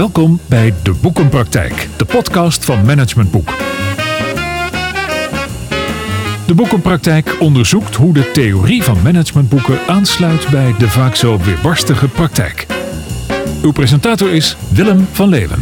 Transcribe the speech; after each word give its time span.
Welkom 0.00 0.40
bij 0.46 0.74
De 0.82 0.92
Boekenpraktijk, 0.92 1.88
de 1.96 2.04
podcast 2.04 2.64
van 2.64 2.84
Management 2.84 3.30
Boek. 3.30 3.48
De 6.46 6.54
Boekenpraktijk 6.54 7.36
onderzoekt 7.40 7.94
hoe 7.94 8.12
de 8.12 8.30
theorie 8.30 8.82
van 8.82 9.02
managementboeken 9.02 9.78
aansluit 9.86 10.48
bij 10.50 10.74
de 10.78 10.88
vaak 10.88 11.14
zo 11.14 11.38
weerbarstige 11.38 12.08
praktijk. 12.08 12.66
Uw 13.62 13.72
presentator 13.72 14.30
is 14.30 14.56
Willem 14.72 15.06
van 15.12 15.28
Leeuwen. 15.28 15.58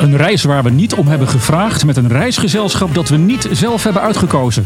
Een 0.00 0.16
reis 0.16 0.42
waar 0.42 0.62
we 0.62 0.70
niet 0.70 0.94
om 0.94 1.06
hebben 1.06 1.28
gevraagd 1.28 1.84
met 1.84 1.96
een 1.96 2.08
reisgezelschap 2.08 2.94
dat 2.94 3.08
we 3.08 3.16
niet 3.16 3.48
zelf 3.52 3.84
hebben 3.84 4.02
uitgekozen. 4.02 4.64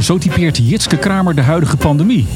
Zo 0.00 0.18
typeert 0.18 0.56
Jitske 0.68 0.96
Kramer 0.96 1.34
de 1.34 1.42
huidige 1.42 1.76
pandemie. 1.76 2.26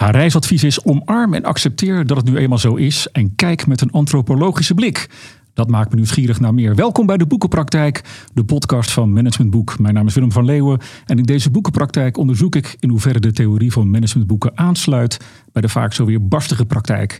Haar 0.00 0.14
reisadvies 0.14 0.64
is 0.64 0.84
omarm 0.84 1.34
en 1.34 1.44
accepteer 1.44 2.06
dat 2.06 2.16
het 2.16 2.26
nu 2.26 2.36
eenmaal 2.36 2.58
zo 2.58 2.74
is 2.74 3.08
en 3.12 3.34
kijk 3.34 3.66
met 3.66 3.80
een 3.80 3.90
antropologische 3.90 4.74
blik. 4.74 5.08
Dat 5.54 5.68
maakt 5.68 5.90
me 5.90 5.96
nieuwsgierig 5.96 6.40
naar 6.40 6.54
meer. 6.54 6.74
Welkom 6.74 7.06
bij 7.06 7.16
de 7.16 7.26
Boekenpraktijk, 7.26 8.02
de 8.34 8.44
podcast 8.44 8.90
van 8.90 9.12
Managementboek. 9.12 9.78
Mijn 9.78 9.94
naam 9.94 10.06
is 10.06 10.14
Willem 10.14 10.32
van 10.32 10.44
Leeuwen 10.44 10.80
en 11.06 11.18
in 11.18 11.22
deze 11.22 11.50
Boekenpraktijk 11.50 12.16
onderzoek 12.16 12.54
ik 12.54 12.76
in 12.78 12.88
hoeverre 12.88 13.20
de 13.20 13.32
theorie 13.32 13.72
van 13.72 13.90
managementboeken 13.90 14.52
aansluit 14.54 15.20
bij 15.52 15.62
de 15.62 15.68
vaak 15.68 15.92
zo 15.92 16.04
weer 16.04 16.28
barstige 16.28 16.64
praktijk. 16.64 17.18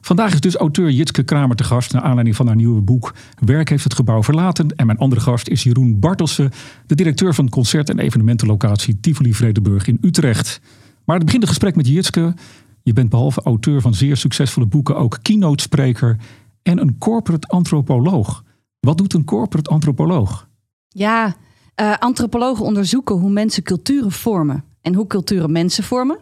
Vandaag 0.00 0.32
is 0.32 0.40
dus 0.40 0.56
auteur 0.56 0.90
Jitske 0.90 1.22
Kramer 1.22 1.56
te 1.56 1.64
gast 1.64 1.92
naar 1.92 2.02
aanleiding 2.02 2.36
van 2.36 2.46
haar 2.46 2.56
nieuwe 2.56 2.80
boek 2.80 3.14
Werk 3.44 3.68
heeft 3.68 3.84
het 3.84 3.94
gebouw 3.94 4.22
verlaten. 4.22 4.68
En 4.76 4.86
mijn 4.86 4.98
andere 4.98 5.20
gast 5.20 5.48
is 5.48 5.62
Jeroen 5.62 6.00
Bartelsen, 6.00 6.50
de 6.86 6.94
directeur 6.94 7.34
van 7.34 7.48
concert- 7.48 7.90
en 7.90 7.98
evenementenlocatie 7.98 9.00
Tivoli 9.00 9.34
Vredenburg 9.34 9.86
in 9.86 9.98
Utrecht. 10.00 10.60
Maar 11.04 11.16
het 11.16 11.24
begint 11.24 11.42
het 11.42 11.52
gesprek 11.52 11.76
met 11.76 11.86
Jitske. 11.88 12.34
Je 12.82 12.92
bent 12.92 13.08
behalve 13.08 13.42
auteur 13.42 13.80
van 13.80 13.94
zeer 13.94 14.16
succesvolle 14.16 14.66
boeken 14.66 14.96
ook 14.96 15.18
keynote 15.22 15.62
spreker 15.62 16.16
en 16.62 16.78
een 16.78 16.98
corporate 16.98 17.46
antropoloog. 17.46 18.44
Wat 18.80 18.98
doet 18.98 19.14
een 19.14 19.24
corporate 19.24 19.70
antropoloog? 19.70 20.48
Ja, 20.88 21.36
uh, 21.80 21.94
antropologen 21.98 22.64
onderzoeken 22.64 23.14
hoe 23.14 23.30
mensen 23.30 23.62
culturen 23.62 24.12
vormen 24.12 24.64
en 24.80 24.94
hoe 24.94 25.06
culturen 25.06 25.52
mensen 25.52 25.84
vormen. 25.84 26.18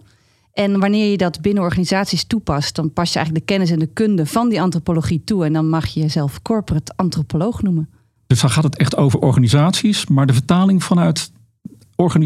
En 0.52 0.80
wanneer 0.80 1.10
je 1.10 1.16
dat 1.16 1.40
binnen 1.40 1.62
organisaties 1.62 2.24
toepast, 2.24 2.74
dan 2.74 2.92
pas 2.92 3.12
je 3.12 3.18
eigenlijk 3.18 3.46
de 3.46 3.52
kennis 3.52 3.70
en 3.70 3.78
de 3.78 3.86
kunde 3.86 4.26
van 4.26 4.48
die 4.48 4.60
antropologie 4.60 5.24
toe. 5.24 5.44
En 5.44 5.52
dan 5.52 5.68
mag 5.68 5.86
je 5.86 6.00
jezelf 6.00 6.42
corporate 6.42 6.92
antropoloog 6.96 7.62
noemen. 7.62 7.88
Dus 8.26 8.40
dan 8.40 8.50
gaat 8.50 8.64
het 8.64 8.76
echt 8.76 8.96
over 8.96 9.18
organisaties, 9.18 10.06
maar 10.06 10.26
de 10.26 10.32
vertaling 10.32 10.84
vanuit 10.84 11.32
eh, 11.32 11.39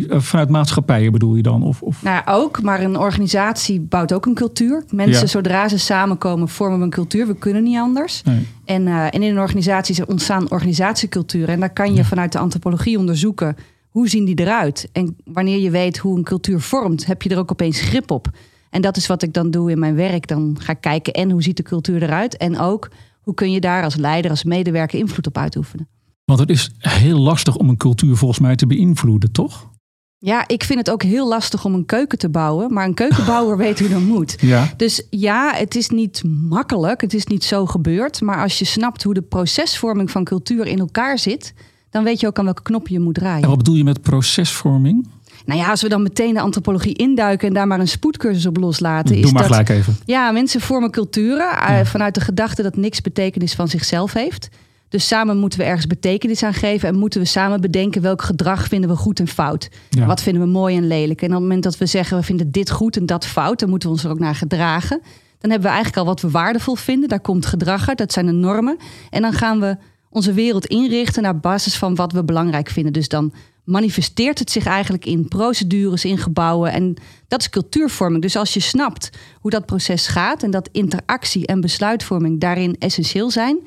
vanuit 0.08 0.48
maatschappijen 0.48 1.12
bedoel 1.12 1.34
je 1.34 1.42
dan? 1.42 1.62
Of, 1.62 1.82
of? 1.82 2.02
Nou, 2.02 2.22
ook, 2.26 2.62
maar 2.62 2.80
een 2.80 2.98
organisatie 2.98 3.80
bouwt 3.80 4.12
ook 4.12 4.26
een 4.26 4.34
cultuur. 4.34 4.84
Mensen, 4.90 5.28
zodra 5.28 5.68
ze 5.68 5.78
samenkomen, 5.78 6.48
vormen 6.48 6.78
we 6.78 6.84
een 6.84 6.90
cultuur. 6.90 7.26
We 7.26 7.36
kunnen 7.36 7.62
niet 7.62 7.78
anders. 7.78 8.22
En, 8.64 8.86
uh, 8.86 9.04
en 9.04 9.22
in 9.22 9.22
een 9.22 9.38
organisatie 9.38 10.06
ontstaan 10.06 10.50
organisatieculturen. 10.50 11.48
En 11.48 11.60
daar 11.60 11.72
kan 11.72 11.94
je 11.94 12.04
vanuit 12.04 12.32
de 12.32 12.38
antropologie 12.38 12.98
onderzoeken 12.98 13.56
hoe 13.88 14.08
zien 14.08 14.24
die 14.24 14.40
eruit. 14.40 14.88
En 14.92 15.16
wanneer 15.24 15.58
je 15.58 15.70
weet 15.70 15.98
hoe 15.98 16.16
een 16.16 16.24
cultuur 16.24 16.60
vormt, 16.60 17.06
heb 17.06 17.22
je 17.22 17.28
er 17.28 17.38
ook 17.38 17.50
opeens 17.50 17.80
grip 17.80 18.10
op. 18.10 18.28
En 18.70 18.82
dat 18.82 18.96
is 18.96 19.06
wat 19.06 19.22
ik 19.22 19.32
dan 19.32 19.50
doe 19.50 19.70
in 19.70 19.78
mijn 19.78 19.94
werk. 19.94 20.28
Dan 20.28 20.56
ga 20.60 20.72
ik 20.72 20.80
kijken 20.80 21.12
en 21.12 21.30
hoe 21.30 21.42
ziet 21.42 21.56
de 21.56 21.62
cultuur 21.62 22.02
eruit. 22.02 22.36
En 22.36 22.58
ook 22.58 22.90
hoe 23.20 23.34
kun 23.34 23.52
je 23.52 23.60
daar 23.60 23.84
als 23.84 23.96
leider, 23.96 24.30
als 24.30 24.44
medewerker 24.44 24.98
invloed 24.98 25.26
op 25.26 25.38
uitoefenen. 25.38 25.88
Want 26.24 26.38
het 26.38 26.50
is 26.50 26.70
heel 26.78 27.18
lastig 27.18 27.56
om 27.56 27.68
een 27.68 27.76
cultuur 27.76 28.16
volgens 28.16 28.40
mij 28.40 28.56
te 28.56 28.66
beïnvloeden, 28.66 29.32
toch? 29.32 29.72
Ja, 30.18 30.48
ik 30.48 30.64
vind 30.64 30.78
het 30.78 30.90
ook 30.90 31.02
heel 31.02 31.28
lastig 31.28 31.64
om 31.64 31.74
een 31.74 31.86
keuken 31.86 32.18
te 32.18 32.28
bouwen. 32.28 32.72
Maar 32.72 32.86
een 32.86 32.94
keukenbouwer 32.94 33.56
weet 33.66 33.78
hoe 33.78 33.88
dat 33.88 34.00
moet. 34.00 34.36
Ja. 34.40 34.72
Dus 34.76 35.06
ja, 35.10 35.52
het 35.54 35.74
is 35.74 35.88
niet 35.88 36.22
makkelijk. 36.48 37.00
Het 37.00 37.14
is 37.14 37.26
niet 37.26 37.44
zo 37.44 37.66
gebeurd. 37.66 38.20
Maar 38.20 38.42
als 38.42 38.58
je 38.58 38.64
snapt 38.64 39.02
hoe 39.02 39.14
de 39.14 39.22
procesvorming 39.22 40.10
van 40.10 40.24
cultuur 40.24 40.66
in 40.66 40.78
elkaar 40.78 41.18
zit... 41.18 41.54
dan 41.90 42.04
weet 42.04 42.20
je 42.20 42.26
ook 42.26 42.38
aan 42.38 42.44
welke 42.44 42.62
knop 42.62 42.88
je 42.88 43.00
moet 43.00 43.14
draaien. 43.14 43.42
En 43.42 43.48
wat 43.48 43.58
bedoel 43.58 43.74
je 43.74 43.84
met 43.84 44.02
procesvorming? 44.02 45.08
Nou 45.44 45.60
ja, 45.60 45.70
als 45.70 45.82
we 45.82 45.88
dan 45.88 46.02
meteen 46.02 46.34
de 46.34 46.40
antropologie 46.40 46.94
induiken 46.94 47.48
en 47.48 47.54
daar 47.54 47.66
maar 47.66 47.80
een 47.80 47.88
spoedcursus 47.88 48.46
op 48.46 48.56
loslaten. 48.56 49.14
Doe 49.14 49.24
is 49.24 49.32
maar 49.32 49.42
dat, 49.42 49.50
gelijk 49.50 49.68
even. 49.68 49.96
Ja, 50.04 50.30
mensen 50.30 50.60
vormen 50.60 50.90
culturen 50.90 51.58
eh, 51.58 51.84
vanuit 51.84 52.14
de 52.14 52.20
gedachte 52.20 52.62
dat 52.62 52.76
niks 52.76 53.00
betekenis 53.00 53.54
van 53.54 53.68
zichzelf 53.68 54.12
heeft. 54.12 54.48
Dus 54.94 55.06
samen 55.06 55.38
moeten 55.38 55.58
we 55.58 55.64
ergens 55.64 55.86
betekenis 55.86 56.42
aan 56.42 56.54
geven 56.54 56.88
en 56.88 56.94
moeten 56.94 57.20
we 57.20 57.26
samen 57.26 57.60
bedenken 57.60 58.02
welk 58.02 58.22
gedrag 58.22 58.66
vinden 58.66 58.90
we 58.90 58.96
goed 58.96 59.20
en 59.20 59.28
fout. 59.28 59.68
Wat 60.06 60.22
vinden 60.22 60.42
we 60.42 60.48
mooi 60.48 60.76
en 60.76 60.86
lelijk. 60.86 61.22
En 61.22 61.26
op 61.26 61.32
het 61.32 61.42
moment 61.42 61.62
dat 61.62 61.78
we 61.78 61.86
zeggen 61.86 62.16
we 62.16 62.22
vinden 62.22 62.50
dit 62.50 62.70
goed 62.70 62.96
en 62.96 63.06
dat 63.06 63.26
fout, 63.26 63.58
dan 63.58 63.68
moeten 63.68 63.88
we 63.88 63.94
ons 63.94 64.04
er 64.04 64.10
ook 64.10 64.18
naar 64.18 64.34
gedragen. 64.34 65.00
Dan 65.38 65.50
hebben 65.50 65.68
we 65.68 65.74
eigenlijk 65.74 65.96
al 65.96 66.04
wat 66.04 66.20
we 66.20 66.30
waardevol 66.30 66.74
vinden. 66.74 67.08
Daar 67.08 67.20
komt 67.20 67.46
gedrag 67.46 67.88
uit, 67.88 67.98
dat 67.98 68.12
zijn 68.12 68.26
de 68.26 68.32
normen. 68.32 68.76
En 69.10 69.22
dan 69.22 69.32
gaan 69.32 69.60
we 69.60 69.76
onze 70.10 70.32
wereld 70.32 70.66
inrichten 70.66 71.22
naar 71.22 71.40
basis 71.40 71.76
van 71.76 71.94
wat 71.94 72.12
we 72.12 72.24
belangrijk 72.24 72.68
vinden. 72.68 72.92
Dus 72.92 73.08
dan 73.08 73.32
manifesteert 73.64 74.38
het 74.38 74.50
zich 74.50 74.66
eigenlijk 74.66 75.06
in 75.06 75.28
procedures, 75.28 76.04
in 76.04 76.18
gebouwen. 76.18 76.72
En 76.72 76.96
dat 77.28 77.40
is 77.40 77.50
cultuurvorming. 77.50 78.22
Dus 78.22 78.36
als 78.36 78.54
je 78.54 78.60
snapt 78.60 79.10
hoe 79.40 79.50
dat 79.50 79.66
proces 79.66 80.06
gaat 80.06 80.42
en 80.42 80.50
dat 80.50 80.68
interactie 80.72 81.46
en 81.46 81.60
besluitvorming 81.60 82.40
daarin 82.40 82.76
essentieel 82.78 83.30
zijn, 83.30 83.58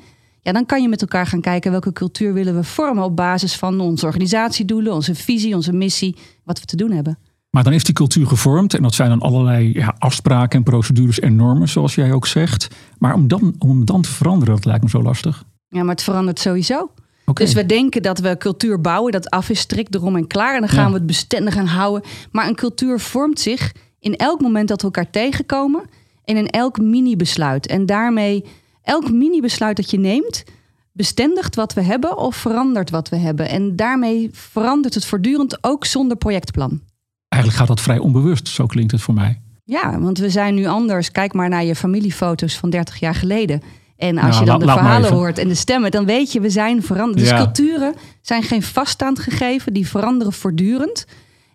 ja, 0.42 0.52
dan 0.52 0.66
kan 0.66 0.82
je 0.82 0.88
met 0.88 1.00
elkaar 1.00 1.26
gaan 1.26 1.40
kijken 1.40 1.70
welke 1.70 1.92
cultuur 1.92 2.32
willen 2.32 2.54
we 2.54 2.64
vormen 2.64 3.04
op 3.04 3.16
basis 3.16 3.56
van 3.56 3.80
onze 3.80 4.06
organisatiedoelen, 4.06 4.92
onze 4.92 5.14
visie, 5.14 5.54
onze 5.54 5.72
missie, 5.72 6.16
wat 6.44 6.60
we 6.60 6.66
te 6.66 6.76
doen 6.76 6.90
hebben. 6.90 7.18
Maar 7.50 7.64
dan 7.64 7.72
is 7.72 7.84
die 7.84 7.94
cultuur 7.94 8.26
gevormd 8.26 8.74
en 8.74 8.82
dat 8.82 8.94
zijn 8.94 9.08
dan 9.08 9.20
allerlei 9.20 9.72
ja, 9.72 9.94
afspraken 9.98 10.58
en 10.58 10.64
procedures 10.64 11.20
en 11.20 11.36
normen, 11.36 11.68
zoals 11.68 11.94
jij 11.94 12.12
ook 12.12 12.26
zegt. 12.26 12.68
Maar 12.98 13.14
om 13.14 13.28
dan, 13.28 13.54
om 13.58 13.84
dan 13.84 14.02
te 14.02 14.08
veranderen, 14.08 14.54
dat 14.54 14.64
lijkt 14.64 14.82
me 14.82 14.88
zo 14.90 15.02
lastig. 15.02 15.44
Ja, 15.68 15.82
maar 15.82 15.94
het 15.94 16.02
verandert 16.02 16.38
sowieso. 16.38 16.90
Dus 17.32 17.52
we 17.52 17.66
denken 17.66 18.02
dat 18.02 18.18
we 18.18 18.36
cultuur 18.36 18.80
bouwen, 18.80 19.12
dat 19.12 19.30
af 19.30 19.50
is 19.50 19.60
strikt 19.60 19.94
erom 19.94 20.16
en 20.16 20.26
klaar. 20.26 20.54
En 20.54 20.60
dan 20.60 20.68
gaan 20.68 20.90
we 20.90 20.96
het 20.96 21.06
bestendig 21.06 21.56
aan 21.56 21.66
houden. 21.66 22.10
Maar 22.32 22.48
een 22.48 22.54
cultuur 22.54 23.00
vormt 23.00 23.40
zich 23.40 23.72
in 24.00 24.16
elk 24.16 24.40
moment 24.40 24.68
dat 24.68 24.80
we 24.80 24.84
elkaar 24.84 25.10
tegenkomen 25.10 25.82
en 26.24 26.36
in 26.36 26.48
elk 26.48 26.80
mini-besluit. 26.80 27.66
En 27.66 27.86
daarmee 27.86 28.44
elk 28.88 29.10
mini-besluit 29.10 29.76
dat 29.76 29.90
je 29.90 29.98
neemt, 29.98 30.44
bestendigt 30.92 31.54
wat 31.54 31.72
we 31.72 31.82
hebben 31.82 32.18
of 32.18 32.36
verandert 32.36 32.90
wat 32.90 33.08
we 33.08 33.16
hebben. 33.16 33.48
En 33.48 33.76
daarmee 33.76 34.28
verandert 34.32 34.94
het 34.94 35.04
voortdurend 35.04 35.58
ook 35.60 35.84
zonder 35.84 36.16
projectplan. 36.16 36.80
Eigenlijk 37.28 37.62
gaat 37.62 37.76
dat 37.76 37.84
vrij 37.84 37.98
onbewust, 37.98 38.48
zo 38.48 38.66
klinkt 38.66 38.92
het 38.92 39.00
voor 39.00 39.14
mij. 39.14 39.40
Ja, 39.64 40.00
want 40.00 40.18
we 40.18 40.30
zijn 40.30 40.54
nu 40.54 40.66
anders. 40.66 41.10
Kijk 41.10 41.32
maar 41.32 41.48
naar 41.48 41.64
je 41.64 41.74
familiefoto's 41.74 42.56
van 42.56 42.70
30 42.70 43.00
jaar 43.00 43.14
geleden. 43.14 43.62
En 43.96 44.18
als 44.18 44.28
nou, 44.28 44.40
je 44.40 44.50
dan 44.50 44.58
de 44.58 44.66
verhalen 44.66 45.12
hoort 45.12 45.38
en 45.38 45.48
de 45.48 45.54
stemmen, 45.54 45.90
dan 45.90 46.04
weet 46.04 46.32
je, 46.32 46.40
we 46.40 46.50
zijn 46.50 46.82
veranderd. 46.82 47.18
Dus 47.18 47.34
culturen 47.34 47.94
zijn 48.20 48.42
geen 48.42 48.62
vaststaand 48.62 49.18
gegeven, 49.18 49.72
die 49.72 49.88
veranderen 49.88 50.32
voortdurend. 50.32 51.06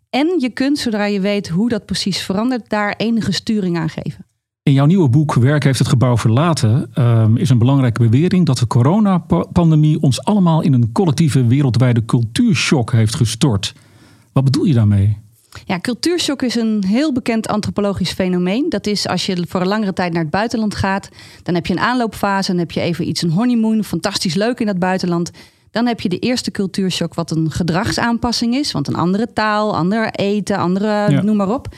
En 0.10 0.36
je 0.40 0.50
kunt, 0.50 0.80
zodra 0.80 1.06
je 1.06 1.20
weet 1.20 1.50
hoe 1.50 1.70
dat 1.70 1.86
precies 1.86 2.22
verandert, 2.22 2.70
daar 2.70 2.94
enige 2.98 3.32
sturing 3.32 3.78
aan 3.78 3.90
geven. 3.90 4.26
In 4.64 4.74
jouw 4.74 4.86
nieuwe 4.86 5.10
boek 5.10 5.34
Werk 5.34 5.64
heeft 5.64 5.80
het 5.80 5.88
gebouw 5.88 6.18
verlaten 6.18 6.92
um, 6.96 7.38
is 7.38 7.50
een 7.50 7.58
belangrijke 7.58 8.10
bewering 8.10 8.46
dat 8.46 8.58
de 8.58 8.68
coronapandemie 8.68 10.02
ons 10.02 10.24
allemaal 10.24 10.62
in 10.62 10.74
een 10.74 10.92
collectieve 10.92 11.48
wereldwijde 11.48 12.06
cultuurshock 12.06 12.92
heeft 12.92 13.16
gestort. 13.16 13.74
Wat 14.32 14.44
bedoel 14.44 14.64
je 14.64 14.74
daarmee? 14.74 15.18
Ja, 15.66 15.80
cultuurshock 15.80 16.42
is 16.42 16.56
een 16.56 16.84
heel 16.88 17.14
bekend 17.14 17.48
antropologisch 17.48 18.12
fenomeen. 18.12 18.70
Dat 18.70 18.88
is 18.88 19.08
als 19.08 19.26
je 19.26 19.46
voor 19.48 19.62
een 19.62 19.68
langere 19.68 19.94
tijd 19.94 20.14
naar 20.14 20.22
het 20.22 20.32
buitenland 20.32 20.76
gaat, 20.76 21.10
dan 21.44 21.56
heb 21.56 21.66
je 21.66 21.74
een 21.74 21.80
aanloopfase, 21.80 22.52
dan 22.52 22.60
heb 22.60 22.72
je 22.72 22.82
even 22.82 23.08
iets, 23.08 23.22
een 23.22 23.32
honeymoon, 23.32 23.84
fantastisch 23.84 24.36
leuk 24.36 24.60
in 24.60 24.66
dat 24.66 24.80
buitenland. 24.80 25.32
Dan 25.72 25.86
heb 25.88 26.02
je 26.02 26.10
de 26.10 26.20
eerste 26.20 26.52
cultuurshock, 26.52 27.14
wat 27.14 27.32
een 27.32 27.52
gedragsaanpassing 27.52 28.56
is, 28.56 28.72
want 28.72 28.88
een 28.88 28.96
andere 28.96 29.34
taal, 29.34 29.76
ander 29.76 30.10
eten, 30.12 30.58
andere, 30.58 31.22
noem 31.22 31.36
maar 31.36 31.54
op 31.54 31.76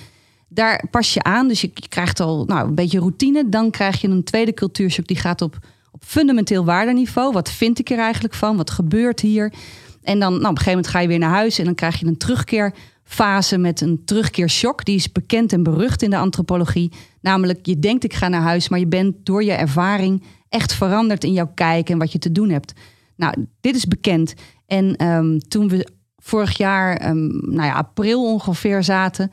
daar 0.56 0.84
pas 0.92 1.14
je 1.14 1.24
aan. 1.24 1.48
Dus 1.48 1.62
je, 1.62 1.72
krijgt 1.90 2.20
al 2.20 2.46
nou, 2.46 2.68
een 2.68 2.76
beetje 2.76 3.00
routine. 3.00 3.50
Dan 3.50 3.72
krijg 3.72 4.02
je 4.02 4.08
een 4.08 4.24
tweede 4.24 4.54
cultuurshock 4.54 5.08
die 5.08 5.18
gaat 5.18 5.42
op, 5.42 5.58
op 5.92 6.04
fundamenteel 6.06 6.66
waardeniveau. 6.66 7.34
Wat 7.34 7.52
vind 7.52 7.80
ik 7.80 7.90
er 7.90 8.00
eigenlijk 8.00 8.34
van? 8.34 8.58
Wat 8.58 8.70
gebeurt 8.70 9.20
hier? 9.20 9.54
En 10.04 10.20
dan 10.20 10.32
nou, 10.32 10.44
op 10.44 10.50
een 10.50 10.58
gegeven 10.58 10.72
moment 10.72 10.88
ga 10.88 11.00
je 11.00 11.08
weer 11.08 11.20
naar 11.20 11.30
huis 11.30 11.60
en 11.60 11.66
dan 11.66 11.76
krijg 11.76 12.00
je 12.00 12.06
een 12.06 12.18
terugkeerfase 12.18 13.58
met 13.58 13.82
een 13.82 14.02
terugkeershock. 14.06 14.86
Die 14.86 14.96
is 14.96 15.12
bekend 15.12 15.54
en 15.54 15.64
berucht 15.64 16.02
in 16.02 16.10
de 16.10 16.18
antropologie. 16.18 16.92
Namelijk, 17.22 17.66
je 17.66 17.80
denkt 17.80 18.04
ik 18.04 18.14
ga 18.14 18.28
naar 18.28 18.42
huis, 18.42 18.70
maar 18.70 18.80
je 18.80 18.88
bent 18.88 19.16
door 19.24 19.44
je 19.44 19.52
ervaring 19.52 20.24
echt 20.50 20.74
veranderd 20.74 21.24
in 21.24 21.34
jouw 21.34 21.52
kijk 21.54 21.90
en 21.90 21.98
wat 21.98 22.12
je 22.12 22.20
te 22.20 22.32
doen 22.32 22.50
hebt. 22.50 22.74
Nou, 23.16 23.46
dit 23.62 23.76
is 23.76 23.86
bekend. 23.86 24.34
En 24.66 25.06
um, 25.08 25.40
toen 25.40 25.68
we 25.68 25.88
vorig 26.18 26.58
jaar, 26.58 27.10
um, 27.10 27.28
nou 27.42 27.68
ja, 27.68 27.74
april 27.74 28.32
ongeveer 28.34 28.84
zaten, 28.84 29.32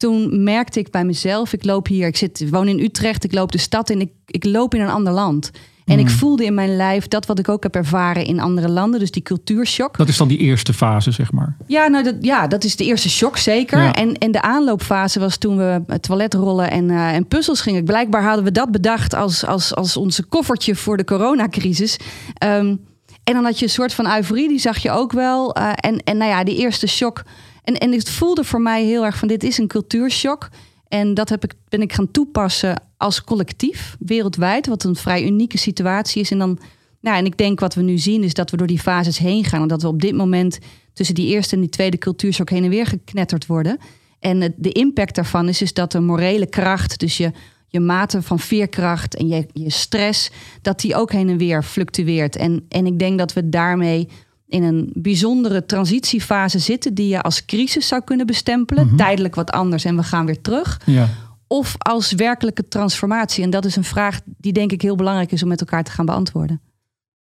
toen 0.00 0.42
merkte 0.42 0.78
ik 0.78 0.90
bij 0.90 1.04
mezelf, 1.04 1.52
ik 1.52 1.64
loop 1.64 1.86
hier, 1.86 2.06
ik 2.06 2.16
zit, 2.16 2.40
ik 2.40 2.50
woon 2.50 2.68
in 2.68 2.78
Utrecht, 2.78 3.24
ik 3.24 3.32
loop 3.32 3.52
de 3.52 3.58
stad 3.58 3.90
in, 3.90 4.00
ik, 4.00 4.10
ik 4.26 4.44
loop 4.44 4.74
in 4.74 4.80
een 4.80 4.88
ander 4.88 5.12
land. 5.12 5.50
En 5.84 5.98
ik 5.98 6.04
Mm. 6.04 6.10
voelde 6.10 6.44
in 6.44 6.54
mijn 6.54 6.76
lijf 6.76 7.08
dat 7.08 7.26
wat 7.26 7.38
ik 7.38 7.48
ook 7.48 7.62
heb 7.62 7.74
ervaren 7.74 8.24
in 8.24 8.40
andere 8.40 8.68
landen, 8.68 9.00
dus 9.00 9.10
die 9.10 9.22
cultuurshock. 9.22 9.96
Dat 9.96 10.08
is 10.08 10.16
dan 10.16 10.28
die 10.28 10.38
eerste 10.38 10.72
fase, 10.72 11.10
zeg 11.10 11.32
maar. 11.32 11.56
Ja, 11.66 11.86
nou 11.88 12.04
dat, 12.04 12.14
ja, 12.20 12.46
dat 12.46 12.64
is 12.64 12.76
de 12.76 12.84
eerste 12.84 13.10
shock 13.10 13.36
zeker. 13.36 13.78
Ja. 13.78 13.92
En, 13.92 14.18
en 14.18 14.32
de 14.32 14.42
aanloopfase 14.42 15.20
was 15.20 15.36
toen 15.36 15.56
we 15.56 15.82
toiletrollen 16.00 16.70
en, 16.70 16.90
eh, 16.90 17.14
en 17.14 17.26
puzzels 17.26 17.60
gingen. 17.60 17.84
Blijkbaar 17.84 18.24
hadden 18.24 18.44
we 18.44 18.52
dat 18.52 18.70
bedacht 18.70 19.14
als, 19.14 19.46
als, 19.46 19.74
als 19.74 19.96
onze 19.96 20.24
koffertje 20.24 20.74
voor 20.76 20.96
de 20.96 21.04
coronacrisis. 21.04 21.96
Ehm, 22.34 22.76
en 23.24 23.34
dan 23.34 23.44
had 23.44 23.58
je 23.58 23.64
een 23.64 23.70
soort 23.70 23.94
van 23.94 24.14
euforie, 24.16 24.48
die 24.48 24.58
zag 24.58 24.78
je 24.78 24.90
ook 24.90 25.12
wel. 25.12 25.54
Eh, 25.54 25.68
en, 25.74 26.02
en 26.04 26.16
nou 26.16 26.30
ja, 26.30 26.44
die 26.44 26.56
eerste 26.56 26.86
shock. 26.86 27.22
En, 27.64 27.78
en 27.78 27.92
het 27.92 28.10
voelde 28.10 28.44
voor 28.44 28.60
mij 28.60 28.84
heel 28.84 29.04
erg 29.04 29.18
van 29.18 29.28
dit 29.28 29.42
is 29.42 29.58
een 29.58 29.68
cultuurshock. 29.68 30.48
En 30.88 31.14
dat 31.14 31.28
heb 31.28 31.44
ik, 31.44 31.52
ben 31.68 31.82
ik 31.82 31.92
gaan 31.92 32.10
toepassen 32.10 32.82
als 32.96 33.24
collectief, 33.24 33.96
wereldwijd. 33.98 34.66
Wat 34.66 34.84
een 34.84 34.96
vrij 34.96 35.24
unieke 35.24 35.58
situatie 35.58 36.20
is. 36.20 36.30
En 36.30 36.38
dan 36.38 36.58
nou, 37.00 37.16
en 37.16 37.24
ik 37.24 37.36
denk 37.36 37.60
wat 37.60 37.74
we 37.74 37.82
nu 37.82 37.98
zien 37.98 38.22
is 38.22 38.34
dat 38.34 38.50
we 38.50 38.56
door 38.56 38.66
die 38.66 38.78
fases 38.78 39.18
heen 39.18 39.44
gaan. 39.44 39.62
En 39.62 39.68
dat 39.68 39.82
we 39.82 39.88
op 39.88 40.00
dit 40.00 40.14
moment 40.14 40.58
tussen 40.92 41.14
die 41.14 41.28
eerste 41.34 41.54
en 41.54 41.60
die 41.60 41.70
tweede 41.70 41.98
cultuurshock 41.98 42.50
heen 42.50 42.64
en 42.64 42.70
weer 42.70 42.86
geknetterd 42.86 43.46
worden. 43.46 43.78
En 44.18 44.54
de 44.56 44.72
impact 44.72 45.14
daarvan 45.14 45.48
is, 45.48 45.62
is 45.62 45.72
dat 45.72 45.92
de 45.92 46.00
morele 46.00 46.46
kracht, 46.46 46.98
dus 46.98 47.16
je, 47.16 47.30
je 47.66 47.80
mate 47.80 48.22
van 48.22 48.38
veerkracht 48.38 49.16
en 49.16 49.28
je, 49.28 49.46
je 49.52 49.70
stress, 49.70 50.30
dat 50.62 50.80
die 50.80 50.94
ook 50.94 51.12
heen 51.12 51.28
en 51.28 51.36
weer 51.36 51.62
fluctueert. 51.62 52.36
En, 52.36 52.64
en 52.68 52.86
ik 52.86 52.98
denk 52.98 53.18
dat 53.18 53.32
we 53.32 53.48
daarmee 53.48 54.08
in 54.50 54.62
een 54.62 54.90
bijzondere 54.94 55.66
transitiefase 55.66 56.58
zitten 56.58 56.94
die 56.94 57.08
je 57.08 57.22
als 57.22 57.44
crisis 57.44 57.88
zou 57.88 58.02
kunnen 58.04 58.26
bestempelen. 58.26 58.96
Tijdelijk 58.96 59.34
wat 59.34 59.50
anders 59.50 59.84
en 59.84 59.96
we 59.96 60.02
gaan 60.02 60.26
weer 60.26 60.40
terug 60.40 60.80
Ja. 60.86 61.08
of 61.46 61.74
als 61.78 62.12
werkelijke 62.12 62.68
transformatie? 62.68 63.44
En 63.44 63.50
dat 63.50 63.64
is 63.64 63.76
een 63.76 63.84
vraag 63.84 64.20
die 64.24 64.52
denk 64.52 64.72
ik 64.72 64.82
heel 64.82 64.96
belangrijk 64.96 65.32
is 65.32 65.42
om 65.42 65.48
met 65.48 65.60
elkaar 65.60 65.84
te 65.84 65.90
gaan 65.90 66.06
beantwoorden. 66.06 66.60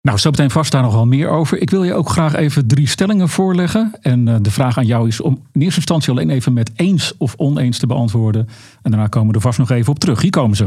Nou, 0.00 0.18
zo 0.18 0.30
meteen 0.30 0.50
vast 0.50 0.72
daar 0.72 0.82
nog 0.82 0.92
wel 0.94 1.06
meer 1.06 1.28
over. 1.28 1.60
Ik 1.60 1.70
wil 1.70 1.84
je 1.84 1.94
ook 1.94 2.08
graag 2.08 2.34
even 2.34 2.66
drie 2.66 2.88
stellingen 2.88 3.28
voorleggen. 3.28 3.92
En 4.00 4.28
eh, 4.28 4.34
de 4.40 4.50
vraag 4.50 4.78
aan 4.78 4.86
jou 4.86 5.08
is 5.08 5.20
om 5.20 5.32
in 5.52 5.60
eerste 5.60 5.76
instantie 5.76 6.10
alleen 6.10 6.30
even 6.30 6.52
met 6.52 6.70
eens 6.74 7.14
of 7.18 7.34
oneens 7.36 7.78
te 7.78 7.86
beantwoorden. 7.86 8.48
En 8.82 8.90
daarna 8.90 9.06
komen 9.06 9.28
we 9.28 9.34
er 9.34 9.40
vast 9.40 9.58
nog 9.58 9.70
even 9.70 9.92
op 9.92 9.98
terug. 9.98 10.20
Hier 10.22 10.30
komen 10.30 10.56
ze. 10.56 10.66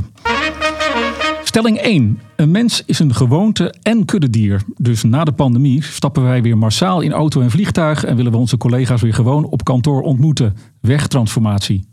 Stelling 1.50 1.78
1. 1.78 2.22
Een 2.36 2.52
mens 2.52 2.84
is 2.86 3.00
een 3.00 3.16
gewoonte 3.16 3.74
en 3.82 4.06
kuddedier. 4.06 4.62
Dus 4.76 5.04
na 5.04 5.24
de 5.24 5.32
pandemie 5.32 5.84
stappen 5.84 6.24
wij 6.24 6.42
weer 6.42 6.58
massaal 6.58 7.02
in 7.02 7.12
auto 7.12 7.42
en 7.42 7.52
vliegtuig 7.52 8.04
en 8.04 8.16
willen 8.16 8.32
we 8.32 8.38
onze 8.38 8.58
collega's 8.58 9.02
weer 9.02 9.14
gewoon 9.14 9.46
op 9.46 9.64
kantoor 9.64 10.02
ontmoeten. 10.02 10.56
Wegtransformatie. 10.82 11.88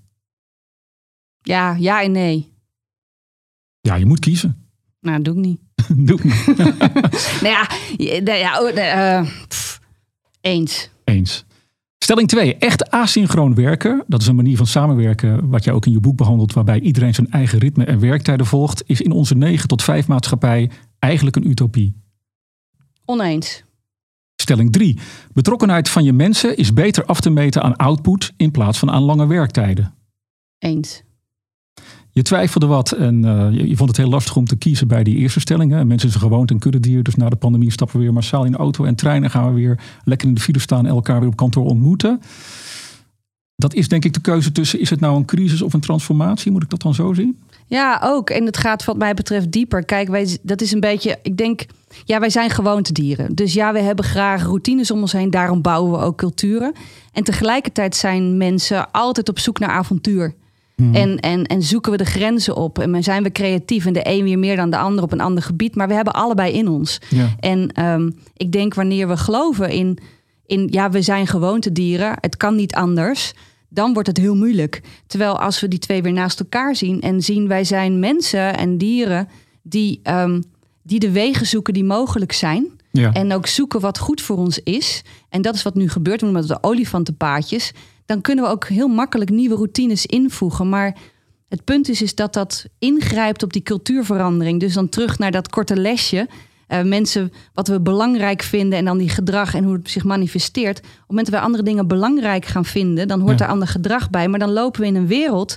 Ja, 1.40 1.76
ja 1.78 2.02
en 2.02 2.12
nee. 2.12 2.52
Ja, 3.80 3.94
je 3.94 4.06
moet 4.06 4.18
kiezen. 4.18 4.68
Nou, 5.00 5.22
dat 5.22 5.24
doe 5.24 5.34
ik 5.34 5.48
niet. 5.48 5.60
Doe 6.08 6.20
het. 6.22 7.40
Nou 7.42 7.54
ja, 7.54 7.68
nou 8.20 8.38
ja 8.38 8.60
oh, 8.60 8.74
nee, 8.74 8.84
eh, 8.84 9.30
pff, 9.48 9.80
eens. 10.40 10.90
Eens. 11.04 11.44
Stelling 11.98 12.28
2. 12.28 12.56
Echt 12.56 12.90
asynchroon 12.90 13.54
werken, 13.54 14.04
dat 14.06 14.20
is 14.20 14.26
een 14.26 14.34
manier 14.34 14.56
van 14.56 14.66
samenwerken 14.66 15.48
wat 15.48 15.64
jij 15.64 15.74
ook 15.74 15.86
in 15.86 15.92
je 15.92 16.00
boek 16.00 16.16
behandelt, 16.16 16.52
waarbij 16.52 16.80
iedereen 16.80 17.14
zijn 17.14 17.30
eigen 17.30 17.58
ritme 17.58 17.84
en 17.84 18.00
werktijden 18.00 18.46
volgt, 18.46 18.82
is 18.86 19.00
in 19.00 19.12
onze 19.12 19.34
9 19.34 19.68
tot 19.68 19.82
5 19.82 20.08
maatschappij 20.08 20.70
eigenlijk 20.98 21.36
een 21.36 21.48
utopie. 21.48 21.94
Oneens. 23.04 23.64
Stelling 24.36 24.72
3. 24.72 24.98
Betrokkenheid 25.32 25.88
van 25.88 26.04
je 26.04 26.12
mensen 26.12 26.56
is 26.56 26.72
beter 26.72 27.04
af 27.04 27.20
te 27.20 27.30
meten 27.30 27.62
aan 27.62 27.76
output 27.76 28.32
in 28.36 28.50
plaats 28.50 28.78
van 28.78 28.90
aan 28.90 29.02
lange 29.02 29.26
werktijden. 29.26 29.94
Eens. 30.58 31.02
Je 32.16 32.22
twijfelde 32.22 32.66
wat 32.66 32.92
en 32.92 33.24
eh, 33.24 33.66
je, 33.68 33.76
vond 33.76 33.88
het 33.88 33.98
heel 33.98 34.08
lastig 34.08 34.36
om 34.36 34.44
te 34.44 34.56
kiezen 34.56 34.88
bij 34.88 35.04
die 35.04 35.16
eerste 35.16 35.40
stelling. 35.40 35.72
Hè? 35.72 35.84
Mensen 35.84 36.10
zijn 36.10 36.22
gewoon 36.22 36.42
een 36.46 36.58
kuddedier, 36.58 37.02
dus 37.02 37.14
na 37.14 37.28
de 37.28 37.36
pandemie 37.36 37.70
stappen 37.70 37.96
we 37.96 38.02
weer 38.02 38.12
massaal 38.12 38.44
in 38.44 38.52
de 38.52 38.58
auto 38.58 38.84
en 38.84 38.94
treinen. 38.94 39.30
Gaan 39.30 39.46
we 39.48 39.60
weer 39.60 39.78
lekker 40.04 40.28
in 40.28 40.34
de 40.34 40.40
file 40.40 40.58
staan 40.58 40.86
en 40.86 40.92
elkaar 40.92 41.20
weer 41.20 41.28
op 41.28 41.36
kantoor 41.36 41.64
ontmoeten. 41.64 42.20
Dat 43.56 43.74
is 43.74 43.88
denk 43.88 44.04
ik 44.04 44.12
de 44.12 44.20
keuze 44.20 44.52
tussen, 44.52 44.80
is 44.80 44.90
het 44.90 45.00
nou 45.00 45.16
een 45.16 45.24
crisis 45.24 45.62
of 45.62 45.74
een 45.74 45.80
transformatie? 45.80 46.52
Moet 46.52 46.62
ik 46.62 46.70
dat 46.70 46.82
dan 46.82 46.94
zo 46.94 47.12
zien? 47.12 47.38
Ja, 47.66 48.00
ook. 48.02 48.30
En 48.30 48.46
het 48.46 48.56
gaat 48.56 48.84
wat 48.84 48.96
mij 48.96 49.14
betreft 49.14 49.50
dieper. 49.50 49.84
Kijk, 49.84 50.08
wij, 50.08 50.38
dat 50.42 50.60
is 50.60 50.72
een 50.72 50.80
beetje, 50.80 51.18
ik 51.22 51.36
denk, 51.36 51.66
ja, 52.04 52.20
wij 52.20 52.30
zijn 52.30 52.50
gewoontedieren. 52.50 53.34
Dus 53.34 53.52
ja, 53.52 53.72
we 53.72 53.80
hebben 53.80 54.04
graag 54.04 54.42
routines 54.42 54.90
om 54.90 55.00
ons 55.00 55.12
heen. 55.12 55.30
Daarom 55.30 55.62
bouwen 55.62 55.90
we 55.92 55.98
ook 55.98 56.16
culturen. 56.16 56.72
En 57.12 57.24
tegelijkertijd 57.24 57.96
zijn 57.96 58.36
mensen 58.36 58.90
altijd 58.90 59.28
op 59.28 59.38
zoek 59.38 59.58
naar 59.58 59.70
avontuur. 59.70 60.34
En, 60.76 61.20
en, 61.20 61.44
en 61.44 61.62
zoeken 61.62 61.92
we 61.92 61.98
de 61.98 62.04
grenzen 62.04 62.56
op. 62.56 62.78
En 62.78 63.02
zijn 63.02 63.22
we 63.22 63.32
creatief. 63.32 63.86
En 63.86 63.92
de 63.92 64.08
een 64.08 64.22
weer 64.22 64.38
meer 64.38 64.56
dan 64.56 64.70
de 64.70 64.76
ander 64.76 65.04
op 65.04 65.12
een 65.12 65.20
ander 65.20 65.42
gebied. 65.42 65.74
Maar 65.74 65.88
we 65.88 65.94
hebben 65.94 66.12
allebei 66.12 66.52
in 66.52 66.68
ons. 66.68 66.98
Ja. 67.08 67.34
En 67.40 67.72
ehm, 67.72 68.10
ik 68.36 68.52
denk 68.52 68.74
wanneer 68.74 69.08
we 69.08 69.16
geloven 69.16 69.70
in, 69.70 69.98
in, 70.46 70.68
ja, 70.70 70.90
we 70.90 71.02
zijn 71.02 71.26
gewoontedieren, 71.26 72.16
het 72.20 72.36
kan 72.36 72.54
niet 72.54 72.74
anders, 72.74 73.32
dan 73.68 73.92
wordt 73.92 74.08
het 74.08 74.16
heel 74.16 74.36
moeilijk. 74.36 74.82
Terwijl 75.06 75.40
als 75.40 75.60
we 75.60 75.68
die 75.68 75.78
twee 75.78 76.02
weer 76.02 76.12
naast 76.12 76.40
elkaar 76.40 76.76
zien 76.76 77.00
en 77.00 77.22
zien 77.22 77.48
wij 77.48 77.64
zijn 77.64 77.98
mensen 77.98 78.56
en 78.56 78.78
dieren 78.78 79.28
die, 79.62 80.00
ehm, 80.02 80.40
die 80.82 80.98
de 80.98 81.10
wegen 81.10 81.46
zoeken 81.46 81.74
die 81.74 81.84
mogelijk 81.84 82.32
zijn. 82.32 82.66
Ja. 82.92 83.12
En 83.12 83.32
ook 83.32 83.46
zoeken 83.46 83.80
wat 83.80 83.98
goed 83.98 84.20
voor 84.20 84.36
ons 84.36 84.58
is. 84.58 85.02
En 85.28 85.42
dat 85.42 85.54
is 85.54 85.62
wat 85.62 85.74
nu 85.74 85.88
gebeurt, 85.88 86.20
dat 86.20 86.48
de 86.48 86.58
olifantenpaadjes. 86.60 87.72
Dan 88.06 88.20
kunnen 88.20 88.44
we 88.44 88.50
ook 88.50 88.66
heel 88.66 88.88
makkelijk 88.88 89.30
nieuwe 89.30 89.54
routines 89.54 90.06
invoegen. 90.06 90.68
Maar 90.68 90.96
het 91.48 91.64
punt 91.64 91.88
is, 91.88 92.02
is 92.02 92.14
dat 92.14 92.32
dat 92.32 92.64
ingrijpt 92.78 93.42
op 93.42 93.52
die 93.52 93.62
cultuurverandering. 93.62 94.60
Dus 94.60 94.74
dan 94.74 94.88
terug 94.88 95.18
naar 95.18 95.30
dat 95.30 95.48
korte 95.48 95.76
lesje. 95.76 96.28
Eh, 96.66 96.82
mensen 96.82 97.32
wat 97.54 97.68
we 97.68 97.80
belangrijk 97.80 98.42
vinden 98.42 98.78
en 98.78 98.84
dan 98.84 98.98
die 98.98 99.08
gedrag 99.08 99.54
en 99.54 99.64
hoe 99.64 99.74
het 99.74 99.90
zich 99.90 100.04
manifesteert. 100.04 100.78
Op 100.78 100.84
het 100.84 101.08
moment 101.08 101.26
dat 101.26 101.34
we 101.40 101.46
andere 101.46 101.62
dingen 101.62 101.86
belangrijk 101.86 102.44
gaan 102.44 102.64
vinden, 102.64 103.08
dan 103.08 103.20
hoort 103.20 103.38
Ja. 103.38 103.44
er 103.44 103.50
ander 103.50 103.68
gedrag 103.68 104.10
bij. 104.10 104.28
Maar 104.28 104.38
dan 104.38 104.52
lopen 104.52 104.80
we 104.80 104.86
in 104.86 104.94
een 104.96 105.06
wereld 105.06 105.56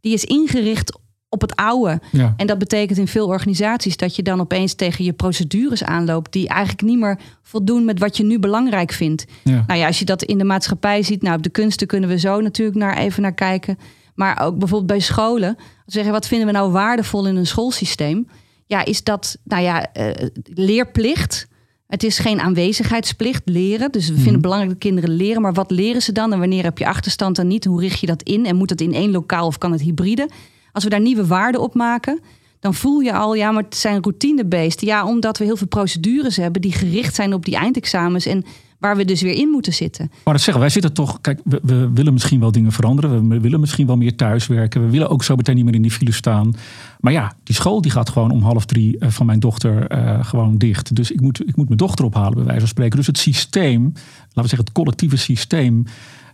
die 0.00 0.12
is 0.12 0.24
ingericht 0.24 0.98
op 1.36 1.48
het 1.48 1.56
oude. 1.56 2.00
Ja. 2.12 2.34
En 2.36 2.46
dat 2.46 2.58
betekent 2.58 2.98
in 2.98 3.08
veel 3.08 3.26
organisaties 3.26 3.96
dat 3.96 4.16
je 4.16 4.22
dan 4.22 4.40
opeens 4.40 4.74
tegen 4.74 5.04
je 5.04 5.12
procedures 5.12 5.84
aanloopt 5.84 6.32
die 6.32 6.48
eigenlijk 6.48 6.82
niet 6.82 6.98
meer 6.98 7.18
voldoen 7.42 7.84
met 7.84 7.98
wat 7.98 8.16
je 8.16 8.24
nu 8.24 8.38
belangrijk 8.38 8.92
vindt. 8.92 9.24
Ja. 9.44 9.64
Nou 9.66 9.80
ja, 9.80 9.86
als 9.86 9.98
je 9.98 10.04
dat 10.04 10.22
in 10.22 10.38
de 10.38 10.44
maatschappij 10.44 11.02
ziet, 11.02 11.22
nou 11.22 11.36
op 11.36 11.42
de 11.42 11.50
kunsten 11.50 11.86
kunnen 11.86 12.08
we 12.08 12.18
zo 12.18 12.40
natuurlijk 12.40 12.78
naar 12.78 12.96
even 12.96 13.22
naar 13.22 13.34
kijken. 13.34 13.78
Maar 14.14 14.40
ook 14.42 14.58
bijvoorbeeld 14.58 14.90
bij 14.90 15.00
scholen. 15.00 15.56
Zeggen, 15.86 16.12
wat 16.12 16.26
vinden 16.26 16.46
we 16.46 16.52
nou 16.52 16.70
waardevol 16.70 17.26
in 17.26 17.36
een 17.36 17.46
schoolsysteem? 17.46 18.28
Ja, 18.66 18.84
is 18.84 19.02
dat, 19.02 19.38
nou 19.44 19.62
ja, 19.62 19.92
eh, 19.92 20.28
leerplicht. 20.44 21.48
Het 21.86 22.02
is 22.02 22.18
geen 22.18 22.40
aanwezigheidsplicht, 22.40 23.42
leren. 23.44 23.92
Dus 23.92 24.08
we 24.08 24.14
vinden 24.14 24.32
het 24.32 24.42
belangrijk 24.42 24.72
dat 24.72 24.82
kinderen 24.82 25.10
leren. 25.10 25.42
Maar 25.42 25.52
wat 25.52 25.70
leren 25.70 26.02
ze 26.02 26.12
dan? 26.12 26.32
En 26.32 26.38
wanneer 26.38 26.62
heb 26.62 26.78
je 26.78 26.86
achterstand 26.86 27.38
en 27.38 27.46
niet? 27.46 27.64
Hoe 27.64 27.80
richt 27.80 28.00
je 28.00 28.06
dat 28.06 28.22
in? 28.22 28.46
En 28.46 28.56
moet 28.56 28.70
het 28.70 28.80
in 28.80 28.94
één 28.94 29.10
lokaal 29.10 29.46
of 29.46 29.58
kan 29.58 29.72
het 29.72 29.80
hybride? 29.80 30.28
Als 30.76 30.84
we 30.84 30.90
daar 30.90 31.00
nieuwe 31.00 31.26
waarden 31.26 31.60
op 31.60 31.74
maken, 31.74 32.20
dan 32.60 32.74
voel 32.74 33.00
je 33.00 33.12
al, 33.12 33.34
ja, 33.34 33.50
maar 33.50 33.62
het 33.62 33.76
zijn 33.76 34.02
routinebeesten. 34.02 34.86
Ja, 34.86 35.06
omdat 35.06 35.38
we 35.38 35.44
heel 35.44 35.56
veel 35.56 35.66
procedures 35.66 36.36
hebben 36.36 36.60
die 36.60 36.72
gericht 36.72 37.14
zijn 37.14 37.34
op 37.34 37.44
die 37.44 37.56
eindexamens. 37.56 38.26
En 38.26 38.44
waar 38.78 38.96
we 38.96 39.04
dus 39.04 39.22
weer 39.22 39.34
in 39.34 39.48
moeten 39.48 39.72
zitten. 39.72 40.10
Maar 40.24 40.34
dat 40.34 40.42
zeggen, 40.42 40.62
wij 40.62 40.72
zitten 40.72 40.92
toch, 40.92 41.20
kijk, 41.20 41.40
we, 41.44 41.90
willen 41.94 42.12
misschien 42.12 42.40
wel 42.40 42.52
dingen 42.52 42.72
veranderen. 42.72 43.28
We 43.28 43.40
willen 43.40 43.60
misschien 43.60 43.86
wel 43.86 43.96
meer 43.96 44.16
thuiswerken. 44.16 44.84
We 44.84 44.90
willen 44.90 45.08
ook 45.08 45.24
zo 45.24 45.36
meteen 45.36 45.54
niet 45.54 45.64
meer 45.64 45.74
in 45.74 45.82
die 45.82 45.90
file 45.90 46.12
staan. 46.12 46.54
Maar 47.00 47.12
ja, 47.12 47.32
die 47.42 47.54
school 47.54 47.80
die 47.80 47.90
gaat 47.90 48.10
gewoon 48.10 48.30
om 48.30 48.42
half 48.42 48.64
drie 48.64 48.98
eh, 48.98 49.08
van 49.08 49.26
mijn 49.26 49.40
dochter 49.40 49.86
eh, 49.86 50.24
gewoon 50.24 50.58
dicht. 50.58 50.94
Dus 50.94 51.10
ik 51.10 51.20
moet, 51.20 51.48
ik 51.48 51.56
moet 51.56 51.66
mijn 51.66 51.78
dochter 51.78 52.04
ophalen, 52.04 52.34
bij 52.34 52.44
wijze 52.44 52.60
van 52.60 52.68
spreken. 52.68 52.96
Dus 52.96 53.06
het 53.06 53.18
systeem, 53.18 53.82
laten 53.82 54.42
we 54.42 54.48
zeggen 54.48 54.64
het 54.64 54.72
collectieve 54.72 55.16
systeem, 55.16 55.84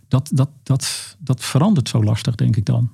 dat, 0.07 0.29
dat, 0.33 0.49
dat, 0.63 1.15
dat 1.19 1.43
verandert 1.43 1.89
zo 1.89 2.03
lastig, 2.03 2.35
denk 2.35 2.55
ik 2.55 2.65
dan. 2.65 2.89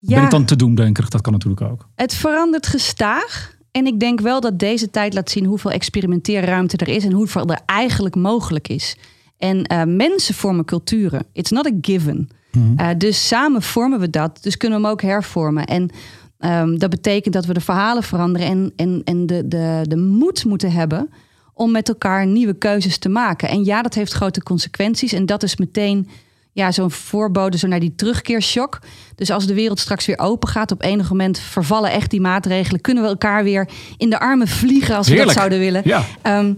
Ben 0.00 0.22
ik 0.22 0.30
dan 0.30 0.44
te 0.44 0.56
doen, 0.56 0.74
denk 0.74 0.98
ik? 0.98 1.10
Dat 1.10 1.20
kan 1.20 1.32
natuurlijk 1.32 1.62
ook. 1.70 1.88
Het 1.94 2.14
verandert 2.14 2.66
gestaag. 2.66 3.56
En 3.70 3.86
ik 3.86 4.00
denk 4.00 4.20
wel 4.20 4.40
dat 4.40 4.58
deze 4.58 4.90
tijd 4.90 5.14
laat 5.14 5.30
zien 5.30 5.44
hoeveel 5.44 5.70
experimenteerruimte 5.70 6.76
er 6.76 6.88
is 6.88 7.04
en 7.04 7.12
hoeveel 7.12 7.46
er 7.46 7.60
eigenlijk 7.66 8.14
mogelijk 8.14 8.68
is. 8.68 8.96
En 9.38 9.62
eh, 9.62 9.82
mensen 9.84 10.34
vormen 10.34 10.64
culturen. 10.64 11.26
It's 11.32 11.50
not 11.50 11.66
a 11.66 11.72
given. 11.80 12.28
Eh, 12.76 12.88
dus 12.98 13.28
samen 13.28 13.62
vormen 13.62 14.00
we 14.00 14.10
dat. 14.10 14.38
Dus 14.42 14.56
kunnen 14.56 14.78
we 14.78 14.84
hem 14.84 14.94
ook 14.94 15.02
hervormen. 15.02 15.64
En 15.64 15.90
ehm, 16.38 16.78
dat 16.78 16.90
betekent 16.90 17.34
dat 17.34 17.46
we 17.46 17.52
de 17.52 17.60
verhalen 17.60 18.02
veranderen 18.02 18.48
en, 18.48 18.72
en, 18.76 19.00
en 19.04 19.26
de, 19.26 19.48
de, 19.48 19.84
de 19.88 19.96
moed 19.96 20.44
moeten 20.44 20.72
hebben 20.72 21.10
om 21.54 21.70
met 21.70 21.88
elkaar 21.88 22.26
nieuwe 22.26 22.54
keuzes 22.54 22.98
te 22.98 23.08
maken. 23.08 23.48
En 23.48 23.64
ja, 23.64 23.82
dat 23.82 23.94
heeft 23.94 24.12
grote 24.12 24.42
consequenties. 24.42 25.12
En 25.12 25.26
dat 25.26 25.42
is 25.42 25.56
meteen 25.56 26.08
ja, 26.52 26.72
zo'n 26.72 26.90
voorbode 26.90 27.58
zo 27.58 27.66
naar 27.66 27.80
die 27.80 27.94
terugkeershock. 27.94 28.78
Dus 29.14 29.30
als 29.30 29.46
de 29.46 29.54
wereld 29.54 29.78
straks 29.78 30.06
weer 30.06 30.18
open 30.18 30.48
gaat, 30.48 30.72
op 30.72 30.82
enig 30.82 31.10
moment 31.10 31.38
vervallen 31.38 31.90
echt 31.90 32.10
die 32.10 32.20
maatregelen. 32.20 32.80
Kunnen 32.80 33.02
we 33.02 33.08
elkaar 33.08 33.44
weer 33.44 33.68
in 33.96 34.10
de 34.10 34.20
armen 34.20 34.48
vliegen 34.48 34.96
als 34.96 35.06
we 35.06 35.12
Heerlijk. 35.12 35.34
dat 35.34 35.38
zouden 35.38 35.58
willen. 35.58 35.82
Ja. 35.84 36.04
Ehm, 36.22 36.54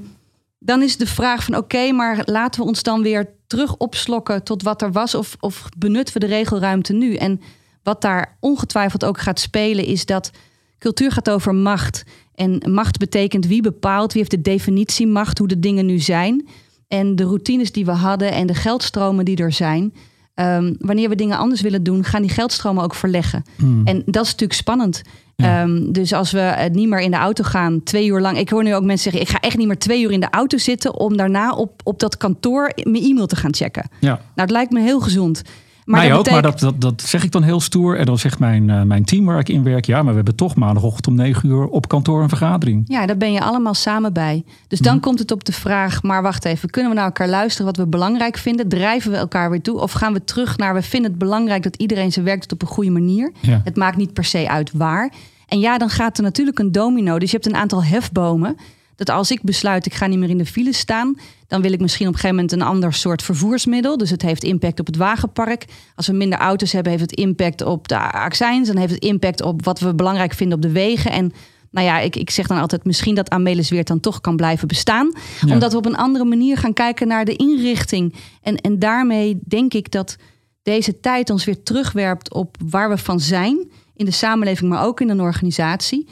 dan 0.59 0.83
is 0.83 0.97
de 0.97 1.07
vraag 1.07 1.45
van 1.45 1.57
oké, 1.57 1.93
maar 1.93 2.23
laten 2.25 2.61
we 2.61 2.67
ons 2.67 2.83
dan 2.83 3.03
weer 3.03 3.29
terug 3.47 3.77
opslokken 3.77 4.43
tot 4.43 4.63
wat 4.63 4.83
er 4.83 4.93
was 4.93 5.15
of, 5.15 5.37
of 5.41 5.69
benutten 5.79 6.15
we 6.15 6.21
de 6.21 6.27
regelruimte 6.27 6.93
nu? 6.93 7.15
En 7.15 7.41
wat 7.83 8.03
daar 8.03 8.37
ongetwijfeld 8.41 9.05
ook 9.05 9.21
gaat 9.21 9.41
spelen 9.41 9.85
is 9.85 10.07
dat 10.07 10.31
cultuur 10.79 11.13
gaat 11.13 11.31
over 11.31 11.55
macht. 11.55 12.03
En 12.35 12.71
macht 12.73 12.99
betekent 12.99 13.47
wie 13.47 13.63
bepaalt, 13.63 14.13
wie 14.13 14.21
heeft 14.21 14.35
de 14.35 14.51
definitie 14.51 15.07
macht, 15.07 15.39
hoe 15.39 15.49
de 15.49 15.59
dingen 15.59 15.87
nu 15.87 15.99
zijn. 15.99 16.49
En 16.91 17.17
de 17.17 17.25
routines 17.25 17.73
die 17.73 17.85
we 17.85 17.91
hadden 17.91 18.33
en 18.33 18.47
de 18.47 18.55
geldstromen 18.55 19.25
die 19.25 19.37
er 19.37 19.53
zijn. 19.53 19.95
Ehm, 20.35 20.75
wanneer 20.79 21.09
we 21.09 21.15
dingen 21.15 21.39
anders 21.39 21.61
willen 21.61 21.83
doen, 21.83 22.05
gaan 22.05 22.23
die 22.23 22.31
geldstromen 22.31 22.85
ook 22.85 22.95
verleggen. 22.95 23.45
Hmm. 23.57 23.87
En 23.87 24.03
dat 24.07 24.25
is 24.25 24.31
natuurlijk 24.31 24.59
spannend. 24.59 25.03
Ja. 25.37 25.63
Ehm, 25.63 25.93
dus 25.93 26.13
als 26.13 26.31
we 26.31 26.39
het 26.39 26.75
niet 26.75 26.89
meer 26.89 27.01
in 27.01 27.11
de 27.11 27.17
auto 27.17 27.45
gaan, 27.45 27.83
twee 27.83 28.07
uur 28.07 28.21
lang. 28.21 28.39
Ik 28.39 28.49
hoor 28.49 28.63
nu 28.63 28.75
ook 28.75 28.85
mensen 28.85 29.11
zeggen: 29.11 29.21
ik 29.21 29.29
ga 29.29 29.49
echt 29.49 29.57
niet 29.57 29.67
meer 29.67 29.79
twee 29.79 30.03
uur 30.03 30.11
in 30.11 30.21
de 30.21 30.31
auto 30.31 30.59
zitten 30.59 30.99
om 30.99 31.17
daarna 31.17 31.53
op, 31.53 31.81
op 31.85 31.99
dat 31.99 32.17
kantoor 32.17 32.73
mijn 32.83 33.05
e-mail 33.05 33.27
te 33.27 33.37
gaan 33.37 33.55
checken. 33.55 33.91
Ja. 34.01 34.09
Nou, 34.09 34.21
het 34.35 34.51
lijkt 34.51 34.73
me 34.73 34.81
heel 34.81 35.01
gezond. 35.01 35.43
Maar 35.91 36.01
Mij 36.01 36.09
dat 36.09 36.19
ook, 36.19 36.31
maar 36.31 36.43
dat, 36.43 36.59
dat, 36.61 36.81
dat 36.81 37.03
zeg 37.03 37.25
ik 37.25 37.31
dan 37.33 37.43
heel 37.43 37.61
stoer. 37.61 37.99
En 37.99 38.07
dan 38.07 38.19
zegt 38.19 38.39
mijn, 38.39 38.71
eh, 38.71 38.83
mijn 38.83 39.05
team 39.05 39.25
waar 39.25 39.39
ik 39.39 39.49
in 39.49 39.63
werk... 39.63 39.85
ja, 39.87 39.97
maar 39.97 40.09
we 40.11 40.17
hebben 40.17 40.35
toch 40.35 40.55
maandagochtend 40.55 41.07
om 41.07 41.15
negen 41.15 41.49
uur 41.49 41.67
op 41.67 41.89
kantoor 41.89 42.23
een 42.23 42.29
vergadering. 42.29 42.85
Ja, 42.87 43.07
daar 43.07 43.17
ben 43.17 43.33
je 43.33 43.41
allemaal 43.41 43.75
samen 43.75 44.13
bij. 44.13 44.45
Dus 44.69 44.79
dan 44.79 44.95
Mhm. 44.95 45.03
komt 45.03 45.19
het 45.19 45.31
op 45.31 45.45
de 45.45 45.53
vraag: 45.53 46.03
maar 46.03 46.23
wacht 46.23 46.45
even, 46.45 46.71
kunnen 46.71 46.91
we 46.91 46.97
naar 46.97 47.07
elkaar 47.07 47.29
luisteren 47.29 47.67
wat 47.67 47.77
we 47.77 47.87
belangrijk 47.87 48.37
vinden? 48.37 48.69
Drijven 48.69 49.11
we 49.11 49.17
elkaar 49.17 49.51
weer 49.51 49.61
toe? 49.63 49.81
Of 49.81 49.93
gaan 49.93 50.13
we 50.13 50.25
terug 50.25 50.57
naar 50.57 50.75
we 50.75 50.83
vinden 50.83 51.11
het 51.11 51.19
belangrijk 51.19 51.63
dat 51.63 51.77
iedereen 51.77 52.13
zijn 52.13 52.25
werk 52.25 52.41
doet 52.41 52.53
op 52.53 52.63
een 52.63 52.69
goede 52.75 52.91
manier? 52.91 53.33
Ja. 53.41 53.61
Het 53.65 53.77
maakt 53.77 53.97
niet 53.97 54.13
per 54.13 54.25
se 54.25 54.49
uit 54.49 54.71
waar. 54.75 55.13
En 55.49 55.59
ja, 55.59 55.79
dan 55.79 55.91
gaat 55.91 56.17
er 56.17 56.23
natuurlijk 56.23 56.59
een 56.59 56.73
domino. 56.73 57.19
Dus 57.19 57.31
je 57.31 57.37
hebt 57.37 57.49
een 57.49 57.57
aantal 57.61 57.85
hefbomen. 57.85 58.57
Dat 58.97 59.11
als 59.11 59.31
ik 59.31 59.43
besluit, 59.43 59.87
ik 59.87 59.95
ga 59.95 60.07
niet 60.07 60.19
meer 60.19 60.29
in 60.31 60.39
de 60.39 60.47
file 60.47 60.73
staan, 60.73 61.17
dan 61.51 61.63
wil 61.63 61.73
ik 61.73 61.81
misschien 61.81 62.07
op 62.07 62.13
een 62.13 62.19
gegeven 62.19 62.43
moment 62.43 62.61
een 62.61 62.67
ander 62.69 62.93
soort 62.93 63.23
vervoersmiddel. 63.23 63.97
Dus 63.97 64.11
het 64.11 64.23
heeft 64.23 64.45
impact 64.45 64.81
op 64.81 64.87
het 64.87 64.97
wagenpark. 64.97 65.65
Als 65.95 66.07
we 66.07 66.13
minder 66.13 66.39
auto's 66.39 66.73
hebben, 66.73 66.93
heeft 66.93 67.11
het 67.11 67.19
impact 67.19 67.63
op 67.63 67.89
de 67.89 67.99
accijns. 67.99 68.67
Dan 68.67 68.77
heeft 68.77 68.93
het 68.93 69.03
impact 69.03 69.43
op 69.43 69.65
wat 69.65 69.81
we 69.81 69.95
belangrijk 69.95 70.35
vinden 70.35 70.57
op 70.57 70.63
de 70.63 70.71
wegen. 70.71 71.11
En 71.11 71.33
nou 71.71 71.87
ja, 71.87 71.99
ik, 71.99 72.17
ik 72.17 72.31
zeg 72.31 72.47
dan 72.47 72.59
altijd 72.59 72.85
misschien 72.85 73.15
dat 73.15 73.31
Amelis 73.31 73.71
Weert 73.71 73.87
dan 73.87 74.01
toch 74.01 74.21
kan 74.21 74.37
blijven 74.37 74.69
bestaan. 74.69 75.13
Ja. 75.47 75.53
Omdat 75.53 75.73
we 75.73 75.79
op 75.79 75.87
een 75.87 75.97
andere 75.97 76.25
manier 76.25 76.57
gaan 76.57 76.73
kijken 76.73 77.09
naar 77.09 77.25
de 77.25 77.37
inrichting. 77.37 78.15
En, 78.43 78.57
en 78.57 78.79
daarmee 78.79 79.39
denk 79.45 79.75
ik 79.75 79.91
dat 79.91 80.17
deze 80.63 81.01
tijd 81.01 81.31
ons 81.31 81.45
weer 81.45 81.63
terugwerpt 81.63 82.33
op 82.33 82.57
waar 82.65 82.89
we 82.89 82.99
van 82.99 83.21
zijn. 83.21 83.71
In 83.97 84.05
de 84.05 84.11
samenleving, 84.11 84.71
maar 84.71 84.85
ook 84.85 85.01
in 85.01 85.09
een 85.09 85.21
organisatie. 85.21 86.09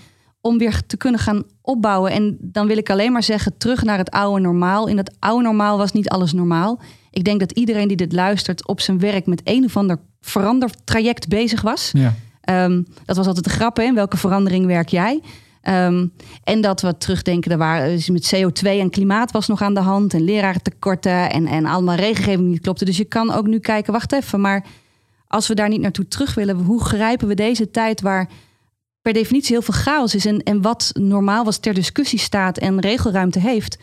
Om 0.49 0.59
weer 0.59 0.83
te 0.87 0.97
kunnen 0.97 1.21
gaan 1.21 1.43
opbouwen. 1.63 2.11
En 2.11 2.37
dan 2.41 2.67
wil 2.67 2.77
ik 2.77 2.91
alleen 2.91 3.13
maar 3.13 3.23
zeggen, 3.23 3.57
terug 3.59 3.83
naar 3.83 3.99
het 3.99 4.11
oude 4.11 4.41
normaal. 4.41 4.89
In 4.89 4.97
dat 4.97 5.15
oude 5.19 5.43
normaal 5.43 5.79
was 5.79 5.93
niet 5.93 6.09
alles 6.09 6.33
normaal. 6.33 6.81
Ik 7.11 7.25
denk 7.25 7.41
dat 7.41 7.53
iedereen 7.53 7.89
die 7.89 7.97
dit 7.97 8.13
luistert 8.13 8.67
op 8.67 8.81
zijn 8.81 8.99
werk 8.99 9.27
met 9.27 9.41
een 9.45 9.65
of 9.65 9.77
ander 9.77 9.99
verandertraject 10.21 11.29
bezig 11.29 11.63
was. 11.63 11.91
Ja. 11.93 12.15
Ehm, 12.41 12.83
dat 13.05 13.17
was 13.17 13.27
altijd 13.27 13.45
de 13.45 13.51
grap, 13.51 13.77
hè? 13.77 13.83
In 13.83 13.95
welke 13.95 14.17
verandering 14.17 14.67
werk 14.67 14.89
jij? 14.89 15.21
Ehm, 15.63 16.07
en 16.45 16.61
dat 16.61 16.81
we 16.81 16.99
terugdenken, 16.99 17.51
er 17.51 17.59
waren, 17.59 17.91
dus 17.91 18.09
met 18.09 18.35
CO2 18.35 18.81
en 18.81 18.91
klimaat 18.91 19.33
was 19.33 19.47
nog 19.47 19.63
aan 19.63 19.75
de 19.75 19.81
hand. 19.81 20.15
En 20.15 20.25
lerarentekorten 20.25 21.31
en, 21.31 21.47
en 21.47 21.67
allemaal 21.67 21.97
regelgeving 21.97 22.41
die 22.41 22.49
niet 22.49 22.61
klopte. 22.61 22.85
Dus 22.85 22.97
je 22.97 23.05
kan 23.05 23.33
ook 23.33 23.47
nu 23.47 23.59
kijken, 23.59 23.93
wacht 23.93 24.13
even, 24.13 24.41
maar 24.41 24.65
als 25.27 25.49
we 25.49 25.55
daar 25.55 25.69
niet 25.69 25.81
naartoe 25.81 26.09
terug 26.09 26.35
willen, 26.35 26.57
hoe 26.57 26.85
grijpen 26.85 27.29
we 27.29 27.35
deze 27.35 27.71
tijd 27.71 28.01
waar 28.01 28.29
per 29.13 29.17
definitie 29.23 29.53
heel 29.53 29.63
veel 29.63 29.75
chaos 29.83 30.15
is 30.15 30.27
en, 30.27 30.43
en 30.43 30.63
wat 30.63 30.91
normaal 30.95 31.45
was 31.45 31.59
ter 31.59 31.75
discussie 31.75 32.19
staat 32.19 32.59
en 32.59 32.81
regelruimte 32.81 33.39
heeft, 33.41 33.79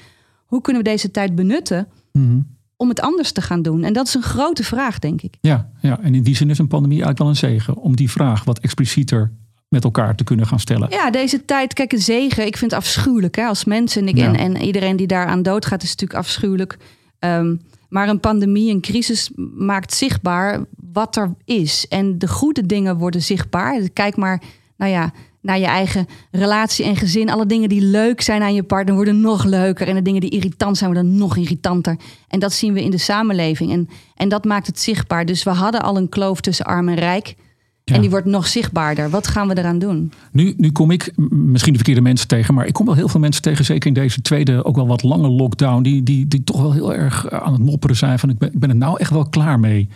hoe 0.45 0.61
kunnen 0.61 0.83
we 0.83 0.89
deze 0.89 1.11
tijd 1.11 1.35
benutten 1.35 1.87
Mhm. 2.11 2.39
om 2.77 2.89
het 2.89 3.01
anders 3.01 3.31
te 3.31 3.41
gaan 3.41 3.61
doen? 3.61 3.83
En 3.83 3.93
dat 3.93 4.07
is 4.07 4.13
een 4.13 4.21
grote 4.21 4.63
vraag, 4.63 4.99
denk 4.99 5.21
ik. 5.21 5.35
ja, 5.41 5.69
ja, 5.81 5.99
en 6.01 6.15
in 6.15 6.23
die 6.23 6.35
zin 6.35 6.49
is 6.49 6.57
een 6.57 6.67
pandemie 6.67 7.03
eigenlijk 7.03 7.19
wel 7.19 7.49
een 7.49 7.53
zegen... 7.59 7.75
om 7.75 7.95
die 7.95 8.11
vraag 8.11 8.43
wat 8.43 8.59
explicieter 8.59 9.31
met 9.67 9.83
elkaar 9.83 10.15
te 10.15 10.23
kunnen 10.23 10.47
gaan 10.47 10.59
stellen. 10.59 10.89
Ja, 10.89 11.09
deze 11.11 11.45
tijd, 11.45 11.73
kijk, 11.73 11.91
een 11.93 11.99
zegen. 12.01 12.45
Ik 12.45 12.57
vind 12.57 12.71
het 12.71 12.79
afschuwelijk 12.79 13.35
hè, 13.35 13.45
als 13.45 13.63
mensen. 13.65 14.01
En, 14.01 14.07
ik, 14.07 14.17
Ja. 14.17 14.25
en, 14.25 14.35
en 14.35 14.61
iedereen 14.61 14.95
die 14.95 15.07
daaraan 15.07 15.41
doodgaat 15.43 15.83
is 15.83 15.89
natuurlijk 15.89 16.19
afschuwelijk. 16.19 16.77
Ehm, 17.19 17.55
maar 17.89 18.09
een 18.09 18.19
pandemie, 18.19 18.71
een 18.73 18.81
crisis 18.81 19.31
maakt 19.57 19.93
zichtbaar 19.93 20.65
wat 20.91 21.15
er 21.15 21.33
is. 21.45 21.87
En 21.87 22.17
de 22.19 22.27
goede 22.27 22.65
dingen 22.65 22.97
worden 22.97 23.21
zichtbaar. 23.21 23.89
Kijk 23.93 24.15
maar, 24.15 24.41
nou 24.77 24.91
ja, 24.91 25.11
naar 25.41 25.59
je 25.59 25.65
eigen 25.65 26.07
relatie 26.31 26.85
en 26.85 26.95
gezin. 26.95 27.29
Alle 27.29 27.45
dingen 27.45 27.69
die 27.69 27.81
leuk 27.81 28.21
zijn 28.21 28.41
aan 28.41 28.53
je 28.53 28.63
partner 28.63 28.95
worden 28.95 29.21
nog 29.21 29.43
leuker. 29.43 29.87
En 29.87 29.95
de 29.95 30.01
dingen 30.01 30.21
die 30.21 30.29
irritant 30.29 30.77
zijn 30.77 30.93
worden 30.93 31.17
nog 31.17 31.37
irritanter. 31.37 31.97
En 32.27 32.39
dat 32.39 32.53
zien 32.53 32.73
we 32.73 32.83
in 32.83 32.91
de 32.91 32.97
samenleving. 32.97 33.71
En, 33.71 33.89
en 34.15 34.29
dat 34.29 34.45
maakt 34.45 34.67
het 34.67 34.79
zichtbaar. 34.79 35.25
Dus 35.25 35.43
we 35.43 35.49
hadden 35.49 35.81
al 35.81 35.97
een 35.97 36.09
kloof 36.09 36.41
tussen 36.41 36.65
arm 36.65 36.89
en 36.89 36.95
rijk. 36.95 37.35
Ja. 37.83 37.95
En 37.95 38.01
die 38.01 38.09
wordt 38.09 38.25
nog 38.25 38.47
zichtbaarder. 38.47 39.09
Wat 39.09 39.27
gaan 39.27 39.47
we 39.47 39.57
eraan 39.57 39.79
doen? 39.79 40.11
Nu, 40.31 40.53
nu 40.57 40.71
kom 40.71 40.91
ik 40.91 41.13
misschien 41.29 41.71
de 41.71 41.77
verkeerde 41.77 42.01
mensen 42.01 42.27
tegen, 42.27 42.53
maar 42.53 42.65
ik 42.65 42.73
kom 42.73 42.85
wel 42.85 42.95
heel 42.95 43.07
veel 43.07 43.19
mensen 43.19 43.41
tegen, 43.41 43.65
zeker 43.65 43.87
in 43.87 43.93
deze 43.93 44.21
tweede, 44.21 44.63
ook 44.63 44.75
wel 44.75 44.87
wat 44.87 45.03
lange 45.03 45.29
lockdown, 45.29 45.81
die, 45.81 46.03
die, 46.03 46.27
die 46.27 46.43
toch 46.43 46.61
wel 46.61 46.73
heel 46.73 46.93
erg 46.93 47.25
eh, 47.25 47.39
aan 47.39 47.53
het 47.53 47.61
mopperen 47.61 47.95
zijn 47.95 48.19
van 48.19 48.29
ik 48.29 48.37
ben, 48.37 48.53
ik 48.53 48.59
ben 48.59 48.69
er 48.69 48.75
nou 48.75 48.99
echt 48.99 49.11
wel 49.11 49.29
klaar 49.29 49.59
mee. 49.59 49.89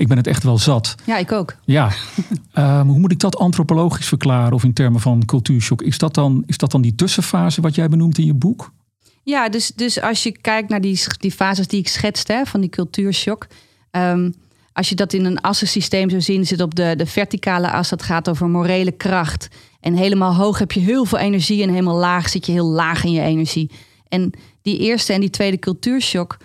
Ik 0.00 0.08
ben 0.08 0.16
het 0.16 0.26
echt 0.26 0.42
wel 0.42 0.58
zat. 0.58 0.94
Ja, 1.04 1.16
ik 1.16 1.32
ook. 1.32 1.56
Ja, 1.64 1.90
Ehm, 2.52 2.86
hoe 2.86 2.98
moet 2.98 3.12
ik 3.12 3.18
dat 3.20 3.36
antropologisch 3.36 4.06
verklaren 4.08 4.52
of 4.52 4.64
in 4.64 4.72
termen 4.72 5.00
van 5.00 5.24
cultuurshock? 5.24 5.82
Is 5.82 5.98
dat 5.98 6.14
dan, 6.14 6.42
is 6.46 6.56
dat 6.56 6.70
dan 6.70 6.82
die 6.82 6.94
tussenfase 6.94 7.60
wat 7.60 7.74
jij 7.74 7.88
benoemt 7.88 8.18
in 8.18 8.24
je 8.26 8.34
boek? 8.34 8.72
Ja, 9.22 9.48
dus, 9.48 9.72
dus 9.74 10.00
als 10.00 10.22
je 10.22 10.32
kijkt 10.40 10.68
naar 10.68 10.80
die, 10.80 11.00
die 11.18 11.30
fases 11.32 11.66
die 11.66 11.80
ik 11.80 11.88
schetste 11.88 12.42
van 12.46 12.60
die 12.60 12.70
cultuurshock. 12.70 13.46
ehm, 13.90 14.30
als 14.72 14.88
je 14.88 14.94
dat 14.94 15.12
in 15.12 15.24
een 15.24 15.40
assensysteem 15.40 16.10
zou 16.10 16.22
zien, 16.22 16.46
zit 16.46 16.60
op 16.60 16.74
de, 16.74 16.94
de 16.96 17.06
verticale 17.06 17.70
as. 17.70 17.88
Dat 17.88 18.02
gaat 18.02 18.28
over 18.28 18.48
morele 18.48 18.92
kracht. 18.92 19.48
En 19.80 19.94
helemaal 19.94 20.34
hoog 20.34 20.58
heb 20.58 20.72
je 20.72 20.80
heel 20.80 21.04
veel 21.04 21.18
energie. 21.18 21.62
En 21.62 21.68
helemaal 21.70 21.96
laag 21.96 22.28
zit 22.28 22.46
je 22.46 22.52
heel 22.52 22.68
laag 22.68 23.04
in 23.04 23.12
je 23.12 23.20
energie. 23.22 23.70
En 24.08 24.30
die 24.62 24.78
eerste 24.78 25.12
en 25.12 25.20
die 25.20 25.30
tweede 25.30 25.58
cultuurshock, 25.58 26.36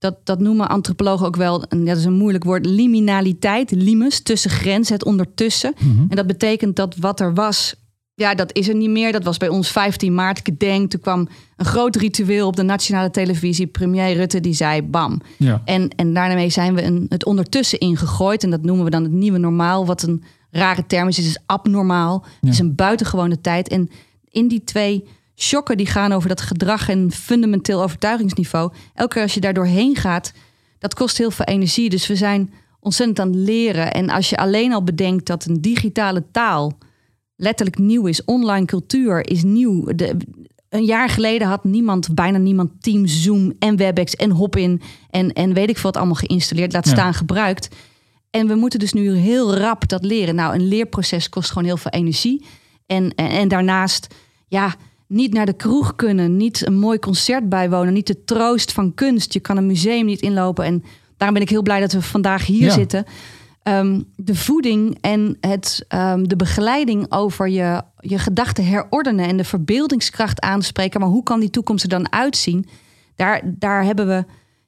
dat, 0.00 0.16
dat 0.24 0.38
noemen 0.38 0.68
antropologen 0.68 1.26
ook 1.26 1.36
wel, 1.36 1.62
en 1.62 1.84
dat 1.84 1.96
is 1.96 2.04
een 2.04 2.12
moeilijk 2.12 2.44
woord, 2.44 2.66
liminaliteit, 2.66 3.70
limus, 3.70 4.20
tussen 4.20 4.50
grens, 4.50 4.88
het 4.88 5.04
ondertussen. 5.04 5.74
En 6.08 6.16
dat 6.16 6.26
betekent 6.26 6.76
dat 6.76 6.96
wat 6.96 7.20
er 7.20 7.34
was, 7.34 7.74
ja, 8.14 8.34
dat 8.34 8.56
is 8.56 8.68
er 8.68 8.74
niet 8.74 8.90
meer. 8.90 9.12
Dat 9.12 9.24
was 9.24 9.36
bij 9.36 9.48
ons 9.48 9.70
15 9.70 10.14
maart. 10.14 10.48
Ik 10.48 10.58
denk, 10.58 10.90
toen 10.90 11.00
kwam 11.00 11.28
een 11.56 11.64
groot 11.64 11.96
ritueel 11.96 12.46
op 12.46 12.56
de 12.56 12.62
nationale 12.62 13.10
televisie. 13.10 13.66
Premier 13.66 14.14
Rutte 14.14 14.40
die 14.40 14.54
zei 14.54 14.82
bam. 14.82 15.20
Ja. 15.36 15.62
En, 15.64 15.88
en 15.96 16.14
daarmee 16.14 16.50
zijn 16.50 16.74
we 16.74 16.82
een, 16.82 17.06
het 17.08 17.24
ondertussen 17.24 17.78
ingegooid. 17.78 18.44
En 18.44 18.50
dat 18.50 18.62
noemen 18.62 18.84
we 18.84 18.90
dan 18.90 19.02
het 19.02 19.12
nieuwe 19.12 19.38
normaal. 19.38 19.86
Wat 19.86 20.02
een 20.02 20.22
rare 20.50 20.86
term 20.86 21.08
is. 21.08 21.16
Het 21.16 21.26
is 21.26 21.38
abnormaal. 21.46 22.24
Het 22.40 22.50
is 22.50 22.58
een 22.58 22.74
buitengewone 22.74 23.40
tijd. 23.40 23.68
En 23.68 23.90
in 24.30 24.48
die 24.48 24.64
twee 24.64 25.04
shocken 25.42 25.76
die 25.76 25.86
gaan 25.86 26.12
over 26.12 26.28
dat 26.28 26.40
gedrag 26.40 26.88
en 26.88 27.10
fundamenteel 27.12 27.82
overtuigingsniveau. 27.82 28.72
Elke 28.94 29.14
keer 29.14 29.22
als 29.22 29.34
je 29.34 29.40
daar 29.40 29.54
doorheen 29.54 29.96
gaat, 29.96 30.32
dat 30.78 30.94
kost 30.94 31.18
heel 31.18 31.30
veel 31.30 31.44
energie. 31.44 31.90
Dus 31.90 32.06
we 32.06 32.16
zijn 32.16 32.52
ontzettend 32.80 33.18
aan 33.20 33.26
het 33.28 33.36
leren. 33.36 33.92
En 33.92 34.10
als 34.10 34.30
je 34.30 34.36
alleen 34.36 34.72
al 34.72 34.84
bedenkt 34.84 35.26
dat 35.26 35.44
een 35.44 35.60
digitale 35.60 36.24
taal 36.32 36.78
letterlijk 37.36 37.78
nieuw 37.78 38.06
is. 38.06 38.24
Online 38.24 38.66
cultuur 38.66 39.28
is 39.28 39.42
nieuw. 39.42 39.84
De, 39.94 40.16
een 40.68 40.84
jaar 40.84 41.08
geleden 41.08 41.48
had 41.48 41.64
niemand, 41.64 42.14
bijna 42.14 42.38
niemand 42.38 42.70
Teams, 42.82 43.22
Zoom 43.22 43.52
en 43.58 43.76
WebEx 43.76 44.16
en 44.16 44.30
Hopin 44.30 44.82
en, 45.10 45.32
en 45.32 45.52
weet 45.52 45.68
ik 45.68 45.74
veel 45.74 45.90
wat 45.90 45.96
allemaal 45.96 46.14
geïnstalleerd. 46.14 46.72
Laat 46.72 46.86
Ja. 46.86 46.92
staan 46.92 47.14
gebruikt. 47.14 47.68
En 48.30 48.46
we 48.46 48.54
moeten 48.54 48.78
dus 48.78 48.92
nu 48.92 49.14
heel 49.14 49.56
rap 49.56 49.88
dat 49.88 50.04
leren. 50.04 50.34
Nou, 50.34 50.54
een 50.54 50.68
leerproces 50.68 51.28
kost 51.28 51.48
gewoon 51.48 51.64
heel 51.64 51.76
veel 51.76 51.90
energie. 51.90 52.46
En, 52.86 53.14
en, 53.14 53.28
en 53.28 53.48
daarnaast, 53.48 54.14
ja, 54.48 54.74
niet 55.10 55.32
naar 55.32 55.46
de 55.46 55.52
kroeg 55.56 55.96
kunnen, 55.96 56.36
niet 56.36 56.66
een 56.66 56.78
mooi 56.78 56.98
concert 56.98 57.48
bijwonen, 57.48 57.92
niet 57.92 58.06
de 58.06 58.24
troost 58.24 58.72
van 58.72 58.94
kunst. 58.94 59.32
Je 59.32 59.40
kan 59.40 59.56
een 59.56 59.66
museum 59.66 60.04
niet 60.04 60.20
inlopen. 60.20 60.64
En 60.64 60.82
daarom 61.16 61.38
ben 61.38 61.46
ik 61.46 61.50
heel 61.52 61.62
blij 61.62 61.80
dat 61.80 61.92
we 61.92 62.02
vandaag 62.02 62.46
hier 62.46 62.66
Ja. 62.66 62.72
zitten. 62.72 63.04
Ehm, 63.62 64.00
de 64.16 64.34
voeding 64.34 64.98
en 65.00 65.36
het, 65.40 65.84
ehm, 65.88 66.22
de 66.22 66.36
begeleiding 66.36 67.12
over 67.12 67.48
je, 67.48 67.82
je 68.00 68.18
gedachten 68.18 68.64
herordenen 68.66 69.26
en 69.28 69.36
de 69.36 69.44
verbeeldingskracht 69.44 70.40
aanspreken. 70.40 71.00
Maar 71.00 71.08
hoe 71.08 71.22
kan 71.22 71.40
die 71.40 71.50
toekomst 71.50 71.82
er 71.82 71.88
dan 71.90 72.12
uitzien? 72.12 72.66
Daar, 73.16 73.42
daar 73.44 73.84
hebben 73.84 74.06
we, 74.06 74.24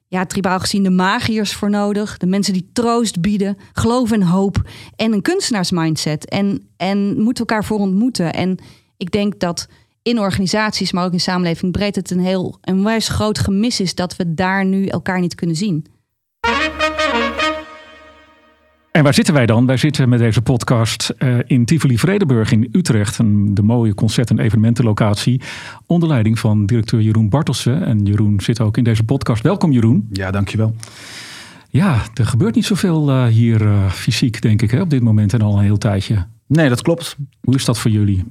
ja, 0.07 0.25
tribaal 0.25 0.59
gezien, 0.59 0.83
de 0.83 0.89
magiërs 0.89 1.53
voor 1.53 1.69
nodig. 1.69 2.17
De 2.17 2.25
mensen 2.25 2.53
die 2.53 2.69
troost 2.73 3.21
bieden, 3.21 3.57
geloof 3.73 4.11
en 4.11 4.23
hoop. 4.23 4.69
En 4.95 5.13
een 5.13 5.21
kunstenaarsmindset. 5.21 6.29
En, 6.29 6.67
en 6.77 7.21
moeten 7.21 7.45
elkaar 7.45 7.65
voor 7.65 7.79
ontmoeten. 7.79 8.33
En 8.33 8.57
ik 8.97 9.11
denk 9.11 9.39
dat 9.39 9.67
in 10.03 10.19
organisaties, 10.19 10.91
maar 10.91 11.05
ook 11.05 11.11
in 11.11 11.19
samenleving 11.19 11.71
breed, 11.71 11.95
het 11.95 12.11
een 12.11 12.19
heel 12.19 12.57
een 12.61 12.83
wijs 12.83 13.07
groot 13.09 13.39
gemis 13.39 13.79
is 13.79 13.95
dat 13.95 14.15
we 14.15 14.33
daar 14.33 14.65
nu 14.65 14.85
elkaar 14.85 15.19
niet 15.19 15.35
kunnen 15.35 15.55
zien. 15.55 15.85
En 18.91 19.03
waar 19.03 19.13
zitten 19.13 19.33
wij 19.33 19.45
dan? 19.45 19.65
Wij 19.65 19.77
zitten 19.77 20.09
met 20.09 20.19
deze 20.19 20.41
podcast 20.41 21.13
uh, 21.19 21.37
in 21.45 21.65
Tivoli 21.65 21.97
Vredenburg 21.97 22.51
in 22.51 22.69
Utrecht. 22.71 23.17
Een, 23.17 23.53
de 23.53 23.61
mooie 23.61 23.93
concert- 23.93 24.29
en 24.29 24.39
evenementenlocatie. 24.39 25.41
Onder 25.85 26.09
leiding 26.09 26.39
van 26.39 26.65
directeur 26.65 27.01
Jeroen 27.01 27.29
Bartelsen. 27.29 27.85
En 27.85 28.05
Jeroen 28.05 28.39
zit 28.39 28.59
ook 28.59 28.77
in 28.77 28.83
deze 28.83 29.03
podcast. 29.03 29.43
Welkom 29.43 29.71
Jeroen. 29.71 30.07
Ja, 30.11 30.31
dankjewel. 30.31 30.75
Ja, 31.69 32.01
er 32.13 32.25
gebeurt 32.25 32.55
niet 32.55 32.65
zoveel 32.65 33.09
uh, 33.09 33.25
hier 33.25 33.61
uh, 33.61 33.91
fysiek, 33.91 34.41
denk 34.41 34.61
ik, 34.61 34.71
hè, 34.71 34.81
op 34.81 34.89
dit 34.89 35.01
moment 35.01 35.33
en 35.33 35.41
al 35.41 35.57
een 35.57 35.63
heel 35.63 35.77
tijdje. 35.77 36.25
Nee, 36.47 36.69
dat 36.69 36.81
klopt. 36.81 37.15
Hoe 37.41 37.55
is 37.55 37.65
dat 37.65 37.79
voor 37.79 37.91
jullie? 37.91 38.23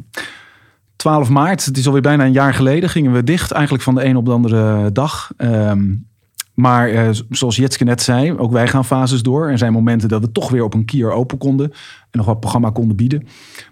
12 1.02 1.28
maart, 1.28 1.64
het 1.64 1.76
is 1.76 1.86
alweer 1.86 2.02
bijna 2.02 2.24
een 2.24 2.32
jaar 2.32 2.54
geleden, 2.54 2.88
gingen 2.88 3.12
we 3.12 3.24
dicht. 3.24 3.50
Eigenlijk 3.50 3.84
van 3.84 3.94
de 3.94 4.04
een 4.04 4.16
op 4.16 4.24
de 4.24 4.30
andere 4.30 4.92
dag. 4.92 5.32
Um, 5.38 6.06
maar 6.54 6.92
uh, 6.92 7.08
zoals 7.30 7.56
Jetske 7.56 7.84
net 7.84 8.02
zei, 8.02 8.38
ook 8.38 8.52
wij 8.52 8.68
gaan 8.68 8.84
fases 8.84 9.22
door. 9.22 9.48
Er 9.48 9.58
zijn 9.58 9.72
momenten 9.72 10.08
dat 10.08 10.20
we 10.20 10.32
toch 10.32 10.50
weer 10.50 10.64
op 10.64 10.74
een 10.74 10.84
kier 10.84 11.12
open 11.12 11.38
konden. 11.38 11.70
En 11.70 12.18
nog 12.18 12.26
wat 12.26 12.40
programma 12.40 12.70
konden 12.70 12.96
bieden. 12.96 13.26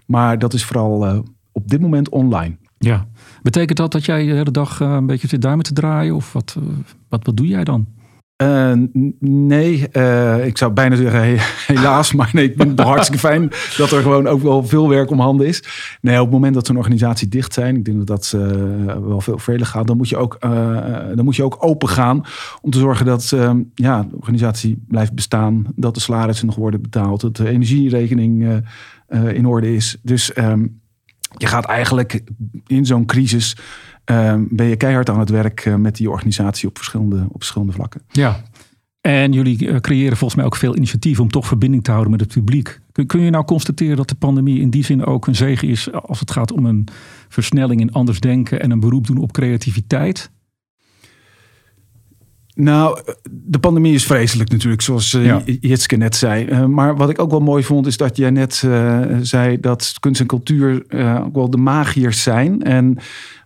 Maar 0.05 0.39
dat 0.39 0.53
is 0.53 0.65
vooral 0.65 1.07
uh, 1.07 1.19
op 1.51 1.67
dit 1.67 1.81
moment 1.81 2.09
online. 2.09 2.57
Ja. 2.77 3.07
Betekent 3.41 3.77
dat 3.77 3.91
dat 3.91 4.05
jij 4.05 4.25
de 4.25 4.33
hele 4.33 4.51
dag 4.51 4.79
uh, 4.79 4.91
een 4.91 5.05
beetje 5.05 5.27
zit 5.27 5.41
duimen 5.41 5.65
te 5.65 5.73
draaien? 5.73 6.15
Of 6.15 6.33
wat, 6.33 6.57
wat, 7.09 7.25
wat 7.25 7.37
doe 7.37 7.47
jij 7.47 7.63
dan? 7.63 7.87
Uh, 8.41 8.71
nee, 9.19 9.87
uh, 9.93 10.45
ik 10.45 10.57
zou 10.57 10.71
bijna 10.71 10.95
zeggen 10.95 11.21
he 11.21 11.35
helaas, 11.67 12.13
maar 12.17 12.29
nee, 12.33 12.45
ik 12.45 12.53
vind 12.57 12.69
het 12.69 12.87
hartstikke 12.87 13.21
fijn 13.27 13.49
dat 13.77 13.91
er 13.91 14.01
gewoon 14.01 14.27
ook 14.27 14.41
wel 14.41 14.63
veel 14.63 14.89
werk 14.89 15.11
om 15.11 15.19
handen 15.19 15.47
is. 15.47 15.63
Nee, 16.01 16.15
op 16.15 16.23
het 16.23 16.31
moment 16.33 16.53
dat 16.53 16.65
zo'n 16.65 16.77
organisatie 16.77 17.27
dicht 17.27 17.53
zijn, 17.53 17.75
ik 17.75 17.85
denk 17.85 17.97
dat 17.97 18.07
dat 18.07 18.33
uh, 18.35 18.41
wel 19.07 19.21
veel 19.21 19.37
verder 19.37 19.67
gaat, 19.67 19.87
dan 19.87 19.97
moet 19.97 20.09
je 20.09 20.17
ook, 20.17 20.37
dan 21.15 21.23
moet 21.23 21.35
je 21.35 21.43
ook 21.43 21.57
open 21.59 21.89
gaan 21.89 22.25
om 22.61 22.71
te 22.71 22.79
zorgen 22.79 23.05
dat 23.05 23.35
ja, 23.75 24.01
de 24.03 24.15
organisatie 24.15 24.83
blijft 24.87 25.13
bestaan, 25.13 25.65
dat 25.75 25.93
de 25.93 25.99
salarissen 25.99 26.45
nog 26.45 26.55
worden 26.55 26.81
betaald, 26.81 27.21
dat 27.21 27.35
de 27.35 27.49
energierekening 27.49 28.63
in 29.33 29.45
orde 29.45 29.75
is. 29.75 29.97
Dus 30.01 30.37
um, 30.37 30.80
je 31.41 31.47
gaat 31.47 31.65
eigenlijk 31.65 32.21
in 32.67 32.85
zo'n 32.85 33.05
crisis 33.05 33.55
uh, 34.11 34.35
ben 34.49 34.65
je 34.65 34.75
keihard 34.75 35.09
aan 35.09 35.19
het 35.19 35.29
werk 35.29 35.65
uh, 35.65 35.75
met 35.75 35.95
die 35.95 36.09
organisatie 36.09 36.67
op 36.67 36.77
verschillende, 36.77 37.25
op 37.29 37.37
verschillende 37.37 37.73
vlakken. 37.73 38.01
Ja, 38.07 38.41
en 39.01 39.31
jullie 39.31 39.67
uh, 39.67 39.75
creëren 39.75 40.17
volgens 40.17 40.35
mij 40.35 40.45
ook 40.45 40.55
veel 40.55 40.75
initiatieven 40.75 41.23
om 41.23 41.29
toch 41.29 41.47
verbinding 41.47 41.83
te 41.83 41.91
houden 41.91 42.11
met 42.11 42.19
het 42.19 42.33
publiek. 42.33 42.79
Kun, 42.91 43.05
kun, 43.05 43.21
je 43.21 43.29
nou 43.29 43.45
constateren 43.45 43.97
dat 43.97 44.09
de 44.09 44.15
pandemie 44.15 44.59
in 44.59 44.69
die 44.69 44.83
zin 44.83 45.05
ook 45.05 45.27
een 45.27 45.35
zegen 45.35 45.67
is 45.67 45.91
als 45.91 46.19
het 46.19 46.31
gaat 46.31 46.51
om 46.51 46.65
een 46.65 46.87
versnelling 47.29 47.81
in 47.81 47.91
anders 47.91 48.19
denken 48.19 48.61
en 48.61 48.71
een 48.71 48.79
beroep 48.79 49.07
doen 49.07 49.17
op 49.17 49.31
creativiteit? 49.31 50.31
Nou, 52.53 53.01
de 53.31 53.59
pandemie 53.59 53.93
is 53.93 54.05
vreselijk 54.05 54.49
natuurlijk, 54.49 54.81
zoals 54.81 55.13
uh, 55.13 55.25
ja. 55.25 55.41
Jitske 55.45 55.95
net 55.95 56.15
zei. 56.15 56.45
Uh, 56.45 56.65
maar 56.65 56.95
wat 56.95 57.09
ik 57.09 57.19
ook 57.19 57.31
wel 57.31 57.39
mooi 57.39 57.63
vond, 57.63 57.87
is 57.87 57.97
dat 57.97 58.17
jij 58.17 58.29
net 58.29 58.61
uh, 58.65 59.01
zei 59.21 59.59
dat 59.59 59.93
kunst 59.99 60.21
en 60.21 60.27
cultuur 60.27 60.83
ook 61.25 61.35
wel 61.35 61.49
de 61.49 61.57
magiërs 61.57 62.23
zijn. 62.23 62.63
En 62.63 62.97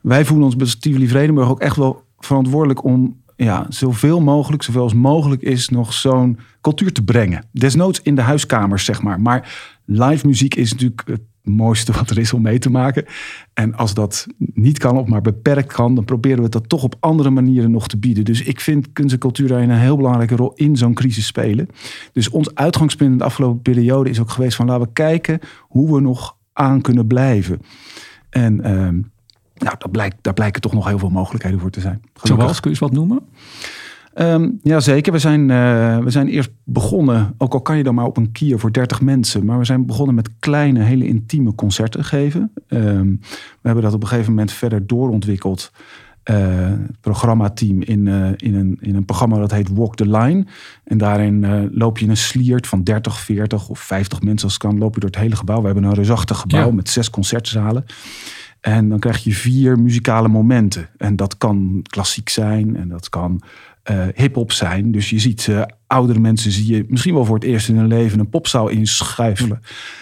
wij 0.02 0.26
voelen 0.26 0.46
ons 0.46 0.56
bij 0.56 0.68
Tivoli 0.80 1.08
Vredenburg 1.08 1.50
ook 1.50 1.60
echt 1.60 1.76
wel 1.76 2.04
verantwoordelijk 2.20 2.84
om 2.84 3.24
ja, 3.36 3.66
zoveel 3.70 4.22
mogelijk, 4.22 4.64
zoveel 4.64 4.82
als 4.82 4.94
mogelijk 4.94 5.42
is, 5.42 5.70
nog 5.70 5.94
zo'n 5.94 6.40
cultuur 6.62 6.94
te 6.94 7.04
brengen. 7.04 7.46
Desnoods 7.52 8.02
in 8.02 8.16
de 8.16 8.22
huiskamers, 8.22 8.86
zeg 8.86 9.02
maar. 9.02 9.22
Maar 9.22 9.56
live 9.86 10.28
muziek 10.28 10.56
is 10.56 10.72
natuurlijk 10.72 11.04
mooiste 11.46 11.92
wat 11.92 12.10
er 12.10 12.18
is 12.18 12.34
om 12.34 12.42
mee 12.42 12.60
te 12.60 12.70
maken. 12.70 13.06
En 13.54 13.76
als 13.76 13.94
dat 13.94 14.28
niet 14.38 14.78
kan 14.78 14.98
of 14.98 15.08
maar 15.08 15.22
beperkt 15.22 15.74
kan, 15.74 15.96
dan 15.96 16.06
proberen 16.06 16.44
we 16.44 16.50
dat 16.50 16.70
toch 16.70 16.84
op 16.84 16.96
andere 17.00 17.30
manieren 17.30 17.72
nog 17.72 17.88
te 17.88 17.98
bieden. 17.98 18.26
Dus 18.26 18.42
ik 18.42 18.60
vind 18.60 18.94
kunst 18.94 19.14
en 19.14 19.20
cultuur 19.20 19.48
daarin 19.48 19.70
een 19.70 19.80
heel 19.80 19.98
belangrijke 19.98 20.36
rol 20.36 20.54
in 20.56 20.76
zo'n 20.76 20.94
crisis 20.94 21.26
spelen. 21.26 21.70
Dus 22.14 22.30
ons 22.30 22.56
uitgangspunt 22.56 23.12
in 23.12 23.18
de 23.18 23.24
afgelopen 23.24 23.62
periode 23.62 24.10
is 24.10 24.20
ook 24.20 24.30
geweest 24.30 24.56
van 24.56 24.66
laten 24.66 24.86
we 24.86 24.94
kijken 24.94 25.40
hoe 25.62 25.94
we 25.94 26.02
nog 26.02 26.36
aan 26.54 26.82
kunnen 26.82 27.08
blijven. 27.08 27.62
En 28.30 28.64
ehm, 28.64 29.02
nou, 29.56 29.76
daar, 29.78 29.90
blijkt, 29.92 30.16
daar 30.22 30.34
blijken 30.34 30.62
toch 30.62 30.74
nog 30.74 30.88
heel 30.88 31.00
veel 31.00 31.10
mogelijkheden 31.10 31.60
voor 31.60 31.70
te 31.70 31.80
zijn. 31.80 32.02
Zoals, 32.24 32.60
kun 32.60 32.72
je 32.72 32.78
wat 32.80 32.92
noemen? 32.92 33.20
Um, 34.18 34.60
ja, 34.64 34.80
zeker. 34.80 35.12
We 35.12 35.20
zijn, 35.20 35.50
uh, 35.50 35.98
we 35.98 36.10
zijn 36.10 36.28
eerst 36.28 36.52
begonnen, 36.64 37.34
ook 37.38 37.54
al 37.54 37.62
kan 37.62 37.78
je 37.78 37.84
dan 37.84 37.96
maar 37.96 38.06
op 38.06 38.18
een 38.18 38.32
kier 38.32 38.60
voor 38.60 38.72
30 38.72 39.02
mensen, 39.02 39.46
maar 39.46 39.58
we 39.58 39.66
zijn 39.66 39.86
begonnen 39.86 40.16
met 40.16 40.30
kleine, 40.40 40.80
hele 40.80 41.08
intieme 41.08 41.56
concerten 41.56 42.04
geven. 42.04 42.52
Um, 42.68 43.20
we 43.22 43.62
hebben 43.62 43.84
dat 43.84 43.94
op 43.94 44.02
een 44.02 44.08
gegeven 44.08 44.32
moment 44.32 44.52
verder 44.52 44.88
doorontwikkeld. 44.88 45.72
Uh, 46.32 46.38
het 46.68 47.02
programmateam 47.02 47.82
in, 47.82 48.06
uh, 48.06 48.30
in, 48.36 48.56
een, 48.56 48.78
in 48.82 48.96
een 48.96 49.06
programma 49.06 49.38
dat 49.38 49.52
heet 49.52 49.74
Walk 49.74 49.96
the 49.96 50.10
Line. 50.10 50.46
En 50.84 50.98
daarin 50.98 51.44
uh, 51.44 51.62
loop 51.72 51.98
je 51.98 52.08
een 52.08 52.18
sliert 52.18 52.68
van 52.68 52.84
30, 52.84 53.20
40 53.20 53.70
of 53.70 53.80
50 53.80 54.22
mensen 54.22 54.44
als 54.44 54.54
het 54.54 54.62
kan, 54.62 54.78
loop 54.78 54.94
je 54.94 55.00
door 55.00 55.10
het 55.10 55.20
hele 55.20 55.36
gebouw. 55.36 55.60
We 55.60 55.66
hebben 55.66 55.84
een 55.84 55.94
reusachtig 55.94 56.38
gebouw 56.38 56.68
ja. 56.68 56.74
met 56.74 56.90
zes 56.90 57.10
concertzalen. 57.10 57.86
En 58.62 58.90
dan 58.90 59.00
krijg 59.00 59.24
je 59.24 59.34
vier 59.34 59.80
muzikale 59.80 60.28
momenten. 60.28 60.90
En 60.98 61.16
dat 61.16 61.38
kan 61.38 61.80
klassiek 61.84 62.30
zijn 62.30 62.76
en 62.76 62.88
dat 62.88 63.10
kan 63.10 63.42
uh, 63.92 64.04
hip-hop 64.16 64.52
zijn. 64.52 64.92
Dus 64.92 65.10
je 65.10 65.20
ziet 65.20 65.48
uh, 65.48 65.62
oudere 65.88 66.20
mensen, 66.20 66.52
zie 66.52 66.76
je 66.76 66.86
misschien 66.88 67.14
wel 67.14 67.26
voor 67.26 67.36
het 67.36 67.44
eerst 67.44 67.70
in 67.70 67.78
hun 67.78 67.88
leven 67.88 68.20
een 68.20 68.30
popzaal 68.30 68.68
inschuifelen. 68.68 69.62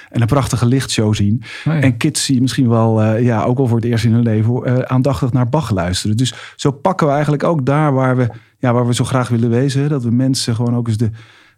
En 0.10 0.22
een 0.22 0.28
prachtige 0.28 0.66
lichtshow 0.66 1.16
zien. 1.16 1.42
Oh 1.66 1.74
ja. 1.74 1.80
En 1.80 1.98
kids 1.98 2.26
zie 2.26 2.36
je 2.36 2.42
misschien 2.42 2.70
wel, 2.70 3.04
uh, 3.04 3.24
ja, 3.24 3.44
ook 3.44 3.58
wel 3.58 3.68
voor 3.68 3.78
het 3.78 3.86
eerst 3.86 4.06
in 4.06 4.14
hun 4.14 4.24
leven 4.24 4.90
aandachtig 4.90 5.32
naar 5.32 5.50
Bach 5.50 5.72
luisteren. 5.72 6.18
Dus 6.18 6.34
zo 6.56 6.72
pakken 6.72 7.08
we 7.08 7.14
eigenlijk 7.14 7.44
ook 7.44 7.66
daar 7.66 7.94
waar 7.94 8.18
we, 8.18 8.30
ja, 8.58 8.74
waar 8.74 8.88
we 8.88 8.94
zo 8.94 9.04
graag 9.04 9.30
willen 9.30 9.50
wezen. 9.50 9.90
Dat 9.90 10.04
we 10.04 10.12
mensen 10.12 10.56
gewoon 10.56 10.76
ook 10.76 10.88
eens 10.88 10.98
de, 10.98 11.10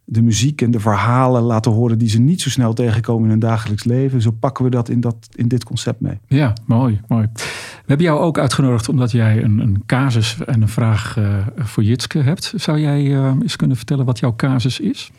de 0.05 0.21
muziek 0.21 0.61
en 0.61 0.71
de 0.71 0.79
verhalen 0.79 1.41
laten 1.41 1.71
horen 1.71 1.97
die 1.97 2.09
ze 2.09 2.19
niet 2.19 2.41
zo 2.41 2.49
snel 2.49 2.73
tegenkomen 2.73 3.23
in 3.23 3.29
hun 3.29 3.39
dagelijks 3.39 3.83
leven. 3.83 4.21
Zo 4.21 4.31
pakken 4.31 4.63
we 4.63 4.69
dat 4.69 4.89
in, 4.89 4.99
dat, 4.99 5.15
in 5.35 5.47
dit 5.47 5.63
concept 5.63 6.01
mee. 6.01 6.19
Ja, 6.27 6.53
mooi, 6.65 7.01
mooi. 7.07 7.29
We 7.33 7.85
hebben 7.85 8.05
jou 8.05 8.19
ook 8.19 8.37
uitgenodigd 8.37 8.89
omdat 8.89 9.11
jij 9.11 9.43
een, 9.43 9.59
een 9.59 9.83
casus 9.85 10.37
en 10.45 10.61
een 10.61 10.67
vraag 10.67 11.17
uh, 11.17 11.37
voor 11.57 11.83
Jitske 11.83 12.19
hebt. 12.19 12.53
Zou 12.55 12.79
jij 12.79 13.03
uh, 13.03 13.33
eens 13.41 13.55
kunnen 13.55 13.77
vertellen 13.77 14.05
wat 14.05 14.19
jouw 14.19 14.35
casus 14.35 14.79
is? 14.79 15.11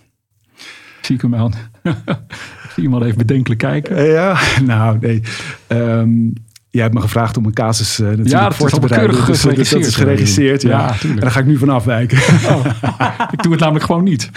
Zie 1.00 1.14
ik 1.14 1.22
hem 1.22 1.34
aan. 1.34 1.52
zie 2.74 2.84
hem 2.84 2.94
al 2.94 3.04
even 3.04 3.18
bedenkelijk 3.18 3.60
kijken. 3.60 4.04
Ja, 4.04 4.38
nou 4.64 4.98
nee. 4.98 5.22
Um, 5.68 6.32
Jij 6.76 6.84
hebt 6.84 6.94
me 6.94 7.00
gevraagd 7.00 7.36
om 7.36 7.46
een 7.46 7.52
casus 7.52 7.98
uh, 7.98 8.06
natuurlijk 8.06 8.28
ja, 8.28 8.52
voor 8.52 8.70
te 8.70 8.80
bereiden. 8.80 9.26
Dus, 9.26 9.42
dus 9.42 9.70
dat 9.70 9.80
is 9.80 9.96
geregisseerd. 9.96 10.62
Ja. 10.62 10.68
ja 10.70 11.08
en 11.08 11.16
daar 11.16 11.30
ga 11.30 11.40
ik 11.40 11.46
nu 11.46 11.58
van 11.58 11.68
afwijken. 11.68 12.18
Oh, 12.18 12.66
ik 13.34 13.42
doe 13.42 13.52
het 13.52 13.60
namelijk 13.60 13.84
gewoon 13.84 14.04
niet. 14.04 14.30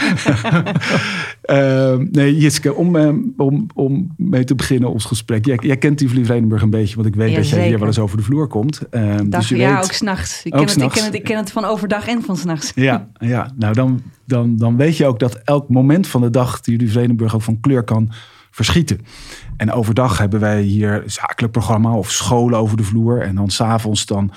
uh, 1.46 1.94
nee, 2.18 2.38
Jitske, 2.38 2.74
om, 2.74 2.96
um, 2.96 3.34
om, 3.38 3.68
om 3.74 4.14
mee 4.18 4.44
te 4.44 4.56
beginnen 4.56 4.92
ons 4.92 5.06
gesprek. 5.06 5.46
Jij, 5.46 5.58
jij 5.62 5.78
kent 5.78 5.98
Tivoli 5.98 6.26
Vredenburg 6.26 6.62
een 6.62 6.70
beetje, 6.70 6.96
want 6.96 7.08
ik 7.08 7.16
weet 7.16 7.30
ja, 7.30 7.36
dat 7.36 7.50
jij 7.50 7.68
hier 7.68 7.80
wel 7.80 7.88
eens 7.88 8.00
over 8.00 8.18
de 8.18 8.24
vloer 8.24 8.48
komt. 8.48 8.82
Um, 8.92 9.30
Dag, 9.30 9.40
dus 9.40 9.50
je 9.50 9.58
ja, 9.58 9.76
weet, 9.76 9.84
ook 9.84 9.92
s'nachts. 9.92 10.42
Ik, 10.44 10.56
ook 10.56 10.60
ken 10.60 10.68
het, 10.68 10.76
ik, 10.76 10.82
ken 10.82 10.90
s'nachts. 10.90 11.06
het, 11.06 11.14
ik 11.14 11.24
ken 11.24 11.38
het 11.38 11.52
van 11.52 11.66
overdag 11.66 12.08
en 12.08 12.22
van 12.24 12.38
s'nachts. 12.38 12.72
Ja, 12.90 13.08
ja, 13.14 13.52
nou 13.56 13.74
dan, 13.74 14.02
dan, 14.26 14.58
dan 14.58 14.78
weet 14.78 14.98
je 14.98 15.06
ook 15.06 15.20
dat 15.20 15.36
elk 15.44 15.70
moment 15.70 16.08
van 16.08 16.22
de 16.22 16.30
dag 16.30 16.62
die 16.62 16.76
jullie 16.78 16.92
Vredenburg 16.92 17.36
ook 17.36 17.42
van 17.42 17.60
kleur 17.60 17.84
kan 17.84 18.12
verschieten. 18.52 19.00
En 19.58 19.72
overdag 19.72 20.18
hebben 20.18 20.40
wij 20.40 20.62
hier 20.62 21.04
zakelijk 21.06 21.52
programma 21.52 21.96
of 21.96 22.12
scholen 22.12 22.60
over 22.60 22.78
de 22.78 22.84
vloer. 22.84 23.22
En 23.22 23.36
dan 23.36 23.50
s'avonds 23.50 24.06
dan, 24.06 24.32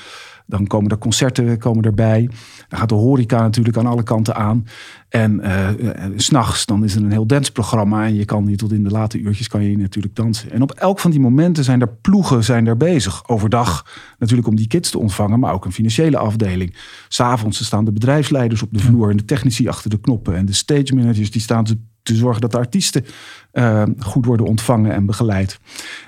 dan 0.46 0.66
komen 0.66 0.90
er 0.90 0.98
concerten 0.98 1.58
komen 1.58 1.84
erbij. 1.84 2.30
Dan 2.68 2.78
gaat 2.78 2.88
de 2.88 2.94
horeca 2.94 3.40
natuurlijk 3.40 3.76
aan 3.76 3.86
alle 3.86 4.02
kanten 4.02 4.34
aan. 4.34 4.66
En 5.08 5.40
uh, 5.44 5.68
s'nachts 6.16 6.66
dan 6.66 6.84
is 6.84 6.94
er 6.94 7.02
een 7.02 7.10
heel 7.10 7.26
dansprogramma. 7.26 8.04
En 8.04 8.14
je 8.14 8.24
kan 8.24 8.46
hier 8.46 8.56
tot 8.56 8.72
in 8.72 8.84
de 8.84 8.90
late 8.90 9.18
uurtjes 9.18 9.48
kan 9.48 9.62
je 9.62 9.76
natuurlijk 9.76 10.14
dansen. 10.14 10.50
En 10.50 10.62
op 10.62 10.70
elk 10.70 10.98
van 10.98 11.10
die 11.10 11.20
momenten 11.20 11.64
zijn 11.64 11.80
er 11.80 11.88
ploegen 12.00 12.44
zijn 12.44 12.66
er 12.66 12.76
bezig. 12.76 13.28
Overdag 13.28 13.86
natuurlijk 14.18 14.48
om 14.48 14.56
die 14.56 14.66
kids 14.66 14.90
te 14.90 14.98
ontvangen. 14.98 15.40
Maar 15.40 15.52
ook 15.52 15.64
een 15.64 15.72
financiële 15.72 16.16
afdeling. 16.16 16.76
S'avonds 17.08 17.64
staan 17.64 17.84
de 17.84 17.92
bedrijfsleiders 17.92 18.62
op 18.62 18.68
de 18.72 18.78
vloer. 18.78 19.10
En 19.10 19.16
de 19.16 19.24
technici 19.24 19.68
achter 19.68 19.90
de 19.90 20.00
knoppen. 20.00 20.36
En 20.36 20.46
de 20.46 20.52
stage 20.52 20.94
managers 20.94 21.30
die 21.30 21.40
staan 21.40 21.64
te 21.64 21.78
te 22.02 22.14
zorgen 22.14 22.40
dat 22.40 22.50
de 22.52 22.58
artiesten 22.58 23.04
uh, 23.52 23.82
goed 23.98 24.26
worden 24.26 24.46
ontvangen 24.46 24.92
en 24.92 25.06
begeleid. 25.06 25.60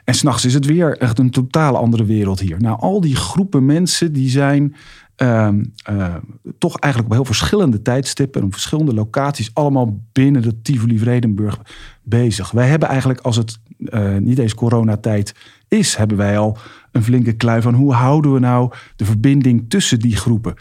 En 0.04 0.14
s'nachts 0.14 0.44
is 0.44 0.54
het 0.54 0.66
weer 0.66 0.98
echt 0.98 1.18
een 1.18 1.30
totaal 1.30 1.76
andere 1.76 2.04
wereld 2.04 2.40
hier. 2.40 2.60
Nou, 2.60 2.80
al 2.80 3.00
die 3.00 3.16
groepen 3.16 3.66
mensen 3.66 4.12
die 4.12 4.30
zijn 4.30 4.74
uh, 5.22 5.48
uh, 5.90 6.14
toch 6.58 6.78
eigenlijk 6.78 7.12
op 7.12 7.18
heel 7.18 7.34
verschillende 7.34 7.82
tijdstippen 7.82 8.40
en 8.40 8.46
op 8.46 8.52
verschillende 8.52 8.94
locaties 8.94 9.50
allemaal 9.52 10.00
binnen 10.12 10.42
de 10.42 10.62
Tivoli 10.62 10.98
Vredenburg 10.98 11.58
bezig. 12.02 12.50
Wij 12.50 12.68
hebben 12.68 12.88
eigenlijk 12.88 13.20
als 13.20 13.36
het 13.36 13.58
uh, 13.78 14.16
niet 14.16 14.38
eens 14.38 14.54
coronatijd 14.54 15.34
is, 15.68 15.96
hebben 15.96 16.16
wij 16.16 16.38
al 16.38 16.58
een 16.92 17.04
flinke 17.04 17.32
klui 17.32 17.62
van 17.62 17.74
hoe 17.74 17.92
houden 17.92 18.32
we 18.32 18.38
nou 18.38 18.72
de 18.96 19.04
verbinding 19.04 19.64
tussen 19.68 19.98
die 19.98 20.16
groepen. 20.16 20.54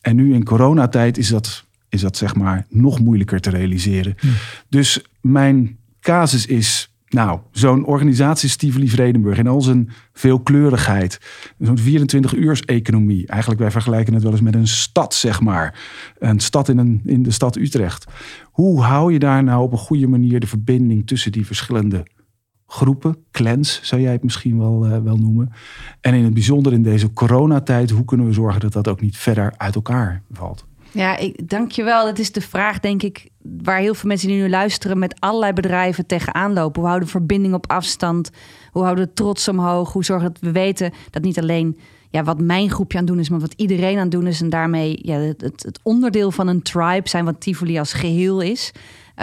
En 0.00 0.16
nu 0.16 0.34
in 0.34 0.44
coronatijd 0.44 1.18
is 1.18 1.28
dat 1.28 1.65
is 1.96 2.02
dat 2.02 2.16
zeg 2.16 2.34
maar 2.34 2.66
nog 2.68 3.00
moeilijker 3.00 3.40
te 3.40 3.50
realiseren. 3.50 4.14
Hm. 4.18 4.26
Dus 4.68 5.04
mijn 5.20 5.78
casus 6.00 6.46
is 6.46 6.90
Nou, 7.08 7.40
zo'n 7.50 7.84
organisatie 7.84 8.48
Stively 8.48 8.88
Vredenburg 8.88 9.38
in 9.38 9.46
al 9.46 9.62
zijn 9.62 9.90
veelkleurigheid. 10.12 11.20
Zo'n 11.58 11.78
24-uurs-economie. 11.78 13.26
Eigenlijk, 13.26 13.60
wij 13.60 13.70
vergelijken 13.70 14.14
het 14.14 14.22
wel 14.22 14.32
eens 14.32 14.40
met 14.40 14.54
een 14.54 14.66
stad, 14.66 15.14
zeg 15.14 15.40
maar. 15.40 15.78
Een 16.18 16.40
stad 16.40 16.68
in, 16.68 16.78
een, 16.78 17.00
in 17.04 17.22
de 17.22 17.30
stad 17.30 17.56
Utrecht. 17.56 18.04
Hoe 18.44 18.82
hou 18.82 19.12
je 19.12 19.18
daar 19.18 19.44
nou 19.44 19.62
op 19.62 19.72
een 19.72 19.78
goede 19.78 20.06
manier 20.06 20.40
de 20.40 20.46
verbinding 20.46 21.06
tussen 21.06 21.32
die 21.32 21.46
verschillende 21.46 22.04
groepen, 22.66 23.16
clans 23.30 23.80
zou 23.82 24.00
jij 24.00 24.12
het 24.12 24.22
misschien 24.22 24.58
wel, 24.58 24.86
uh, 24.86 24.98
wel 24.98 25.16
noemen. 25.16 25.52
En 26.00 26.14
in 26.14 26.24
het 26.24 26.34
bijzonder 26.34 26.72
in 26.72 26.82
deze 26.82 27.12
coronatijd, 27.12 27.90
hoe 27.90 28.04
kunnen 28.04 28.26
we 28.26 28.32
zorgen 28.32 28.60
dat 28.60 28.72
dat 28.72 28.88
ook 28.88 29.00
niet 29.00 29.16
verder 29.16 29.54
uit 29.56 29.74
elkaar 29.74 30.22
valt? 30.30 30.66
Ja, 30.96 31.16
ik, 31.16 31.48
dankjewel. 31.48 32.04
Dat 32.04 32.18
is 32.18 32.32
de 32.32 32.40
vraag, 32.40 32.80
denk 32.80 33.02
ik, 33.02 33.28
waar 33.62 33.78
heel 33.78 33.94
veel 33.94 34.08
mensen 34.08 34.28
die 34.28 34.42
nu 34.42 34.48
luisteren 34.48 34.98
met 34.98 35.20
allerlei 35.20 35.52
bedrijven 35.52 36.06
tegenaan 36.06 36.52
lopen. 36.52 36.80
Hoe 36.80 36.88
houden 36.88 37.08
we 37.08 37.18
verbinding 37.18 37.54
op 37.54 37.70
afstand? 37.70 38.30
Hoe 38.70 38.82
houden 38.82 39.04
we 39.04 39.12
trots 39.12 39.48
omhoog? 39.48 39.92
Hoe 39.92 40.04
zorgen 40.04 40.32
dat 40.32 40.42
we 40.42 40.52
weten 40.52 40.92
dat 41.10 41.22
niet 41.22 41.38
alleen 41.38 41.78
ja, 42.10 42.22
wat 42.22 42.40
mijn 42.40 42.70
groepje 42.70 42.98
aan 42.98 43.04
het 43.04 43.12
doen 43.12 43.22
is, 43.22 43.28
maar 43.28 43.40
wat 43.40 43.54
iedereen 43.56 43.96
aan 43.96 44.02
het 44.02 44.10
doen 44.10 44.26
is. 44.26 44.40
En 44.40 44.50
daarmee 44.50 44.98
ja, 45.02 45.18
het, 45.18 45.42
het 45.42 45.80
onderdeel 45.82 46.30
van 46.30 46.48
een 46.48 46.62
tribe 46.62 47.08
zijn 47.08 47.24
wat 47.24 47.40
Tivoli 47.40 47.78
als 47.78 47.92
geheel 47.92 48.40
is. 48.40 48.72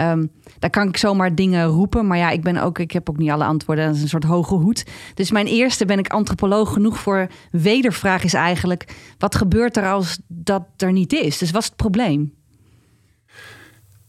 Um, 0.00 0.30
daar 0.58 0.70
kan 0.70 0.88
ik 0.88 0.96
zomaar 0.96 1.34
dingen 1.34 1.66
roepen. 1.66 2.06
Maar 2.06 2.18
ja, 2.18 2.30
ik, 2.30 2.42
ben 2.42 2.56
ook, 2.56 2.78
ik 2.78 2.90
heb 2.90 3.10
ook 3.10 3.16
niet 3.16 3.30
alle 3.30 3.44
antwoorden. 3.44 3.86
Dat 3.86 3.94
is 3.94 4.02
een 4.02 4.08
soort 4.08 4.24
hoge 4.24 4.54
hoed. 4.54 4.86
Dus 5.14 5.30
mijn 5.30 5.46
eerste 5.46 5.84
ben 5.84 5.98
ik 5.98 6.08
antropoloog 6.08 6.72
genoeg 6.72 6.98
voor. 6.98 7.26
Wedervraag 7.50 8.24
is 8.24 8.34
eigenlijk: 8.34 8.94
wat 9.18 9.34
gebeurt 9.34 9.76
er 9.76 9.90
als 9.90 10.18
dat 10.26 10.64
er 10.76 10.92
niet 10.92 11.12
is? 11.12 11.38
Dus 11.38 11.50
wat 11.50 11.62
is 11.62 11.68
het 11.68 11.76
probleem? 11.76 12.34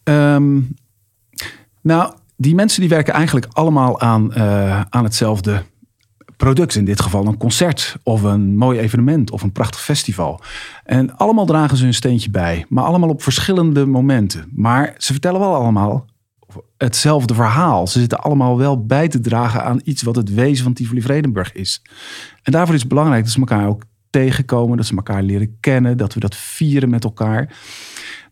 Um, 0.04 0.76
nou, 1.82 2.14
die 2.38 2.56
mensen 2.56 2.82
die 2.82 2.90
werken 2.90 3.14
eigenlijk 3.14 3.48
allemaal 3.52 4.00
aan, 4.00 4.32
uh, 4.38 4.82
aan 4.90 5.04
hetzelfde 5.04 5.64
product. 6.38 6.76
In 6.76 6.86
dit 6.86 7.02
geval 7.02 7.26
een 7.26 7.38
concert 7.38 7.98
of 8.04 8.22
een 8.22 8.58
mooi 8.58 8.80
evenement 8.80 9.32
of 9.32 9.42
een 9.42 9.52
prachtig 9.52 9.82
festival. 9.82 10.42
En 10.84 11.18
allemaal 11.18 11.46
dragen 11.46 11.78
ze 11.78 11.84
hun 11.84 11.94
steentje 11.94 12.30
bij, 12.30 12.66
maar 12.70 12.84
allemaal 12.84 13.10
op 13.10 13.24
verschillende 13.24 13.86
momenten. 13.86 14.50
Maar 14.54 14.96
ze 14.98 15.12
vertellen 15.12 15.40
wel 15.40 15.56
allemaal 15.56 16.06
hetzelfde 16.78 17.34
verhaal. 17.34 17.88
Ze 17.88 18.00
zitten 18.00 18.20
allemaal 18.20 18.58
wel 18.58 18.86
bij 18.86 19.08
te 19.08 19.20
dragen 19.20 19.64
aan 19.64 19.82
iets 19.84 20.02
wat 20.02 20.16
het 20.16 20.34
wezen 20.34 20.64
van 20.64 20.74
Tivoli 20.74 21.02
Vredenburg 21.02 21.54
is. 21.54 21.82
En 22.44 22.52
daarvoor 22.52 22.76
is 22.76 22.80
het 22.80 22.90
belangrijk 22.90 23.24
dat 23.24 23.32
ze 23.34 23.40
elkaar 23.40 23.68
ook 23.68 23.84
tegenkomen, 24.10 24.78
dat 24.78 24.86
ze 24.86 24.96
elkaar 24.96 25.24
leren 25.24 25.58
kennen, 25.60 25.98
dat 25.98 26.14
we 26.14 26.20
dat 26.20 26.36
vieren 26.36 26.90
met 26.90 27.04
elkaar. 27.04 27.58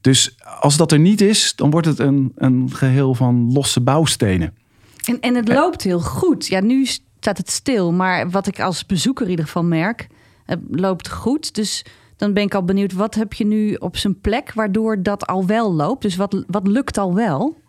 Dus 0.01 0.35
als 0.59 0.77
dat 0.77 0.91
er 0.91 0.99
niet 0.99 1.21
is, 1.21 1.55
dan 1.55 1.69
wordt 1.69 1.87
het 1.87 1.99
een, 1.99 2.31
een 2.35 2.69
geheel 2.73 3.15
van 3.15 3.51
losse 3.53 3.81
bouwstenen. 3.81 4.53
En, 5.05 5.19
en 5.19 5.35
het 5.35 5.47
loopt 5.47 5.81
heel 5.81 5.99
goed. 5.99 6.47
Ja, 6.47 6.61
nu 6.61 6.87
staat 7.23 7.37
het 7.37 7.49
stil. 7.49 7.91
Maar 7.91 8.29
wat 8.29 8.47
ik 8.47 8.59
als 8.59 8.85
bezoeker 8.85 9.25
in 9.25 9.31
ieder 9.31 9.45
geval 9.45 9.63
merk, 9.63 10.07
het 10.45 10.59
loopt 10.69 11.09
goed. 11.09 11.55
Dus 11.55 11.85
dan 12.17 12.33
ben 12.33 12.43
ik 12.43 12.55
al 12.55 12.63
benieuwd, 12.63 12.93
wat 12.93 13.15
heb 13.15 13.33
je 13.33 13.45
nu 13.45 13.73
op 13.73 13.97
zijn 13.97 14.19
plek 14.19 14.53
waardoor 14.53 15.03
dat 15.03 15.27
al 15.27 15.45
wel 15.45 15.73
loopt? 15.73 16.01
Dus 16.01 16.15
wat, 16.15 16.43
wat 16.47 16.67
lukt 16.67 16.97
al 16.97 17.15
wel? 17.15 17.61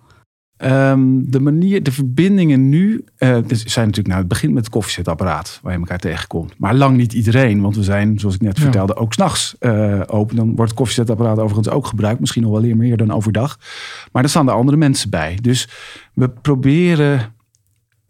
Um, 0.64 1.30
de 1.30 1.40
manier, 1.40 1.82
de 1.82 1.92
verbindingen 1.92 2.68
nu 2.68 3.04
uh, 3.18 3.38
zijn 3.48 3.86
natuurlijk, 3.86 4.06
nou, 4.06 4.18
het 4.18 4.28
begint 4.28 4.52
met 4.52 4.64
het 4.64 4.72
koffiezetapparaat 4.72 5.60
waar 5.62 5.72
je 5.72 5.78
elkaar 5.78 5.98
tegenkomt. 5.98 6.58
Maar 6.58 6.74
lang 6.74 6.96
niet 6.96 7.12
iedereen, 7.12 7.60
want 7.60 7.76
we 7.76 7.82
zijn, 7.82 8.18
zoals 8.18 8.34
ik 8.34 8.40
net 8.40 8.58
vertelde, 8.58 8.96
ook 8.96 9.12
s'nachts 9.12 9.56
uh, 9.60 10.00
open. 10.06 10.36
Dan 10.36 10.46
wordt 10.46 10.70
het 10.70 10.74
koffiezetapparaat 10.74 11.38
overigens 11.38 11.68
ook 11.68 11.86
gebruikt, 11.86 12.20
misschien 12.20 12.42
nog 12.42 12.60
wel 12.60 12.74
meer 12.74 12.96
dan 12.96 13.10
overdag. 13.10 13.58
Maar 14.12 14.22
dan 14.22 14.30
staan 14.30 14.48
er 14.48 14.54
andere 14.54 14.76
mensen 14.76 15.10
bij. 15.10 15.38
Dus 15.42 15.68
we 16.12 16.28
proberen 16.28 17.34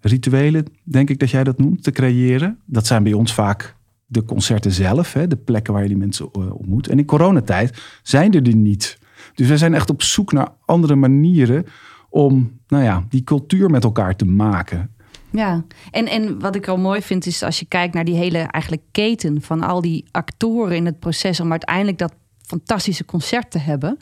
rituelen, 0.04 0.66
denk 0.82 1.10
ik 1.10 1.18
dat 1.18 1.30
jij 1.30 1.44
dat 1.44 1.58
noemt, 1.58 1.82
te 1.82 1.90
creëren. 1.90 2.58
Dat 2.66 2.86
zijn 2.86 3.02
bij 3.02 3.12
ons 3.12 3.34
vaak 3.34 3.76
de 4.06 4.24
concerten 4.24 4.72
zelf, 4.72 5.12
hè, 5.12 5.26
de 5.26 5.36
plekken 5.36 5.72
waar 5.72 5.82
je 5.82 5.88
die 5.88 5.96
mensen 5.96 6.28
uh, 6.38 6.54
ontmoet. 6.54 6.88
En 6.88 6.98
in 6.98 7.04
coronatijd 7.04 7.82
zijn 8.02 8.32
er 8.32 8.42
die 8.42 8.56
niet. 8.56 8.98
Dus 9.34 9.48
we 9.48 9.56
zijn 9.56 9.74
echt 9.74 9.90
op 9.90 10.02
zoek 10.02 10.32
naar 10.32 10.48
andere 10.64 10.94
manieren 10.94 11.66
om 12.08 12.60
nou 12.66 12.82
ja, 12.82 13.04
die 13.08 13.24
cultuur 13.24 13.70
met 13.70 13.84
elkaar 13.84 14.16
te 14.16 14.24
maken. 14.24 14.90
Ja, 15.30 15.64
en, 15.90 16.06
en 16.06 16.40
wat 16.40 16.54
ik 16.54 16.68
al 16.68 16.76
mooi 16.76 17.02
vind 17.02 17.26
is 17.26 17.42
als 17.42 17.58
je 17.58 17.66
kijkt 17.66 17.94
naar 17.94 18.04
die 18.04 18.16
hele 18.16 18.38
eigenlijk 18.38 18.82
keten 18.90 19.42
van 19.42 19.62
al 19.62 19.80
die 19.80 20.04
actoren 20.10 20.76
in 20.76 20.86
het 20.86 20.98
proces 20.98 21.40
om 21.40 21.50
uiteindelijk 21.50 21.98
dat 21.98 22.14
fantastische 22.46 23.04
concert 23.04 23.50
te 23.50 23.58
hebben 23.58 23.98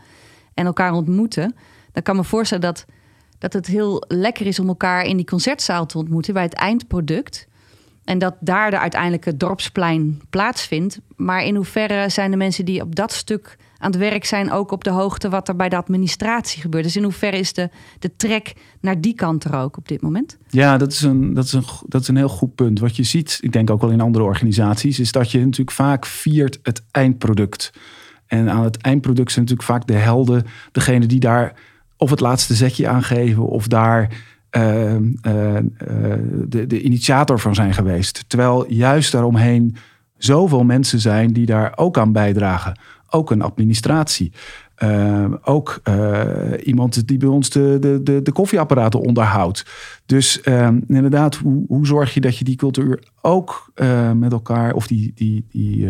en 0.55 0.67
elkaar 0.67 0.93
ontmoeten, 0.93 1.55
dan 1.93 2.03
kan 2.03 2.17
me 2.17 2.25
voorstellen 2.25 2.65
dat, 2.65 2.85
dat 3.43 3.53
het 3.53 3.67
heel 3.67 4.05
lekker 4.09 4.47
is 4.47 4.59
om 4.59 4.69
elkaar 4.69 5.05
in 5.05 5.17
die 5.17 5.27
concertzaal 5.27 5.87
te 5.87 5.99
ontmoeten 5.99 6.35
bij 6.35 6.43
het 6.43 6.55
eindproduct. 6.55 7.47
En 8.05 8.19
dat 8.19 8.35
daar 8.41 8.71
de 8.71 8.79
uiteindelijke 8.79 9.37
dorpsplein 9.37 10.21
plaatsvindt. 10.31 11.01
Maar 11.17 11.45
in 11.45 11.55
hoeverre 11.55 12.09
zijn 12.09 12.31
de 12.31 12.37
mensen 12.37 12.65
die 12.65 12.81
op 12.81 12.95
dat 12.95 13.13
stuk 13.13 13.57
aan 13.79 13.91
het 13.91 14.01
werk 14.01 14.25
zijn 14.25 14.51
ook 14.51 14.71
op 14.71 14.85
de 14.85 14.91
hoogte 14.91 15.29
wat 15.29 15.49
er 15.49 15.57
bij 15.57 15.69
de 15.69 15.77
administratie 15.77 16.61
gebeurt. 16.61 16.85
Dus 16.85 16.97
in 16.97 17.03
hoeverre 17.03 17.39
is 17.39 17.53
de, 17.53 17.71
de 17.99 18.17
trek 18.17 18.53
naar 18.81 19.01
die 19.01 19.15
kant 19.15 19.45
er 19.45 19.55
ook 19.55 19.77
op 19.77 19.89
dit 19.89 20.03
moment? 20.03 20.39
Ja, 20.49 20.79
dat 20.79 20.93
is, 20.93 21.03
een, 21.03 21.35
dat, 21.35 21.45
is 21.45 21.53
een, 21.53 21.65
dat 21.87 22.01
is 22.01 22.09
een 22.09 22.17
heel 22.17 22.29
goed 22.29 22.55
punt. 22.55 22.79
Wat 22.79 22.97
je 22.97 23.03
ziet, 23.03 23.39
ik 23.41 23.53
denk 23.53 23.71
ook 23.71 23.81
wel 23.81 23.91
in 23.91 24.01
andere 24.01 24.25
organisaties, 24.25 24.99
is 24.99 25.13
dat 25.13 25.31
je 25.31 25.39
natuurlijk 25.39 25.77
vaak 25.77 26.07
viert 26.07 26.59
het 26.63 26.83
eindproduct. 26.91 27.73
En 28.27 28.51
aan 28.51 28.65
het 28.65 28.77
eindproduct 28.77 29.33
zijn 29.33 29.45
natuurlijk 29.45 29.71
vaak 29.71 29.87
de 29.87 29.95
helden, 29.95 30.47
degene 30.73 31.07
die 31.07 31.21
daar 31.21 31.55
of 32.03 32.11
het 32.11 32.21
laatste 32.21 32.55
zetje 32.55 32.88
aangeven 32.88 33.47
of 33.47 33.67
daar 33.67 34.09
uh, 34.57 34.95
uh, 34.95 35.01
de, 36.49 36.67
de 36.67 36.83
initiator 36.83 37.38
van 37.38 37.55
zijn 37.55 37.75
geweest. 37.75 38.25
Terwijl 38.27 38.73
juist 38.73 39.12
daaromheen 39.12 39.77
zoveel 40.17 40.65
mensen 40.65 41.01
zijn 41.01 41.33
die 41.33 41.47
daar 41.47 41.73
ook 41.77 41.99
aan 41.99 42.12
bijdragen 42.12 42.79
ook 43.11 43.31
een 43.31 43.43
administratie. 43.43 44.33
Uh, 44.79 45.25
ook 45.43 45.81
uh, 45.88 46.21
iemand 46.65 47.09
die 47.09 47.19
bij 47.19 47.29
ons 47.29 47.51
de, 47.51 48.01
de, 48.03 48.23
de, 48.23 48.33
koffieapparaten 48.33 49.01
onderhoudt. 49.01 49.67
Dus 50.07 50.41
uh, 50.45 50.69
inderdaad, 50.87 51.35
hoe, 51.35 51.65
hoe 51.69 51.87
zorg 51.87 52.15
je 52.15 52.21
dat 52.21 52.38
je 52.38 52.45
die 52.45 52.57
cultuur 52.57 53.03
ook 53.21 53.73
met 54.15 54.33
elkaar, 54.33 54.73
of 54.73 54.87
die, 54.87 55.12
die, 55.15 55.45
die, 55.51 55.87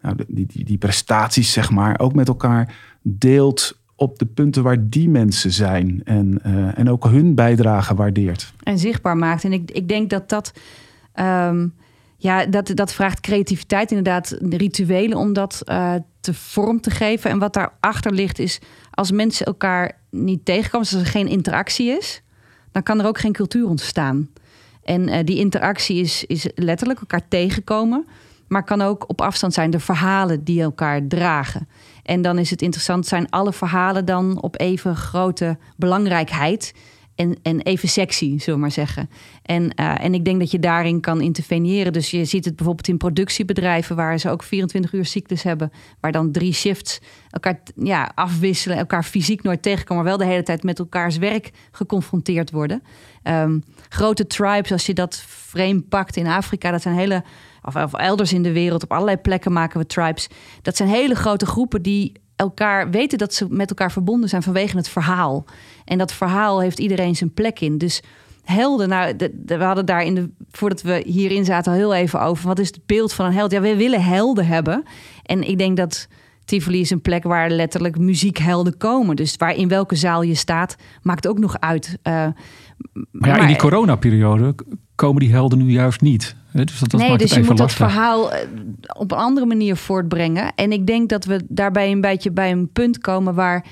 nou, 0.00 0.16
die, 0.28 0.46
die, 0.46 0.64
die 0.64 0.78
prestaties, 0.78 1.52
zeg 1.52 1.70
maar, 1.70 1.98
ook 1.98 2.14
met 2.14 2.28
elkaar 2.28 2.74
deelt 3.02 3.80
op 4.02 4.18
de 4.18 4.26
punten 4.26 4.62
waar 4.62 4.88
die 4.88 5.08
mensen 5.08 5.52
zijn. 5.52 6.00
En, 6.04 6.42
en 6.74 6.90
ook 6.90 7.04
hun 7.04 7.34
bijdrage 7.34 7.94
waardeert. 7.94 8.52
En 8.62 8.78
zichtbaar 8.78 9.16
maakt. 9.16 9.44
En 9.44 9.52
ik, 9.52 9.70
ik 9.70 9.88
denk 9.88 10.10
dat 10.10 10.28
dat. 10.28 10.52
Um, 11.20 11.74
ja, 12.22 12.46
dat, 12.46 12.70
dat 12.74 12.92
vraagt 12.92 13.20
creativiteit, 13.20 13.90
inderdaad, 13.90 14.36
rituelen 14.40 15.18
om 15.18 15.32
dat 15.32 15.62
uh, 15.64 15.94
te 16.20 16.34
vorm 16.34 16.80
te 16.80 16.90
geven. 16.90 17.30
En 17.30 17.38
wat 17.38 17.54
daarachter 17.54 18.12
ligt 18.12 18.38
is, 18.38 18.60
als 18.90 19.10
mensen 19.10 19.46
elkaar 19.46 19.92
niet 20.10 20.44
tegenkomen, 20.44 20.88
als 20.88 21.00
er 21.00 21.06
geen 21.06 21.28
interactie 21.28 21.88
is, 21.88 22.22
dan 22.72 22.82
kan 22.82 23.00
er 23.00 23.06
ook 23.06 23.18
geen 23.18 23.32
cultuur 23.32 23.68
ontstaan. 23.68 24.28
En 24.84 25.08
uh, 25.08 25.18
die 25.24 25.36
interactie 25.36 26.00
is, 26.00 26.24
is 26.24 26.48
letterlijk 26.54 27.00
elkaar 27.00 27.28
tegenkomen, 27.28 28.06
maar 28.48 28.64
kan 28.64 28.82
ook 28.82 29.08
op 29.08 29.20
afstand 29.20 29.54
zijn 29.54 29.70
de 29.70 29.80
verhalen 29.80 30.44
die 30.44 30.62
elkaar 30.62 31.06
dragen. 31.06 31.68
En 32.02 32.22
dan 32.22 32.38
is 32.38 32.50
het 32.50 32.62
interessant, 32.62 33.06
zijn 33.06 33.30
alle 33.30 33.52
verhalen 33.52 34.04
dan 34.04 34.42
op 34.42 34.60
even 34.60 34.96
grote 34.96 35.58
belangrijkheid? 35.76 36.72
en, 37.14 37.36
en 37.42 37.60
even 37.60 37.88
sexy, 37.88 38.38
zullen 38.38 38.54
we 38.54 38.60
maar 38.60 38.70
zeggen. 38.70 39.10
En, 39.42 39.62
uh, 39.62 40.04
en 40.04 40.14
ik 40.14 40.24
denk 40.24 40.38
dat 40.38 40.50
je 40.50 40.58
daarin 40.58 41.00
kan 41.00 41.20
interveneren. 41.20 41.92
Dus 41.92 42.10
je 42.10 42.24
ziet 42.24 42.44
het 42.44 42.56
bijvoorbeeld 42.56 42.88
in 42.88 42.96
productiebedrijven 42.96 43.96
waar 43.96 44.18
ze 44.18 44.30
ook 44.30 44.42
24 44.42 44.92
uur 44.92 45.04
cyclus 45.04 45.42
hebben, 45.42 45.72
waar 46.00 46.12
dan 46.12 46.32
drie 46.32 46.52
shifts 46.52 47.00
elkaar 47.30 47.62
ja, 47.74 48.12
afwisselen, 48.14 48.76
elkaar 48.76 49.04
fysiek 49.04 49.42
nooit 49.42 49.62
tegenkomen, 49.62 50.04
maar 50.04 50.16
wel 50.16 50.26
de 50.26 50.32
hele 50.32 50.42
tijd 50.42 50.62
met 50.62 50.78
elkaars 50.78 51.16
werk 51.16 51.50
geconfronteerd 51.70 52.50
worden. 52.50 52.82
Um, 53.24 53.64
grote 53.88 54.26
tribes, 54.26 54.72
als 54.72 54.86
je 54.86 54.94
dat 54.94 55.16
frame 55.26 55.80
pakt 55.80 56.16
in 56.16 56.26
Afrika, 56.26 56.70
dat 56.70 56.82
zijn 56.82 56.94
hele 56.94 57.24
of, 57.62 57.76
of 57.76 57.92
elders 57.94 58.32
in 58.32 58.42
de 58.42 58.52
wereld, 58.52 58.82
op 58.82 58.92
allerlei 58.92 59.16
plekken 59.16 59.52
maken 59.52 59.80
we 59.80 59.86
tribes. 59.86 60.28
Dat 60.62 60.76
zijn 60.76 60.88
hele 60.88 61.14
grote 61.14 61.46
groepen 61.46 61.82
die 61.82 62.12
elkaar 62.36 62.90
weten 62.90 63.18
dat 63.18 63.34
ze 63.34 63.46
met 63.50 63.68
elkaar 63.68 63.92
verbonden 63.92 64.28
zijn 64.28 64.42
vanwege 64.42 64.76
het 64.76 64.88
verhaal. 64.88 65.44
En 65.84 65.98
dat 65.98 66.12
verhaal 66.12 66.60
heeft 66.60 66.78
iedereen 66.78 67.16
zijn 67.16 67.34
plek 67.34 67.60
in. 67.60 67.78
Dus 67.78 68.02
helden, 68.44 68.88
nou, 68.88 69.14
we 69.46 69.54
hadden 69.54 69.86
daar 69.86 70.04
in 70.04 70.14
de, 70.14 70.30
voordat 70.50 70.82
we 70.82 71.02
hierin 71.06 71.44
zaten 71.44 71.72
al 71.72 71.78
heel 71.78 71.94
even 71.94 72.20
over. 72.20 72.46
Wat 72.46 72.58
is 72.58 72.66
het 72.66 72.80
beeld 72.86 73.12
van 73.12 73.26
een 73.26 73.32
held? 73.32 73.52
Ja, 73.52 73.60
we 73.60 73.76
willen 73.76 74.02
helden 74.02 74.46
hebben. 74.46 74.84
En 75.22 75.48
ik 75.48 75.58
denk 75.58 75.76
dat 75.76 76.08
Tivoli 76.44 76.80
is 76.80 76.90
een 76.90 77.00
plek 77.00 77.22
waar 77.22 77.50
letterlijk 77.50 77.98
muziekhelden 77.98 78.76
komen. 78.76 79.16
Dus 79.16 79.36
waar 79.36 79.54
in 79.54 79.68
welke 79.68 79.94
zaal 79.94 80.22
je 80.22 80.34
staat, 80.34 80.76
maakt 81.02 81.28
ook 81.28 81.38
nog 81.38 81.60
uit. 81.60 81.98
Uh, 82.02 82.12
maar 83.10 83.28
ja, 83.28 83.38
in 83.40 83.46
die 83.46 83.56
coronaperiode 83.56 84.54
komen 85.02 85.20
die 85.20 85.32
helden 85.32 85.58
nu 85.58 85.70
juist 85.70 86.00
niet. 86.00 86.34
Dus 86.52 86.78
dat, 86.78 86.90
dat 86.90 87.00
nee, 87.00 87.18
dus 87.18 87.34
je 87.34 87.38
moet 87.38 87.58
lastig. 87.58 87.78
dat 87.78 87.90
verhaal 87.90 88.32
eh, 88.32 88.48
op 88.96 89.10
een 89.10 89.18
andere 89.18 89.46
manier 89.46 89.76
voortbrengen. 89.76 90.52
En 90.54 90.72
ik 90.72 90.86
denk 90.86 91.08
dat 91.08 91.24
we 91.24 91.44
daarbij 91.48 91.90
een 91.90 92.00
beetje 92.00 92.30
bij 92.30 92.50
een 92.50 92.68
punt 92.72 92.98
komen 92.98 93.34
waar, 93.34 93.64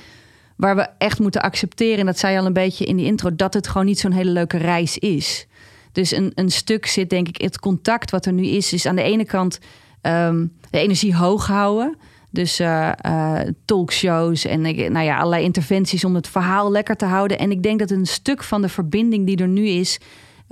waar 0.56 0.76
we 0.76 0.88
echt 0.98 1.18
moeten 1.18 1.42
accepteren, 1.42 1.98
en 1.98 2.06
dat 2.06 2.18
zei 2.18 2.32
je 2.32 2.38
al 2.38 2.46
een 2.46 2.52
beetje 2.52 2.84
in 2.84 2.96
die 2.96 3.06
intro, 3.06 3.36
dat 3.36 3.54
het 3.54 3.68
gewoon 3.68 3.86
niet 3.86 3.98
zo'n 3.98 4.12
hele 4.12 4.30
leuke 4.30 4.56
reis 4.56 4.98
is. 4.98 5.46
Dus 5.92 6.12
een, 6.12 6.32
een 6.34 6.50
stuk 6.50 6.86
zit, 6.86 7.10
denk 7.10 7.28
ik, 7.28 7.40
het 7.40 7.58
contact 7.58 8.10
wat 8.10 8.26
er 8.26 8.32
nu 8.32 8.46
is, 8.46 8.72
is 8.72 8.86
aan 8.86 8.96
de 8.96 9.02
ene 9.02 9.24
kant 9.24 9.58
ehm, 10.00 10.46
de 10.70 10.78
energie 10.78 11.16
hoog 11.16 11.46
houden. 11.46 11.96
Dus 12.30 12.60
uh, 12.60 12.92
uh, 13.06 13.40
talkshows 13.64 14.44
en 14.44 14.60
nou 14.92 15.00
ja, 15.00 15.16
allerlei 15.16 15.44
interventies 15.44 16.04
om 16.04 16.14
het 16.14 16.28
verhaal 16.28 16.70
lekker 16.70 16.96
te 16.96 17.04
houden. 17.04 17.38
En 17.38 17.50
ik 17.50 17.62
denk 17.62 17.78
dat 17.78 17.90
een 17.90 18.06
stuk 18.06 18.42
van 18.42 18.62
de 18.62 18.68
verbinding 18.68 19.26
die 19.26 19.36
er 19.36 19.48
nu 19.48 19.66
is, 19.66 19.98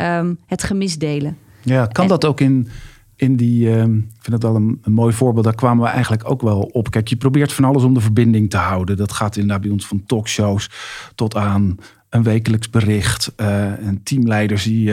um, 0.00 0.38
het 0.46 0.62
gemis 0.62 0.98
delen. 0.98 1.36
Ja, 1.62 1.86
kan 1.86 2.08
dat 2.08 2.24
ook 2.24 2.40
in, 2.40 2.68
in 3.16 3.36
die. 3.36 3.70
Um, 3.70 3.96
ik 3.96 4.22
vind 4.22 4.32
het 4.32 4.42
wel 4.42 4.56
een, 4.56 4.78
een, 4.82 4.92
mooi 4.92 5.12
voorbeeld. 5.12 5.44
Daar 5.44 5.54
kwamen 5.54 5.84
we 5.84 5.90
eigenlijk 5.90 6.30
ook 6.30 6.42
wel 6.42 6.60
op. 6.60 6.90
Kijk, 6.90 7.08
je 7.08 7.16
probeert 7.16 7.52
van 7.52 7.64
alles 7.64 7.82
om 7.82 7.94
de 7.94 8.00
verbinding 8.00 8.50
te 8.50 8.56
houden. 8.56 8.96
Dat 8.96 9.12
gaat 9.12 9.36
inderdaad 9.36 9.62
bij 9.62 9.70
ons 9.70 9.86
van 9.86 10.02
talkshows 10.06 10.70
tot 11.14 11.36
aan 11.36 11.78
een 12.08 12.22
wekelijks 12.22 12.70
bericht. 12.70 13.32
Uh, 13.36 13.86
en 13.86 14.00
teamleiders 14.02 14.64
die 14.64 14.92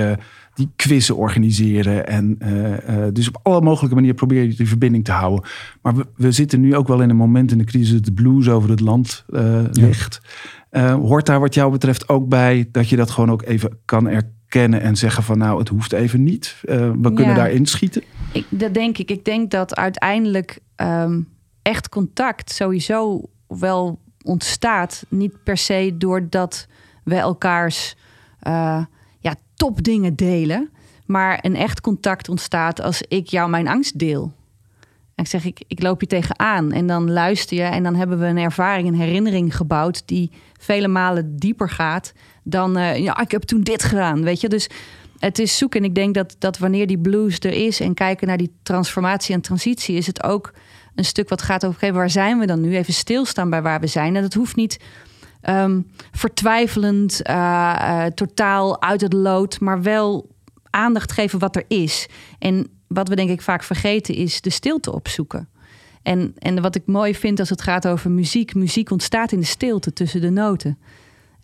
die 0.56 0.70
quizzen 0.76 1.16
organiseren. 1.16 2.08
En 2.08 2.38
uh, 2.42 3.04
dus 3.14 3.28
op 3.28 3.40
alle 3.44 3.62
mogelijke 3.62 3.96
manieren 3.96 4.18
probeer 4.18 4.44
je 4.44 4.56
die 4.56 4.68
verbinding 4.68 5.06
te 5.06 5.12
houden. 5.12 5.50
Maar 5.82 5.96
we, 5.96 6.06
we, 6.16 6.32
zitten 6.32 6.62
nu 6.62 6.76
ook 6.76 6.88
wel 6.88 7.02
in 7.02 7.10
een 7.10 7.16
moment 7.16 7.52
in 7.52 7.58
de 7.58 7.64
crisis 7.64 7.92
dat 7.92 8.06
de 8.06 8.14
blues 8.14 8.50
over 8.50 8.70
het 8.70 8.80
land 8.80 9.26
uh, 9.30 9.62
ligt. 9.72 10.22
hoort 10.80 11.26
daar 11.26 11.40
wat 11.40 11.54
jou 11.54 11.72
betreft 11.72 12.10
ook 12.10 12.30
bij 12.30 12.68
dat 12.72 12.90
je 12.90 12.96
dat 12.96 13.12
gewoon 13.12 13.32
ook 13.32 13.44
even 13.44 13.78
kan 13.86 14.08
erkennen 14.08 14.35
en 14.50 14.98
zeggen 14.98 15.24
van 15.24 15.38
nou, 15.38 15.60
het 15.60 15.68
hoeft 15.68 15.94
even 15.94 16.24
niet. 16.24 16.56
we 16.62 17.00
kunnen 17.02 17.26
ja, 17.26 17.34
daar 17.34 17.52
inschieten. 17.52 18.04
Ik, 18.32 18.46
dat 18.50 18.74
denk 18.74 18.98
ik. 18.98 19.12
Ik 19.12 19.26
denk 19.26 19.52
dat 19.52 19.76
uiteindelijk 19.76 20.60
um, 20.76 21.28
echt 21.62 21.90
contact 21.90 22.52
sowieso 22.52 23.30
wel 23.48 24.00
ontstaat. 24.24 25.06
Niet 25.10 25.44
per 25.44 25.58
se 25.58 25.96
doordat 25.98 26.68
we 27.04 27.16
elkaars 27.16 27.96
ja, 29.20 29.36
topdingen 29.56 30.16
delen. 30.16 30.70
Maar 31.06 31.40
een 31.42 31.56
echt 31.56 31.82
contact 31.82 32.30
ontstaat 32.30 32.82
als 32.82 33.02
ik 33.02 33.28
jou 33.28 33.50
mijn 33.50 33.68
angst 33.68 34.00
deel. 34.00 34.34
En 35.16 35.24
ik 35.24 35.30
zeg, 35.30 35.46
ik, 35.46 35.64
ik 35.68 35.82
loop 35.82 36.02
je 36.02 36.08
tegenaan. 36.08 36.72
En 36.72 36.88
dan 36.88 37.12
luister 37.12 37.58
je 37.58 37.64
en 37.64 37.84
dan 37.84 37.96
hebben 37.96 38.20
we 38.20 38.26
een 38.26 38.38
ervaring, 38.38 38.88
een 38.88 39.00
herinnering 39.00 39.56
gebouwd... 39.56 40.04
die 40.06 40.32
vele 40.60 40.88
malen 40.88 41.36
dieper 41.36 41.70
gaat 41.70 42.14
dan... 42.46 42.78
Uh, 42.78 42.98
ja, 42.98 43.20
ik 43.20 43.32
heb 43.32 43.44
toen 43.44 43.62
dit 43.62 43.84
gedaan, 43.84 44.24
weet 44.24 44.42
je. 44.42 44.50
Dus 44.50 44.70
het 45.20 45.40
is 45.40 45.58
zoeken. 45.58 45.80
En 45.80 45.86
ik 45.86 45.96
denk 45.96 46.14
dat, 46.14 46.36
dat 46.40 46.58
wanneer 46.58 46.88
die 46.88 47.00
blues 47.00 47.40
er 47.40 47.66
is... 47.66 47.80
en 47.80 47.94
kijken 47.94 48.28
naar 48.28 48.38
die 48.38 48.56
transformatie 48.64 49.36
en 49.36 49.42
transitie... 49.42 49.98
is 49.98 50.08
het 50.08 50.24
ook 50.24 50.54
een 50.96 51.06
stuk 51.06 51.30
wat 51.30 51.42
gaat 51.42 51.66
over... 51.66 51.94
waar 51.94 52.10
zijn 52.10 52.40
we 52.40 52.46
dan 52.46 52.62
nu? 52.62 52.76
Even 52.76 52.94
stilstaan 52.94 53.50
bij 53.50 53.62
waar 53.62 53.80
we 53.80 53.88
zijn. 53.88 54.16
En 54.16 54.22
dat 54.22 54.34
hoeft 54.34 54.56
niet 54.56 54.80
um, 55.50 55.88
vertwijfelend, 56.12 57.22
uh, 57.30 58.06
totaal 58.06 58.82
uit 58.82 59.02
het 59.02 59.14
lood, 59.14 59.60
maar 59.60 59.82
wel 59.82 60.30
aandacht 60.70 61.12
geven 61.12 61.40
wat 61.40 61.56
er 61.56 61.66
is. 61.68 62.08
En 62.40 62.68
wat 62.88 63.08
we 63.08 63.16
denk 63.16 63.30
ik 63.30 63.42
vaak 63.42 63.64
vergeten 63.64 64.16
is 64.16 64.42
de 64.42 64.50
stilte 64.50 64.94
opzoeken. 64.94 65.50
En, 66.02 66.34
en 66.38 66.62
wat 66.62 66.76
ik 66.76 66.86
mooi 66.86 67.16
vind 67.16 67.40
als 67.40 67.50
het 67.50 67.62
gaat 67.62 67.88
over 67.88 68.12
muziek, 68.12 68.56
muziek 68.56 68.92
ontstaat 68.92 69.32
in 69.32 69.40
de 69.40 69.46
stilte 69.46 69.94
tussen 69.94 70.22
de 70.22 70.30
noten. 70.30 70.78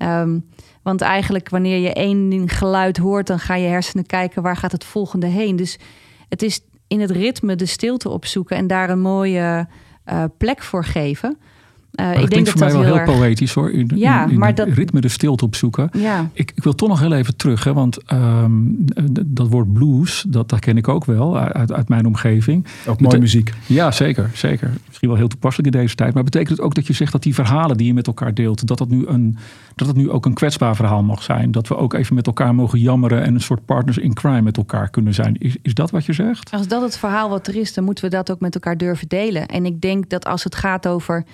Um, 0.01 0.49
want 0.81 1.01
eigenlijk 1.01 1.49
wanneer 1.49 1.77
je 1.77 1.93
één 1.93 2.49
geluid 2.49 2.97
hoort, 2.97 3.27
dan 3.27 3.39
ga 3.39 3.55
je 3.55 3.67
hersenen 3.67 4.05
kijken 4.05 4.41
waar 4.41 4.57
gaat 4.57 4.71
het 4.71 4.85
volgende 4.85 5.27
heen. 5.27 5.55
Dus 5.55 5.79
het 6.29 6.41
is 6.41 6.61
in 6.87 6.99
het 6.99 7.11
ritme 7.11 7.55
de 7.55 7.65
stilte 7.65 8.09
opzoeken 8.09 8.57
en 8.57 8.67
daar 8.67 8.89
een 8.89 9.01
mooie 9.01 9.67
uh, 10.05 10.23
plek 10.37 10.61
voor 10.61 10.85
geven. 10.85 11.37
Uh, 11.95 12.21
ik 12.21 12.29
denk 12.29 12.45
dat 12.45 12.49
voor 12.49 12.59
mij 12.59 12.71
wel 12.71 12.83
heel, 12.83 12.95
heel 12.95 13.19
poëtisch 13.19 13.53
hoor. 13.53 13.71
In, 13.71 13.91
ja, 13.95 14.27
in, 14.27 14.39
maar 14.39 14.55
dat 14.55 14.67
ritme 14.67 15.01
de 15.01 15.07
stilte 15.07 15.45
opzoeken. 15.45 15.89
Ja. 15.97 16.29
Ik, 16.33 16.51
ik 16.55 16.63
wil 16.63 16.75
toch 16.75 16.89
nog 16.89 16.99
heel 16.99 17.13
even 17.13 17.35
terug, 17.35 17.63
hè, 17.63 17.73
want 17.73 18.13
um, 18.13 18.85
dat 19.25 19.47
woord 19.47 19.73
blues, 19.73 20.25
dat, 20.27 20.49
dat 20.49 20.59
ken 20.59 20.77
ik 20.77 20.87
ook 20.87 21.05
wel 21.05 21.37
uit, 21.37 21.71
uit 21.71 21.89
mijn 21.89 22.05
omgeving. 22.05 22.65
Ook 22.87 23.01
mooie 23.01 23.19
muziek. 23.19 23.53
Ja, 23.65 23.91
zeker, 23.91 24.29
zeker. 24.33 24.71
Misschien 24.87 25.09
wel 25.09 25.17
heel 25.17 25.27
toepasselijk 25.27 25.75
in 25.75 25.81
deze 25.81 25.95
tijd. 25.95 26.13
Maar 26.13 26.23
betekent 26.23 26.49
het 26.49 26.61
ook 26.61 26.75
dat 26.75 26.87
je 26.87 26.93
zegt 26.93 27.11
dat 27.11 27.23
die 27.23 27.33
verhalen 27.33 27.77
die 27.77 27.87
je 27.87 27.93
met 27.93 28.07
elkaar 28.07 28.33
deelt, 28.33 28.67
dat 28.67 28.77
dat 28.77 28.89
nu, 28.89 29.05
een, 29.07 29.37
dat 29.75 29.87
het 29.87 29.95
nu 29.95 30.09
ook 30.09 30.25
een 30.25 30.33
kwetsbaar 30.33 30.75
verhaal 30.75 31.03
mag 31.03 31.23
zijn? 31.23 31.51
Dat 31.51 31.67
we 31.67 31.77
ook 31.77 31.93
even 31.93 32.15
met 32.15 32.27
elkaar 32.27 32.55
mogen 32.55 32.79
jammeren 32.79 33.23
en 33.23 33.33
een 33.33 33.41
soort 33.41 33.65
partners 33.65 33.97
in 33.97 34.13
crime 34.13 34.41
met 34.41 34.57
elkaar 34.57 34.89
kunnen 34.89 35.13
zijn. 35.13 35.35
Is, 35.37 35.57
is 35.61 35.73
dat 35.73 35.91
wat 35.91 36.05
je 36.05 36.13
zegt? 36.13 36.51
Als 36.51 36.67
dat 36.67 36.81
het 36.81 36.97
verhaal 36.97 37.29
wat 37.29 37.47
er 37.47 37.55
is, 37.55 37.73
dan 37.73 37.83
moeten 37.83 38.03
we 38.03 38.09
dat 38.09 38.31
ook 38.31 38.39
met 38.39 38.55
elkaar 38.55 38.77
durven 38.77 39.07
delen. 39.07 39.47
En 39.47 39.65
ik 39.65 39.81
denk 39.81 40.09
dat 40.09 40.25
als 40.25 40.43
het 40.43 40.55
gaat 40.55 40.87
over 40.87 41.25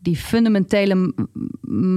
die 0.00 0.16
fundamentele 0.16 1.14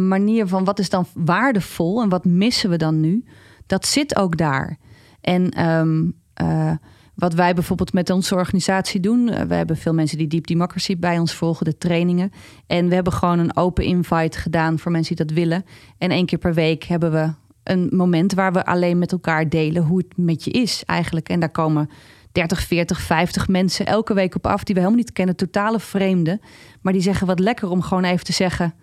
manier 0.08 0.48
van 0.48 0.64
wat 0.64 0.80
is 0.80 0.90
dan 0.90 1.06
waardevol 1.14 2.02
en 2.02 2.10
wat 2.10 2.26
missen 2.26 2.70
we 2.70 2.78
dan 2.78 3.00
nu, 3.00 3.26
dat 3.66 3.86
zit 3.86 4.16
ook 4.16 4.38
daar. 4.38 4.78
En 5.22 5.68
um, 5.68 6.14
uh, 6.42 6.72
wat 7.16 7.34
wij 7.34 7.54
bijvoorbeeld 7.54 7.94
met 7.94 8.10
onze 8.10 8.36
organisatie 8.36 9.00
doen, 9.00 9.28
uh, 9.28 9.42
we 9.42 9.56
hebben 9.56 9.78
veel 9.78 9.94
mensen 9.94 10.18
die 10.18 10.28
Deep 10.28 10.48
Democracy 10.48 10.98
bij 10.98 11.20
ons 11.20 11.34
volgen, 11.34 11.66
de 11.66 11.78
trainingen. 11.78 12.32
En 12.68 12.88
we 12.88 12.96
hebben 12.96 13.14
gewoon 13.14 13.40
een 13.40 13.56
open 13.56 13.84
invite 13.84 14.38
gedaan 14.38 14.80
voor 14.80 14.92
mensen 14.92 15.16
die 15.16 15.26
dat 15.26 15.36
willen. 15.36 15.66
En 15.98 16.12
één 16.12 16.26
keer 16.26 16.40
per 16.40 16.54
week 16.54 16.84
hebben 16.84 17.12
we 17.12 17.34
een 17.64 17.90
moment 17.92 18.34
waar 18.34 18.54
we 18.54 18.66
alleen 18.66 19.00
met 19.00 19.12
elkaar 19.12 19.50
delen 19.50 19.84
hoe 19.84 19.98
het 19.98 20.18
met 20.18 20.44
je 20.44 20.52
is 20.52 20.84
eigenlijk. 20.86 21.30
En 21.30 21.40
daar 21.40 21.52
komen 21.52 21.90
30, 22.34 22.62
40, 22.62 23.02
50 23.02 23.48
mensen 23.48 23.86
elke 23.86 24.14
week 24.14 24.36
op 24.36 24.48
af 24.48 24.64
die 24.64 24.76
we 24.76 24.82
helemaal 24.82 25.04
niet 25.04 25.14
kennen, 25.14 25.36
totale 25.36 25.80
vreemden. 25.80 26.42
Maar 26.82 26.94
die 26.94 27.02
zeggen 27.02 27.28
wat 27.28 27.40
lekker 27.40 27.70
om 27.70 27.82
gewoon 27.82 28.04
even 28.04 28.26
te 28.26 28.34
zeggen 28.34 28.74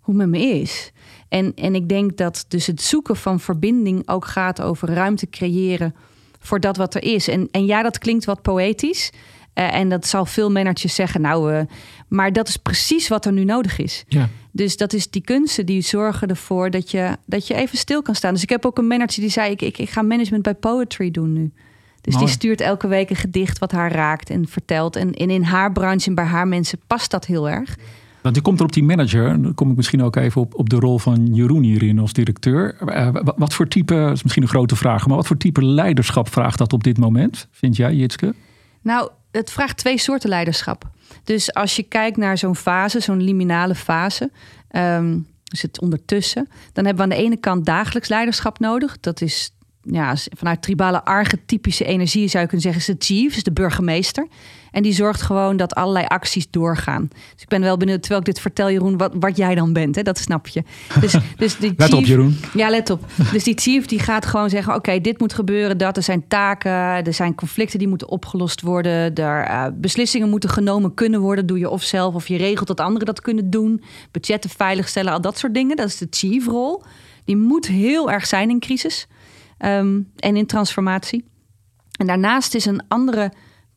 hoe 0.00 0.18
het 0.18 0.28
met 0.28 0.40
me 0.40 0.46
is. 0.46 0.92
En, 1.28 1.54
en 1.54 1.74
ik 1.74 1.88
denk 1.88 2.16
dat 2.16 2.44
dus 2.48 2.66
het 2.66 2.82
zoeken 2.82 3.16
van 3.16 3.40
verbinding 3.40 4.08
ook 4.08 4.24
gaat 4.24 4.60
over 4.60 4.88
ruimte 4.88 5.30
creëren 5.30 5.94
voor 6.38 6.60
dat 6.60 6.76
wat 6.76 6.94
er 6.94 7.02
is. 7.02 7.28
En, 7.28 7.48
en 7.50 7.66
ja, 7.66 7.82
dat 7.82 7.98
klinkt 7.98 8.24
wat 8.24 8.42
poëtisch. 8.42 9.10
Uh, 9.54 9.74
en 9.74 9.88
dat 9.88 10.06
zal 10.06 10.26
veel 10.26 10.50
managers 10.50 10.94
zeggen, 10.94 11.20
nou, 11.20 11.52
uh, 11.52 11.60
maar 12.08 12.32
dat 12.32 12.48
is 12.48 12.56
precies 12.56 13.08
wat 13.08 13.26
er 13.26 13.32
nu 13.32 13.44
nodig 13.44 13.78
is. 13.78 14.04
Ja. 14.08 14.28
Dus 14.50 14.76
dat 14.76 14.92
is 14.92 15.10
die 15.10 15.22
kunsten 15.22 15.66
die 15.66 15.80
zorgen 15.80 16.28
ervoor 16.28 16.70
dat 16.70 16.90
je, 16.90 17.16
dat 17.26 17.46
je 17.46 17.54
even 17.54 17.78
stil 17.78 18.02
kan 18.02 18.14
staan. 18.14 18.32
Dus 18.32 18.42
ik 18.42 18.48
heb 18.48 18.66
ook 18.66 18.78
een 18.78 18.86
manager 18.86 19.20
die 19.20 19.30
zei, 19.30 19.50
ik, 19.50 19.62
ik, 19.62 19.78
ik 19.78 19.90
ga 19.90 20.02
management 20.02 20.42
bij 20.42 20.54
poetry 20.54 21.10
doen 21.10 21.32
nu. 21.32 21.52
Dus 22.04 22.16
die 22.16 22.28
stuurt 22.28 22.60
elke 22.60 22.88
week 22.88 23.10
een 23.10 23.16
gedicht 23.16 23.58
wat 23.58 23.72
haar 23.72 23.92
raakt 23.92 24.30
en 24.30 24.48
vertelt. 24.48 24.96
En, 24.96 25.12
in 25.12 25.42
haar 25.42 25.72
branche 25.72 26.08
en 26.08 26.14
bij 26.14 26.24
haar 26.24 26.48
mensen 26.48 26.78
past 26.86 27.10
dat 27.10 27.26
heel 27.26 27.48
erg. 27.48 27.76
Want 28.22 28.36
je 28.36 28.42
komt 28.42 28.58
er 28.58 28.64
op 28.64 28.72
die 28.72 28.82
manager. 28.82 29.42
Dan 29.42 29.54
kom 29.54 29.70
ik 29.70 29.76
misschien 29.76 30.02
ook 30.02 30.16
even 30.16 30.40
op, 30.40 30.54
op 30.54 30.70
de 30.70 30.76
rol 30.76 30.98
van 30.98 31.34
Jeroen 31.34 31.62
hierin 31.62 31.98
als 31.98 32.12
directeur. 32.12 32.76
Uh, 32.86 33.08
wat, 33.36 33.54
voor 33.54 33.68
type, 33.68 34.10
is 34.12 34.22
misschien 34.22 34.42
een 34.42 34.48
grote 34.48 34.76
vraag, 34.76 35.06
maar 35.06 35.16
wat 35.16 35.26
voor 35.26 35.36
type 35.36 35.64
leiderschap 35.64 36.28
vraagt 36.28 36.58
dat 36.58 36.72
op 36.72 36.84
dit 36.84 36.98
moment? 36.98 37.48
Vind 37.50 37.76
jij, 37.76 37.94
Jitske? 37.94 38.34
Nou, 38.82 39.10
het 39.30 39.50
vraagt 39.50 39.76
twee 39.76 39.98
soorten 39.98 40.28
leiderschap. 40.28 40.90
Dus 41.24 41.54
als 41.54 41.76
je 41.76 41.82
kijkt 41.82 42.16
naar 42.16 42.38
zo'n 42.38 42.56
fase, 42.56 43.00
zo'n 43.00 43.22
liminale 43.22 43.74
fase. 43.74 44.30
Um, 44.70 45.26
dus 45.44 45.62
het 45.62 45.80
ondertussen. 45.80 46.48
Dan 46.72 46.84
hebben 46.84 47.06
we 47.06 47.12
aan 47.12 47.18
de 47.18 47.24
ene 47.24 47.36
kant 47.36 47.66
dagelijks 47.66 48.08
leiderschap 48.08 48.58
nodig. 48.58 49.00
Dat 49.00 49.20
is 49.20 49.53
ja, 49.84 50.16
vanuit 50.36 50.62
tribale 50.62 51.04
archetypische 51.04 51.84
energie 51.84 52.28
zou 52.28 52.42
je 52.42 52.48
kunnen 52.48 52.72
zeggen, 52.72 52.80
is 52.80 52.98
de 52.98 53.14
chief, 53.14 53.36
is 53.36 53.42
de 53.42 53.52
burgemeester. 53.52 54.26
En 54.74 54.82
die 54.82 54.92
zorgt 54.92 55.22
gewoon 55.22 55.56
dat 55.56 55.74
allerlei 55.74 56.06
acties 56.06 56.50
doorgaan. 56.50 57.08
Dus 57.10 57.42
ik 57.42 57.48
ben 57.48 57.60
wel 57.60 57.76
benieuwd, 57.76 58.00
terwijl 58.00 58.20
ik 58.20 58.26
dit 58.26 58.40
vertel, 58.40 58.70
Jeroen, 58.70 58.96
wat, 58.96 59.12
wat 59.20 59.36
jij 59.36 59.54
dan 59.54 59.72
bent. 59.72 59.94
Hè? 59.94 60.02
Dat 60.02 60.18
snap 60.18 60.46
je. 60.46 60.62
Dus, 61.00 61.14
dus 61.36 61.56
die 61.56 61.74
let 61.76 61.92
op, 61.92 62.04
Jeroen. 62.04 62.36
Ja, 62.54 62.70
let 62.70 62.90
op. 62.90 63.04
Dus 63.32 63.44
die 63.44 63.58
chief 63.58 63.86
die 63.86 63.98
gaat 63.98 64.26
gewoon 64.26 64.50
zeggen, 64.50 64.74
oké, 64.74 65.00
dit 65.00 65.18
moet 65.18 65.32
gebeuren, 65.32 65.78
dat 65.78 65.96
er 65.96 66.02
zijn 66.02 66.28
taken, 66.28 66.72
er 66.72 67.14
zijn 67.14 67.34
conflicten 67.34 67.78
die 67.78 67.88
moeten 67.88 68.08
opgelost 68.08 68.60
worden, 68.60 69.14
er 69.14 69.48
uh, 69.48 69.66
beslissingen 69.74 70.28
moeten 70.28 70.50
genomen 70.50 70.94
kunnen 70.94 71.20
worden, 71.20 71.46
doe 71.46 71.58
je 71.58 71.70
of 71.70 71.82
zelf 71.82 72.14
of 72.14 72.28
je 72.28 72.36
regelt 72.36 72.68
dat 72.68 72.80
anderen 72.80 73.06
dat 73.06 73.20
kunnen 73.20 73.50
doen, 73.50 73.82
budgetten 74.10 74.50
veiligstellen, 74.50 75.12
al 75.12 75.20
dat 75.20 75.38
soort 75.38 75.54
dingen. 75.54 75.76
Dat 75.76 75.86
is 75.86 75.98
de 75.98 76.06
chief-rol. 76.10 76.82
Die 77.24 77.36
moet 77.36 77.66
heel 77.66 78.10
erg 78.10 78.26
zijn 78.26 78.50
in 78.50 78.60
crisis. 78.60 79.06
Um, 79.64 80.10
en 80.16 80.36
in 80.36 80.46
transformatie. 80.46 81.24
En 81.98 82.06
daarnaast 82.06 82.54
is 82.54 82.64
een 82.64 82.82
andere 82.88 83.32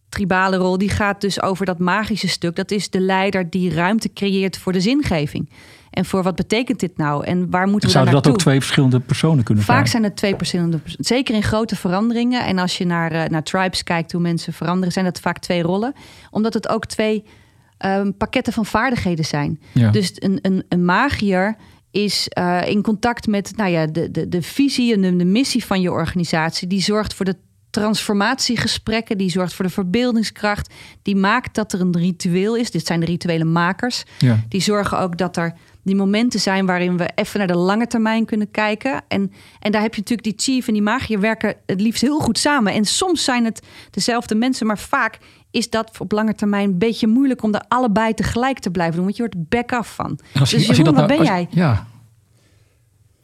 tribale 0.09 0.57
rol, 0.57 0.77
die 0.77 0.89
gaat 0.89 1.21
dus 1.21 1.41
over 1.41 1.65
dat 1.65 1.79
magische 1.79 2.27
stuk. 2.27 2.55
Dat 2.55 2.71
is 2.71 2.89
de 2.89 2.99
leider 2.99 3.49
die 3.49 3.73
ruimte 3.73 4.13
creëert 4.13 4.57
voor 4.57 4.73
de 4.73 4.81
zingeving. 4.81 5.49
En 5.89 6.05
voor 6.05 6.23
wat 6.23 6.35
betekent 6.35 6.79
dit 6.79 6.97
nou? 6.97 7.25
En 7.25 7.49
waar 7.49 7.67
moeten 7.67 7.87
we 7.89 7.93
Zouden 7.93 8.13
dat 8.13 8.27
ook 8.27 8.37
twee 8.37 8.59
verschillende 8.59 8.99
personen 8.99 9.43
kunnen 9.43 9.63
zijn? 9.63 9.77
Vaak 9.77 9.87
zijn 9.87 10.03
het 10.03 10.15
twee 10.15 10.35
verschillende 10.35 10.77
personen. 10.77 11.05
Zeker 11.05 11.35
in 11.35 11.43
grote 11.43 11.75
veranderingen. 11.75 12.45
En 12.45 12.59
als 12.59 12.77
je 12.77 12.85
naar, 12.85 13.13
uh, 13.13 13.25
naar 13.25 13.43
tribes 13.43 13.83
kijkt, 13.83 14.11
hoe 14.11 14.21
mensen 14.21 14.53
veranderen, 14.53 14.91
zijn 14.91 15.05
dat 15.05 15.19
vaak 15.19 15.39
twee 15.39 15.61
rollen. 15.61 15.93
Omdat 16.31 16.53
het 16.53 16.69
ook 16.69 16.85
twee 16.85 17.23
um, 17.85 18.17
pakketten 18.17 18.53
van 18.53 18.65
vaardigheden 18.65 19.25
zijn. 19.25 19.59
Ja. 19.73 19.89
Dus 19.91 20.11
een, 20.15 20.39
een, 20.41 20.63
een 20.69 20.85
magier 20.85 21.55
is 21.91 22.29
uh, 22.37 22.61
in 22.65 22.81
contact 22.81 23.27
met 23.27 23.53
nou 23.55 23.69
ja, 23.69 23.85
de, 23.85 24.11
de, 24.11 24.29
de 24.29 24.41
visie 24.41 24.93
en 24.93 25.01
de, 25.01 25.15
de, 25.15 25.25
missie 25.25 25.65
van 25.65 25.81
je 25.81 25.91
organisatie. 25.91 26.67
Die 26.67 26.81
zorgt 26.81 27.13
voor 27.13 27.25
de 27.25 27.35
transformatiegesprekken, 27.69 29.17
die 29.17 29.29
zorgt 29.29 29.53
voor 29.53 29.65
de 29.65 29.71
verbeeldingskracht. 29.71 30.73
Die 31.01 31.15
maakt 31.15 31.55
dat 31.55 31.73
er 31.73 31.81
een 31.81 31.97
ritueel 31.97 32.55
is. 32.55 32.71
Dit 32.71 32.85
zijn 32.85 32.99
de 32.99 33.05
rituele 33.05 33.43
makers. 33.43 34.03
Ja. 34.17 34.43
Die 34.49 34.61
zorgen 34.61 34.99
ook 34.99 35.17
dat 35.17 35.37
er 35.37 35.53
die 35.87 35.95
momenten 35.95 36.39
zijn 36.39 36.65
waarin 36.65 36.97
we 36.97 37.09
even 37.15 37.37
naar 37.39 37.47
de 37.47 37.57
lange 37.57 37.87
termijn 37.87 38.25
kunnen 38.25 38.51
kijken. 38.51 39.01
En, 39.07 39.31
en 39.59 39.71
daar 39.71 39.81
heb 39.81 39.93
je 39.93 39.99
natuurlijk 39.99 40.27
die 40.37 40.53
chief 40.53 40.67
en 40.67 40.73
die 40.73 40.81
magier 40.81 41.19
werken 41.19 41.55
het 41.65 41.81
liefst 41.81 42.01
heel 42.01 42.19
goed 42.19 42.37
samen. 42.37 42.73
En 42.73 42.85
soms 42.85 43.23
zijn 43.23 43.45
het 43.45 43.61
dezelfde 43.91 44.35
mensen, 44.35 44.67
maar 44.67 44.77
vaak 44.79 45.17
is 45.51 45.69
dat 45.69 45.99
op 45.99 46.11
lange 46.11 46.35
termijn 46.35 46.69
een 46.69 46.77
beetje 46.77 47.07
moeilijk 47.07 47.43
om 47.43 47.53
er 47.53 47.63
allebei 47.67 48.13
tegelijk 48.13 48.59
te 48.59 48.69
blijven 48.71 48.95
doen. 48.95 49.03
Want 49.03 49.17
je 49.17 49.23
wordt 49.23 49.49
back 49.49 49.71
af 49.71 49.95
van. 49.95 50.19
Als 50.39 50.49
je, 50.49 50.57
dus 50.57 50.65
je 50.65 50.71
Jeroen, 50.73 50.83
dat 50.85 50.95
waar 50.95 51.07
nou- 51.07 51.19
ben 51.23 51.31
als- 51.33 51.37
jij? 51.37 51.47
Ja, 51.63 51.87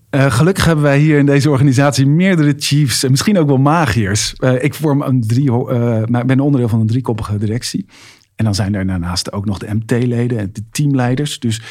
Eh, 0.09 0.31
gelukkig 0.31 0.65
hebben 0.65 0.83
wij 0.83 0.99
hier 0.99 1.17
in 1.17 1.25
deze 1.25 1.49
organisatie 1.49 2.05
meerdere 2.07 2.53
chiefs 2.57 3.03
en 3.03 3.11
misschien 3.11 3.37
ook 3.37 3.47
wel 3.47 3.57
magiërs. 3.57 4.33
Eh, 4.33 4.63
ik 4.63 4.73
vorm 4.73 5.01
een 5.01 5.21
drie, 5.21 5.51
eh, 5.51 6.03
maar 6.05 6.25
ben 6.25 6.39
onderdeel 6.39 6.69
van 6.69 6.79
een 6.79 6.87
driekoppige 6.87 7.37
directie. 7.37 7.85
En 8.35 8.45
dan 8.45 8.55
zijn 8.55 8.75
er 8.75 8.87
daarnaast 8.87 9.31
ook 9.31 9.45
nog 9.45 9.57
de 9.57 9.73
MT-leden 9.73 10.37
en 10.39 10.49
de 10.53 10.63
teamleiders. 10.71 11.39
Dus 11.39 11.61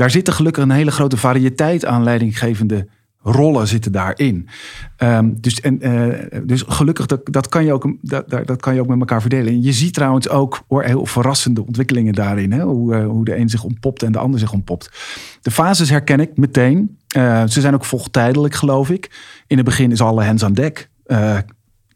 daar 0.00 0.10
zitten 0.10 0.34
gelukkig 0.34 0.62
een 0.62 0.70
hele 0.70 0.90
grote 0.90 1.16
variëteit 1.16 1.84
aan 1.84 2.02
leidinggevende 2.02 2.86
rollen 3.22 3.68
zitten 3.68 3.92
daarin. 3.92 4.48
Ehm, 4.96 5.30
dus, 5.34 5.60
en, 5.60 5.80
eh, 5.80 6.40
dus 6.44 6.64
gelukkig, 6.66 7.06
dat, 7.06 7.20
dat, 7.24 7.48
kan 7.48 7.64
je 7.64 7.72
ook, 7.72 7.94
dat, 8.02 8.30
dat 8.30 8.60
kan 8.60 8.74
je 8.74 8.80
ook 8.80 8.86
met 8.86 8.98
elkaar 8.98 9.20
verdelen. 9.20 9.52
En 9.52 9.62
je 9.62 9.72
ziet 9.72 9.94
trouwens 9.94 10.28
ook 10.28 10.62
hoor, 10.68 10.82
heel 10.82 11.06
verrassende 11.06 11.66
ontwikkelingen 11.66 12.14
daarin. 12.14 12.52
Hè? 12.52 12.62
Hoe, 12.62 12.94
eh, 12.94 13.06
hoe 13.06 13.24
de 13.24 13.36
een 13.36 13.48
zich 13.48 13.64
ontpopt 13.64 14.02
en 14.02 14.12
de 14.12 14.18
ander 14.18 14.40
zich 14.40 14.52
ontpopt. 14.52 14.90
De 15.42 15.50
fases 15.50 15.90
herken 15.90 16.20
ik 16.20 16.36
meteen. 16.36 16.98
Eh, 17.08 17.46
ze 17.46 17.60
zijn 17.60 17.74
ook 17.74 17.84
volgtijdelijk, 17.84 18.54
geloof 18.54 18.90
ik. 18.90 19.10
In 19.46 19.56
het 19.56 19.66
begin 19.66 19.90
is 19.90 20.00
alle 20.00 20.24
hands 20.24 20.44
aan 20.44 20.54
dek. 20.54 20.88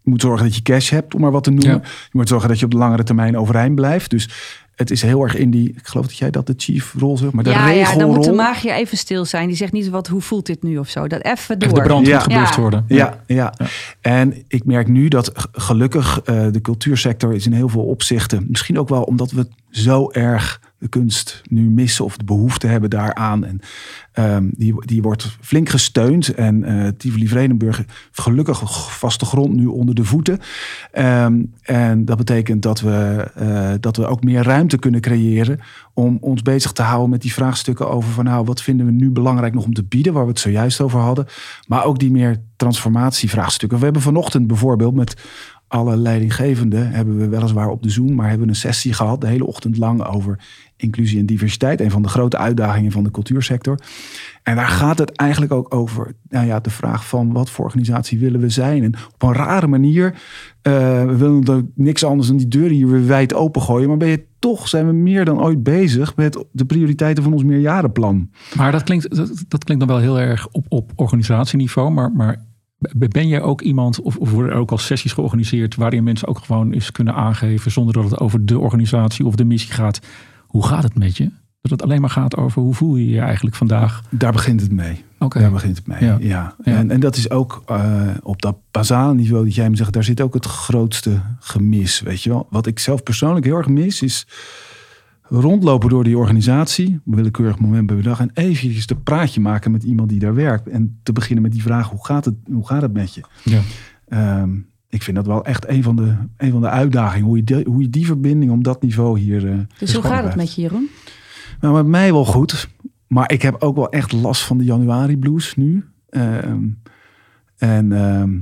Je 0.04 0.10
moet 0.10 0.20
zorgen 0.20 0.46
dat 0.46 0.56
je 0.56 0.62
cash 0.62 0.90
hebt, 0.90 1.14
om 1.14 1.20
maar 1.20 1.30
wat 1.30 1.44
te 1.44 1.50
noemen. 1.50 1.74
Ja. 1.74 1.80
Je 1.82 2.18
moet 2.18 2.28
zorgen 2.28 2.48
dat 2.48 2.58
je 2.58 2.64
op 2.64 2.70
de 2.70 2.76
langere 2.76 3.02
termijn 3.02 3.38
overeind 3.38 3.74
blijft. 3.74 4.10
Dus 4.10 4.28
het 4.76 4.90
is 4.90 5.02
heel 5.02 5.22
erg 5.22 5.36
in 5.36 5.50
die... 5.50 5.68
Ik 5.68 5.86
geloof 5.86 6.06
dat 6.06 6.16
jij 6.16 6.30
dat 6.30 6.46
de 6.46 6.54
chief 6.56 6.94
rol 6.98 7.18
zegt, 7.18 7.32
maar 7.32 7.44
de 7.44 7.50
ja, 7.50 7.68
ja, 7.68 7.72
regelrol... 7.72 7.98
dan 7.98 8.14
moet 8.14 8.24
de 8.24 8.32
magier 8.32 8.72
even 8.74 8.96
stil 8.98 9.24
zijn. 9.24 9.46
Die 9.48 9.56
zegt 9.56 9.72
niet 9.72 9.88
wat, 9.88 10.06
hoe 10.06 10.20
voelt 10.20 10.46
dit 10.46 10.62
nu 10.62 10.78
of 10.78 10.88
zo. 10.88 11.06
Dat 11.06 11.22
even 11.22 11.58
door. 11.58 11.68
echt 11.68 11.76
de 11.78 11.82
brand 11.82 12.06
Ja. 12.06 12.14
moet 12.14 12.22
geblust 12.22 12.54
Ja. 12.54 12.60
worden. 12.60 12.84
Ja, 12.88 13.22
ja. 13.26 13.54
En 14.00 14.44
ik 14.48 14.64
merk 14.64 14.88
nu 14.88 15.08
dat 15.08 15.32
gelukkig 15.52 16.20
eh, 16.24 16.46
de 16.50 16.60
cultuursector 16.60 17.34
is 17.34 17.46
in 17.46 17.52
heel 17.52 17.68
veel 17.68 17.84
opzichten. 17.84 18.46
Misschien 18.48 18.78
ook 18.78 18.88
wel 18.88 19.02
omdat 19.02 19.30
we 19.30 19.46
zo 19.76 20.10
erg 20.10 20.60
de 20.78 20.88
kunst 20.88 21.42
nu 21.48 21.70
missen 21.70 22.04
of 22.04 22.16
de 22.16 22.24
behoefte 22.24 22.66
hebben 22.66 22.90
daaraan. 22.90 23.44
En 23.44 23.60
ehm, 24.12 24.48
die, 24.50 24.86
die 24.86 25.02
wordt 25.02 25.36
flink 25.40 25.68
gesteund. 25.68 26.34
En 26.34 26.64
eh 26.64 26.88
Tivoli 26.96 27.28
Vredenburg 27.28 27.84
gelukkig 28.12 28.92
vaste 28.98 29.24
grond 29.24 29.54
nu 29.54 29.66
onder 29.66 29.94
de 29.94 30.04
voeten. 30.04 30.38
Ehm, 30.92 31.42
en 31.62 32.04
dat 32.04 32.16
betekent 32.16 32.62
dat 32.62 32.80
we, 32.80 33.30
eh, 33.34 33.72
dat 33.80 33.96
we 33.96 34.06
ook 34.06 34.24
meer 34.24 34.42
ruimte 34.42 34.78
kunnen 34.78 35.00
creëren 35.00 35.60
om 35.94 36.18
ons 36.20 36.42
bezig 36.42 36.72
te 36.72 36.82
houden 36.82 37.10
met 37.10 37.22
die 37.22 37.32
vraagstukken 37.32 37.90
over 37.90 38.10
van 38.10 38.24
nou, 38.24 38.44
wat 38.44 38.62
vinden 38.62 38.86
we 38.86 38.92
nu 38.92 39.10
belangrijk 39.10 39.54
nog 39.54 39.64
om 39.64 39.74
te 39.74 39.84
bieden, 39.84 40.12
waar 40.12 40.24
we 40.24 40.30
het 40.30 40.40
zojuist 40.40 40.80
over 40.80 41.00
hadden. 41.00 41.26
Maar 41.66 41.84
ook 41.84 41.98
die 41.98 42.10
meer 42.10 42.40
transformatievraagstukken. 42.56 43.78
We 43.78 43.84
hebben 43.84 44.02
vanochtend 44.02 44.46
bijvoorbeeld 44.46 44.94
met 44.94 45.16
alle 45.68 45.96
leidinggevenden, 45.96 46.90
hebben 46.90 47.18
we 47.18 47.28
weliswaar 47.28 47.68
op 47.68 47.82
de 47.82 47.90
Zoom, 47.90 48.14
maar 48.14 48.28
hebben 48.28 48.48
een 48.48 48.54
sessie 48.54 48.92
gehad 48.92 49.20
de 49.20 49.26
hele 49.26 49.46
ochtend 49.46 49.76
lang 49.76 50.04
over 50.04 50.38
inclusie 50.76 51.18
en 51.18 51.26
diversiteit. 51.26 51.80
Een 51.80 51.90
van 51.90 52.02
de 52.02 52.08
grote 52.08 52.36
uitdagingen 52.36 52.92
van 52.92 53.04
de 53.04 53.10
cultuursector. 53.10 53.78
En 54.42 54.56
daar 54.56 54.68
gaat 54.68 54.98
het 54.98 55.10
eigenlijk 55.10 55.52
ook 55.52 55.74
over 55.74 56.14
nou 56.28 56.46
ja, 56.46 56.60
de 56.60 56.70
vraag 56.70 57.08
van 57.08 57.32
wat 57.32 57.50
voor 57.50 57.64
organisatie 57.64 58.18
willen 58.18 58.40
we 58.40 58.48
zijn. 58.48 58.82
En 58.82 58.94
op 59.14 59.22
een 59.22 59.32
rare 59.32 59.66
manier, 59.66 60.14
eh, 60.62 60.72
we 61.04 61.16
willen 61.16 61.72
niks 61.74 62.04
anders 62.04 62.28
dan 62.28 62.36
die 62.36 62.48
deuren 62.48 62.76
hier 62.76 62.90
weer 62.90 63.06
wijd 63.06 63.34
opengooien. 63.34 63.88
Maar 63.88 63.96
ben 63.96 64.08
je 64.08 64.24
toch, 64.38 64.68
zijn 64.68 64.86
we 64.86 64.92
meer 64.92 65.24
dan 65.24 65.42
ooit 65.42 65.62
bezig 65.62 66.16
met 66.16 66.44
de 66.52 66.64
prioriteiten 66.64 67.22
van 67.22 67.32
ons 67.32 67.44
meerjarenplan. 67.44 68.30
Maar 68.56 68.72
dat 68.72 68.82
klinkt, 68.82 69.16
dat, 69.16 69.44
dat 69.48 69.64
klinkt 69.64 69.86
dan 69.86 69.96
wel 69.96 70.02
heel 70.02 70.20
erg 70.20 70.48
op, 70.48 70.66
op 70.68 70.92
organisatieniveau. 70.94 71.90
Maar, 71.90 72.12
maar 72.12 72.44
ben 72.78 73.28
jij 73.28 73.42
ook 73.42 73.60
iemand, 73.60 74.00
of, 74.00 74.16
of 74.16 74.30
worden 74.30 74.52
er 74.52 74.58
ook 74.58 74.70
al 74.70 74.78
sessies 74.78 75.12
georganiseerd... 75.12 75.74
waarin 75.74 76.04
mensen 76.04 76.28
ook 76.28 76.38
gewoon 76.38 76.72
eens 76.72 76.92
kunnen 76.92 77.14
aangeven... 77.14 77.70
zonder 77.70 77.94
dat 77.94 78.04
het 78.04 78.18
over 78.18 78.46
de 78.46 78.58
organisatie 78.58 79.26
of 79.26 79.34
de 79.34 79.44
missie 79.44 79.72
gaat... 79.72 80.00
hoe 80.46 80.66
gaat 80.66 80.82
het 80.82 80.98
met 80.98 81.16
je? 81.16 81.30
Dat 81.60 81.70
het 81.70 81.82
alleen 81.82 82.00
maar 82.00 82.10
gaat 82.10 82.36
over 82.36 82.62
hoe 82.62 82.74
voel 82.74 82.96
je 82.96 83.08
je 83.08 83.20
eigenlijk 83.20 83.56
vandaag? 83.56 84.02
Daar 84.10 84.32
begint 84.32 84.60
het 84.60 84.72
mee. 84.72 85.04
Oké. 85.18 85.38
Daar 85.38 85.50
begint 85.50 85.76
het 85.76 85.86
mee. 85.86 86.04
Ja. 86.04 86.16
Ja. 86.20 86.54
Ja. 86.64 86.72
En, 86.76 86.90
en 86.90 87.00
dat 87.00 87.16
is 87.16 87.30
ook 87.30 87.62
eh, 87.66 88.08
op 88.22 88.42
dat 88.42 88.56
basale 88.70 89.14
niveau 89.14 89.44
dat 89.44 89.54
jij 89.54 89.70
me 89.70 89.76
zegt, 89.76 89.92
daar 89.92 90.04
zit 90.04 90.20
ook 90.20 90.34
het 90.34 90.46
grootste 90.46 91.20
gemis. 91.40 92.00
Weet 92.00 92.22
je 92.22 92.30
wel? 92.30 92.46
Wat 92.50 92.66
ik 92.66 92.78
zelf 92.78 93.02
persoonlijk 93.02 93.46
heel 93.46 93.56
erg 93.56 93.68
mis, 93.68 94.02
is 94.02 94.26
rondlopen 95.28 95.88
door 95.88 96.04
die 96.04 96.18
organisatie, 96.18 96.86
op 96.88 97.06
een 97.06 97.14
willekeurig 97.14 97.58
moment 97.58 97.86
bij 97.86 97.96
de 97.96 98.02
dag, 98.02 98.20
en 98.20 98.30
eventjes 98.34 98.90
een 98.90 99.02
praatje 99.02 99.40
maken 99.40 99.70
met 99.70 99.82
iemand 99.82 100.08
die 100.08 100.18
daar 100.18 100.34
werkt. 100.34 100.68
En 100.68 100.98
te 101.02 101.12
beginnen 101.12 101.42
met 101.42 101.52
die 101.52 101.62
vraag: 101.62 101.90
hoe 101.90 102.04
gaat 102.04 102.24
het, 102.24 102.34
hoe 102.52 102.66
gaat 102.66 102.82
het 102.82 102.92
met 102.92 103.14
je? 103.14 103.20
Ja. 103.44 103.60
Ehm, 104.08 104.50
ik 104.88 105.02
vind 105.02 105.16
dat 105.16 105.26
wel 105.26 105.44
echt 105.44 105.68
een 105.68 105.82
van 105.82 105.96
de, 105.96 106.14
een 106.36 106.50
van 106.50 106.60
de 106.60 106.68
uitdagingen. 106.68 107.26
Hoe 107.26 107.36
je, 107.36 107.44
die, 107.44 107.64
hoe 107.64 107.82
je 107.82 107.90
die 107.90 108.06
verbinding 108.06 108.52
op 108.52 108.64
dat 108.64 108.82
niveau 108.82 109.18
hier. 109.18 109.50
eh, 109.50 109.58
Dus 109.78 109.94
hoe 109.94 110.02
gaat 110.02 110.24
het 110.24 110.34
met 110.36 110.54
je, 110.54 110.60
Jeroen? 110.62 110.88
Nou, 111.60 111.74
met 111.74 111.86
mij 111.86 112.12
wel 112.12 112.24
goed. 112.24 112.68
Maar 113.06 113.32
ik 113.32 113.42
heb 113.42 113.62
ook 113.62 113.76
wel 113.76 113.88
echt 113.90 114.12
last 114.12 114.42
van 114.42 114.58
de 114.58 114.64
januari 114.64 115.16
blues 115.18 115.56
nu. 115.56 115.84
Ehm, 116.08 116.64
en 117.56 117.92
ehm, 117.92 118.38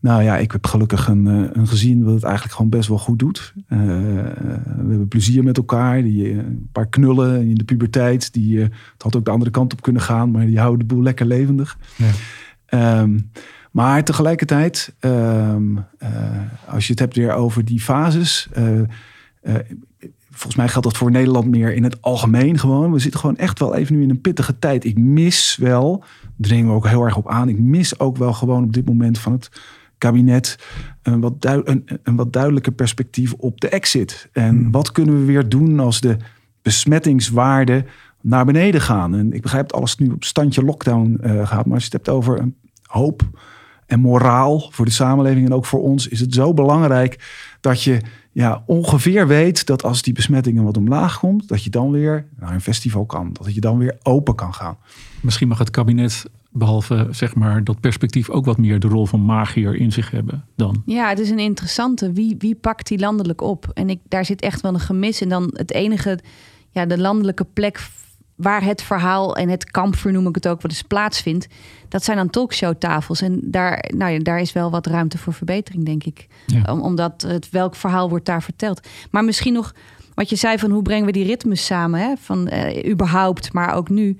nou 0.00 0.22
ja, 0.22 0.36
ik 0.36 0.52
heb 0.52 0.66
gelukkig 0.66 1.08
een, 1.08 1.26
eh, 1.26 1.50
een 1.52 1.68
gezin 1.68 2.04
dat 2.04 2.14
het 2.14 2.22
eigenlijk 2.22 2.54
gewoon 2.54 2.70
best 2.70 2.88
wel 2.88 2.98
goed 2.98 3.18
doet. 3.18 3.54
Eh, 3.68 3.78
we 3.78 4.88
hebben 4.88 5.08
plezier 5.08 5.44
met 5.44 5.56
elkaar. 5.56 6.02
Die, 6.02 6.24
eh, 6.24 6.36
een 6.36 6.68
paar 6.72 6.88
knullen 6.88 7.48
in 7.48 7.54
de 7.54 7.64
puberteit. 7.64 8.32
Die, 8.32 8.60
het 8.60 8.72
had 8.98 9.16
ook 9.16 9.24
de 9.24 9.30
andere 9.30 9.50
kant 9.50 9.72
op 9.72 9.82
kunnen 9.82 10.02
gaan, 10.02 10.30
maar 10.30 10.46
die 10.46 10.58
houden 10.58 10.78
de 10.88 10.94
boel 10.94 11.02
lekker 11.02 11.26
levendig. 11.26 11.78
Ja. 11.96 12.10
Ehm, 12.66 13.18
maar 13.70 14.04
tegelijkertijd, 14.04 14.94
ehm, 15.00 15.76
eh, 15.98 16.10
als 16.68 16.84
je 16.86 16.90
het 16.90 17.00
hebt 17.00 17.16
weer 17.16 17.32
over 17.32 17.64
die 17.64 17.80
fases. 17.80 18.48
volgens 20.30 20.56
mij 20.56 20.68
geldt 20.68 20.86
dat 20.86 20.96
voor 20.96 21.10
Nederland 21.10 21.46
meer 21.46 21.74
in 21.74 21.84
het 21.84 22.02
algemeen 22.02 22.58
gewoon. 22.58 22.92
We 22.92 22.98
zitten 22.98 23.20
gewoon 23.20 23.36
echt 23.36 23.58
wel 23.58 23.74
even 23.74 23.94
nu 23.96 24.02
in 24.02 24.10
een 24.10 24.20
pittige 24.20 24.58
tijd. 24.58 24.84
Ik 24.84 24.98
mis 24.98 25.56
wel, 25.60 26.04
dringen 26.36 26.66
we 26.66 26.72
ook 26.72 26.88
heel 26.88 27.04
erg 27.04 27.16
op 27.16 27.28
aan. 27.28 27.48
Ik 27.48 27.58
mis 27.58 27.98
ook 27.98 28.16
wel 28.16 28.32
gewoon 28.32 28.64
op 28.64 28.72
dit 28.72 28.86
moment 28.86 29.18
van 29.18 29.32
het 29.32 29.50
kabinet 29.98 30.58
een 31.02 31.20
wat, 31.20 31.34
een, 31.38 31.84
een 32.02 32.16
wat 32.16 32.32
duidelijker 32.32 32.72
perspectief 32.72 33.32
op 33.32 33.60
de 33.60 33.68
exit. 33.68 34.28
En 34.32 34.70
wat 34.70 34.92
kunnen 34.92 35.18
we 35.18 35.24
weer 35.24 35.48
doen 35.48 35.80
als 35.80 36.00
de 36.00 36.16
besmettingswaarden 36.62 37.86
naar 38.20 38.44
beneden 38.44 38.80
gaan? 38.80 39.14
En 39.14 39.32
ik 39.32 39.42
begrijp 39.42 39.68
dat 39.68 39.78
alles 39.78 39.96
nu 39.96 40.10
op 40.10 40.24
standje 40.24 40.64
lockdown 40.64 41.18
eh, 41.22 41.46
gaat. 41.46 41.64
Maar 41.66 41.74
als 41.74 41.84
je 41.84 41.90
het 41.92 42.06
hebt 42.06 42.08
over 42.08 42.38
een 42.40 42.56
hoop 42.82 43.22
en 43.86 44.00
moraal 44.00 44.68
voor 44.70 44.84
de 44.84 44.90
samenleving 44.90 45.46
en 45.46 45.52
ook 45.52 45.66
voor 45.66 45.82
ons, 45.82 46.08
is 46.08 46.20
het 46.20 46.34
zo 46.34 46.54
belangrijk 46.54 47.18
dat 47.60 47.82
je 47.82 48.00
ja, 48.32 48.62
ongeveer 48.66 49.26
weet 49.26 49.66
dat 49.66 49.84
als 49.84 50.02
die 50.02 50.12
besmettingen 50.12 50.64
wat 50.64 50.76
omlaag 50.76 51.18
komt, 51.18 51.48
dat 51.48 51.64
je 51.64 51.70
dan 51.70 51.90
weer 51.90 52.26
naar 52.36 52.52
een 52.52 52.60
festival 52.60 53.06
kan. 53.06 53.32
Dat 53.32 53.54
je 53.54 53.60
dan 53.60 53.78
weer 53.78 53.98
open 54.02 54.34
kan 54.34 54.54
gaan. 54.54 54.76
Misschien 55.20 55.48
mag 55.48 55.58
het 55.58 55.70
kabinet, 55.70 56.24
behalve 56.50 57.06
zeg 57.10 57.34
maar 57.34 57.64
dat 57.64 57.80
perspectief... 57.80 58.30
ook 58.30 58.44
wat 58.44 58.58
meer 58.58 58.80
de 58.80 58.88
rol 58.88 59.06
van 59.06 59.24
magier 59.24 59.76
in 59.76 59.92
zich 59.92 60.10
hebben 60.10 60.44
dan. 60.56 60.82
Ja, 60.86 61.08
het 61.08 61.18
is 61.18 61.30
een 61.30 61.38
interessante. 61.38 62.12
Wie, 62.12 62.34
wie 62.38 62.54
pakt 62.54 62.88
die 62.88 62.98
landelijk 62.98 63.40
op? 63.40 63.70
En 63.74 63.90
ik, 63.90 64.00
daar 64.08 64.24
zit 64.24 64.40
echt 64.40 64.60
wel 64.60 64.74
een 64.74 64.80
gemis. 64.80 65.20
En 65.20 65.28
dan 65.28 65.50
het 65.52 65.72
enige, 65.72 66.18
ja, 66.70 66.86
de 66.86 66.98
landelijke 66.98 67.44
plek 67.44 67.88
waar 68.38 68.64
het 68.64 68.82
verhaal 68.82 69.36
en 69.36 69.48
het 69.48 69.70
kampvuur, 69.70 70.12
noem 70.12 70.28
ik 70.28 70.34
het 70.34 70.48
ook, 70.48 70.62
wat 70.62 70.70
eens 70.70 70.82
plaatsvindt. 70.82 71.46
Dat 71.88 72.04
zijn 72.04 72.16
dan 72.16 72.30
talkshowtafels. 72.30 73.20
En 73.20 73.40
daar, 73.42 73.90
nou 73.96 74.12
ja, 74.12 74.18
daar 74.18 74.40
is 74.40 74.52
wel 74.52 74.70
wat 74.70 74.86
ruimte 74.86 75.18
voor 75.18 75.32
verbetering, 75.32 75.84
denk 75.84 76.04
ik. 76.04 76.26
Ja. 76.46 76.72
Om, 76.72 76.80
omdat 76.80 77.22
het, 77.22 77.50
welk 77.50 77.74
verhaal 77.74 78.08
wordt 78.08 78.24
daar 78.24 78.42
verteld. 78.42 78.88
Maar 79.10 79.24
misschien 79.24 79.52
nog 79.52 79.74
wat 80.14 80.28
je 80.28 80.36
zei 80.36 80.58
van 80.58 80.70
hoe 80.70 80.82
brengen 80.82 81.06
we 81.06 81.12
die 81.12 81.26
ritmes 81.26 81.66
samen? 81.66 82.00
Hè? 82.00 82.14
Van 82.16 82.48
eh, 82.48 82.90
überhaupt, 82.90 83.52
maar 83.52 83.74
ook 83.74 83.88
nu. 83.88 84.18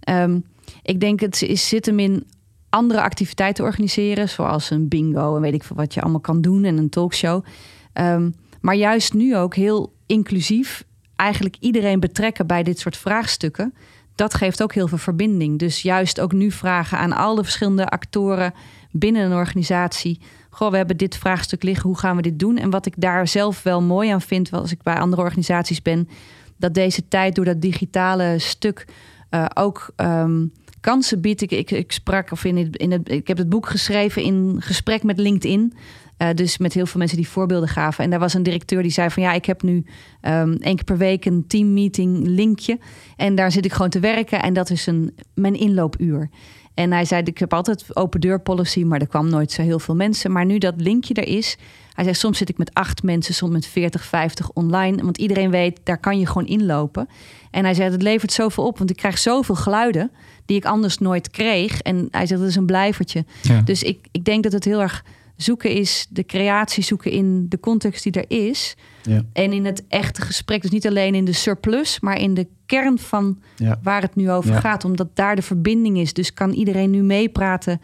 Ehm, 0.00 0.38
ik 0.82 1.00
denk 1.00 1.20
het 1.20 1.42
is, 1.42 1.68
zit 1.68 1.86
hem 1.86 1.98
in 1.98 2.26
andere 2.68 3.02
activiteiten 3.02 3.64
organiseren, 3.64 4.28
zoals 4.28 4.70
een 4.70 4.88
bingo 4.88 5.36
en 5.36 5.42
weet 5.42 5.54
ik 5.54 5.64
veel 5.64 5.76
wat 5.76 5.94
je 5.94 6.00
allemaal 6.00 6.20
kan 6.20 6.40
doen 6.40 6.64
en 6.64 6.76
een 6.76 6.88
talkshow. 6.88 7.44
Ehm, 7.92 8.30
maar 8.60 8.74
juist 8.74 9.14
nu 9.14 9.36
ook 9.36 9.54
heel 9.54 9.92
inclusief, 10.06 10.84
eigenlijk 11.16 11.56
iedereen 11.60 12.00
betrekken 12.00 12.46
bij 12.46 12.62
dit 12.62 12.78
soort 12.78 12.96
vraagstukken. 12.96 13.74
Dat 14.14 14.34
geeft 14.34 14.62
ook 14.62 14.74
heel 14.74 14.88
veel 14.88 14.98
verbinding. 14.98 15.58
Dus 15.58 15.82
juist 15.82 16.20
ook 16.20 16.32
nu 16.32 16.50
vragen 16.50 16.98
aan 16.98 17.12
al 17.12 17.34
de 17.34 17.42
verschillende 17.42 17.88
actoren 17.88 18.54
binnen 18.90 19.24
een 19.24 19.36
organisatie. 19.36 20.20
Goh, 20.50 20.70
we 20.70 20.76
hebben 20.76 20.96
dit 20.96 21.16
vraagstuk 21.16 21.62
liggen, 21.62 21.88
hoe 21.88 21.98
gaan 21.98 22.16
we 22.16 22.22
dit 22.22 22.38
doen? 22.38 22.56
En 22.56 22.70
wat 22.70 22.86
ik 22.86 22.94
daar 22.96 23.28
zelf 23.28 23.62
wel 23.62 23.82
mooi 23.82 24.10
aan 24.10 24.20
vind, 24.20 24.52
als 24.52 24.72
ik 24.72 24.82
bij 24.82 24.98
andere 24.98 25.22
organisaties 25.22 25.82
ben, 25.82 26.08
dat 26.56 26.74
deze 26.74 27.08
tijd 27.08 27.34
door 27.34 27.44
dat 27.44 27.60
digitale 27.60 28.38
stuk 28.38 28.86
eh, 29.30 29.44
ook 29.54 29.92
ehm, 29.96 30.46
kansen 30.80 31.20
biedt. 31.20 31.40
Ik, 31.40 31.70
ik, 31.70 31.92
sprak 31.92 32.32
of 32.32 32.44
in 32.44 32.70
in 32.70 32.92
het, 32.92 33.10
ik 33.10 33.28
heb 33.28 33.38
het 33.38 33.48
boek 33.48 33.68
geschreven 33.68 34.22
in 34.22 34.56
gesprek 34.58 35.02
met 35.02 35.18
LinkedIn. 35.18 35.72
Uh, 36.18 36.28
dus 36.34 36.58
met 36.58 36.72
heel 36.72 36.86
veel 36.86 36.98
mensen 36.98 37.16
die 37.16 37.28
voorbeelden 37.28 37.68
gaven. 37.68 38.04
En 38.04 38.10
daar 38.10 38.18
was 38.18 38.34
een 38.34 38.42
directeur 38.42 38.82
die 38.82 38.90
zei 38.90 39.10
van 39.10 39.22
ja, 39.22 39.32
ik 39.32 39.44
heb 39.44 39.62
nu 39.62 39.84
um, 40.22 40.56
één 40.56 40.74
keer 40.74 40.84
per 40.84 40.98
week 40.98 41.24
een 41.24 41.44
teammeeting 41.46 42.26
linkje. 42.26 42.78
En 43.16 43.34
daar 43.34 43.52
zit 43.52 43.64
ik 43.64 43.72
gewoon 43.72 43.90
te 43.90 44.00
werken. 44.00 44.42
En 44.42 44.52
dat 44.52 44.70
is 44.70 44.86
een, 44.86 45.14
mijn 45.34 45.54
inloopuur. 45.54 46.30
En 46.74 46.92
hij 46.92 47.04
zei, 47.04 47.22
ik 47.22 47.38
heb 47.38 47.52
altijd 47.52 47.96
open 47.96 48.20
deur 48.20 48.40
policy, 48.40 48.82
maar 48.82 49.00
er 49.00 49.06
kwam 49.06 49.28
nooit 49.28 49.52
zo 49.52 49.62
heel 49.62 49.78
veel 49.78 49.94
mensen. 49.94 50.32
Maar 50.32 50.44
nu 50.44 50.58
dat 50.58 50.74
linkje 50.76 51.14
er 51.14 51.26
is, 51.28 51.56
hij 51.94 52.04
zei, 52.04 52.16
soms 52.16 52.38
zit 52.38 52.48
ik 52.48 52.58
met 52.58 52.74
acht 52.74 53.02
mensen, 53.02 53.34
soms 53.34 53.52
met 53.52 53.66
40, 53.66 54.04
50 54.04 54.50
online. 54.50 55.02
Want 55.02 55.18
iedereen 55.18 55.50
weet, 55.50 55.80
daar 55.84 55.98
kan 55.98 56.18
je 56.18 56.26
gewoon 56.26 56.46
inlopen. 56.46 57.08
En 57.50 57.64
hij 57.64 57.74
zei, 57.74 57.90
het 57.90 58.02
levert 58.02 58.32
zoveel 58.32 58.66
op, 58.66 58.78
want 58.78 58.90
ik 58.90 58.96
krijg 58.96 59.18
zoveel 59.18 59.54
geluiden 59.54 60.10
die 60.50 60.58
ik 60.58 60.64
anders 60.64 60.98
nooit 60.98 61.30
kreeg. 61.30 61.80
En 61.80 62.08
hij 62.10 62.26
zegt, 62.26 62.40
dat 62.40 62.48
is 62.48 62.56
een 62.56 62.66
blijvertje. 62.66 63.24
Dus 63.64 63.82
ik, 63.82 64.06
ik 64.10 64.24
denk 64.24 64.42
dat 64.42 64.52
het 64.52 64.64
heel 64.64 64.80
erg 64.80 65.04
zoeken 65.36 65.70
is, 65.70 66.06
de 66.08 66.24
creatie 66.24 66.82
zoeken 66.82 67.10
in 67.10 67.46
de 67.48 67.60
context 67.60 68.02
die 68.02 68.12
er 68.12 68.24
is. 68.46 68.76
Ja. 69.02 69.22
En 69.32 69.52
in 69.52 69.64
het 69.64 69.84
echte 69.88 70.22
gesprek. 70.22 70.62
Dus 70.62 70.70
niet 70.70 70.86
alleen 70.86 71.14
in 71.14 71.24
de 71.24 71.32
surplus, 71.32 72.00
maar 72.00 72.20
in 72.20 72.34
de 72.34 72.46
kern 72.66 72.98
van 72.98 73.38
waar 73.82 74.02
het 74.02 74.16
nu 74.16 74.30
over 74.30 74.54
gaat. 74.54 74.84
Omdat 74.84 75.08
daar 75.16 75.36
de 75.36 75.42
verbinding 75.42 75.98
is. 75.98 76.12
Dus 76.12 76.34
kan 76.34 76.52
iedereen 76.52 76.90
nu 76.90 77.02
meepraten 77.02 77.80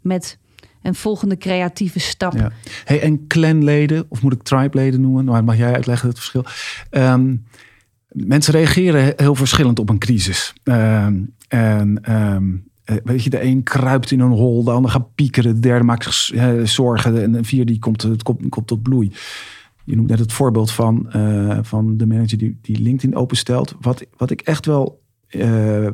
met 0.00 0.38
een 0.82 0.94
volgende 0.94 1.36
creatieve 1.36 1.98
stap. 1.98 2.52
Hey, 2.84 3.00
en 3.00 3.26
clanleden, 3.26 4.06
of 4.08 4.22
moet 4.22 4.32
ik 4.32 4.42
tribe-leden 4.42 5.00
noemen? 5.00 5.24
Nou, 5.24 5.42
mag 5.42 5.56
jij 5.56 5.74
uitleggen 5.74 6.08
het 6.08 6.18
verschil? 6.18 6.44
Ehm, 6.90 7.34
mensen 8.08 8.52
reageren 8.52 9.12
heel 9.16 9.34
verschillend 9.34 9.78
op 9.78 9.88
een 9.88 9.98
crisis. 9.98 10.52
Ehm, 10.64 11.20
en 11.48 11.98
ehm, 12.02 12.56
eh, 12.84 12.96
weet 13.04 13.24
je, 13.24 13.30
de 13.30 13.42
een 13.42 13.62
kruipt 13.62 14.10
in 14.10 14.20
een 14.20 14.30
hol, 14.30 14.64
de 14.64 14.70
ander 14.70 14.90
gaat 14.90 15.14
piekeren, 15.14 15.54
de 15.54 15.60
derde 15.60 15.84
maakt 15.84 16.14
zich 16.14 16.68
zorgen 16.68 17.22
en 17.22 17.32
de 17.32 17.44
vierde 17.44 17.72
die 17.72 17.80
komt, 17.80 18.02
het 18.02 18.22
komt, 18.22 18.48
komt 18.48 18.66
tot 18.66 18.82
bloei. 18.82 19.12
Je 19.84 19.96
noemt 19.96 20.08
net 20.08 20.18
het 20.18 20.32
voorbeeld 20.32 20.70
van, 20.70 21.10
uh, 21.16 21.58
van 21.62 21.96
de 21.96 22.06
manager 22.06 22.38
die, 22.38 22.58
die 22.62 22.82
LinkedIn 22.82 23.16
openstelt. 23.16 23.74
Wat, 23.80 24.06
wat 24.16 24.30
ik 24.30 24.40
echt 24.40 24.66
wel, 24.66 25.02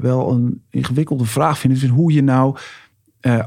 wel 0.00 0.32
een 0.32 0.62
ingewikkelde 0.70 1.24
vraag 1.24 1.58
vind, 1.58 1.82
is 1.82 1.88
hoe 1.88 2.12
je 2.12 2.22
nou 2.22 2.56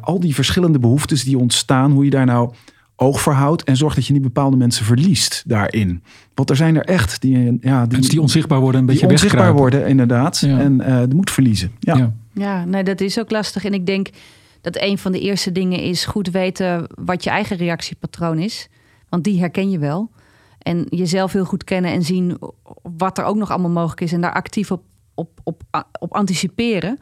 al 0.01 0.20
die 0.20 0.36
verschillende 0.36 0.80
behoeftes 0.80 1.24
die 1.24 1.38
ontstaan, 1.38 1.91
hoe 1.91 2.03
je 2.03 2.09
daar 2.09 2.26
nou 2.26 2.53
oog 3.00 3.22
voor 3.22 3.34
houdt 3.34 3.64
en 3.64 3.78
zorgt 3.78 3.95
dat 3.95 4.06
je 4.06 4.14
niet 4.14 4.22
bepaalde 4.22 4.58
mensen 4.58 4.86
verliest 4.86 5.43
daarin. 5.48 6.04
Want 6.34 6.50
er 6.50 6.56
zijn 6.56 6.76
er 6.76 6.86
echt 6.86 7.22
die, 7.22 7.58
ja, 7.62 7.86
die, 7.86 8.10
die 8.10 8.22
onzichtbaar 8.22 8.60
worden, 8.60 8.80
een 8.80 8.86
beetje 8.86 9.08
onzichtbaar 9.08 9.54
worden, 9.54 9.88
inderdaad. 9.88 10.41
En 10.41 10.82
uh, 10.82 11.02
de 11.08 11.16
moet 11.16 11.32
verliezen. 11.32 11.72
Ja. 11.80 11.98
ja. 11.98 12.14
Ja, 12.34 12.66
nee, 12.66 12.84
dat 12.84 13.02
is 13.02 13.20
ook 13.20 13.32
lastig. 13.32 13.66
En 13.66 13.74
ik 13.74 13.86
denk 13.86 14.10
dat 14.62 14.82
een 14.82 14.98
van 14.98 15.12
de 15.12 15.20
eerste 15.20 15.52
dingen 15.52 15.80
is 15.80 16.06
goed 16.06 16.30
weten 16.30 16.88
wat 16.95 17.24
je 17.24 17.30
eigen 17.30 17.58
reactiepatroon 17.58 18.39
is. 18.39 18.68
Want 19.10 19.24
die 19.24 19.39
herken 19.39 19.70
je 19.70 19.80
wel. 19.80 20.12
En 20.60 20.86
jezelf 20.89 21.34
heel 21.34 21.45
goed 21.45 21.64
kennen 21.64 21.91
en 21.91 22.04
zien 22.04 22.38
wat 22.98 23.18
er 23.18 23.24
ook 23.24 23.36
nog 23.36 23.50
allemaal 23.50 23.72
mogelijk 23.72 24.02
is. 24.02 24.12
En 24.12 24.22
daar 24.22 24.34
actief 24.34 24.72
op, 24.72 24.84
op, 25.14 25.39
op, 25.43 25.64
op 26.00 26.14
anticiperen. 26.14 27.00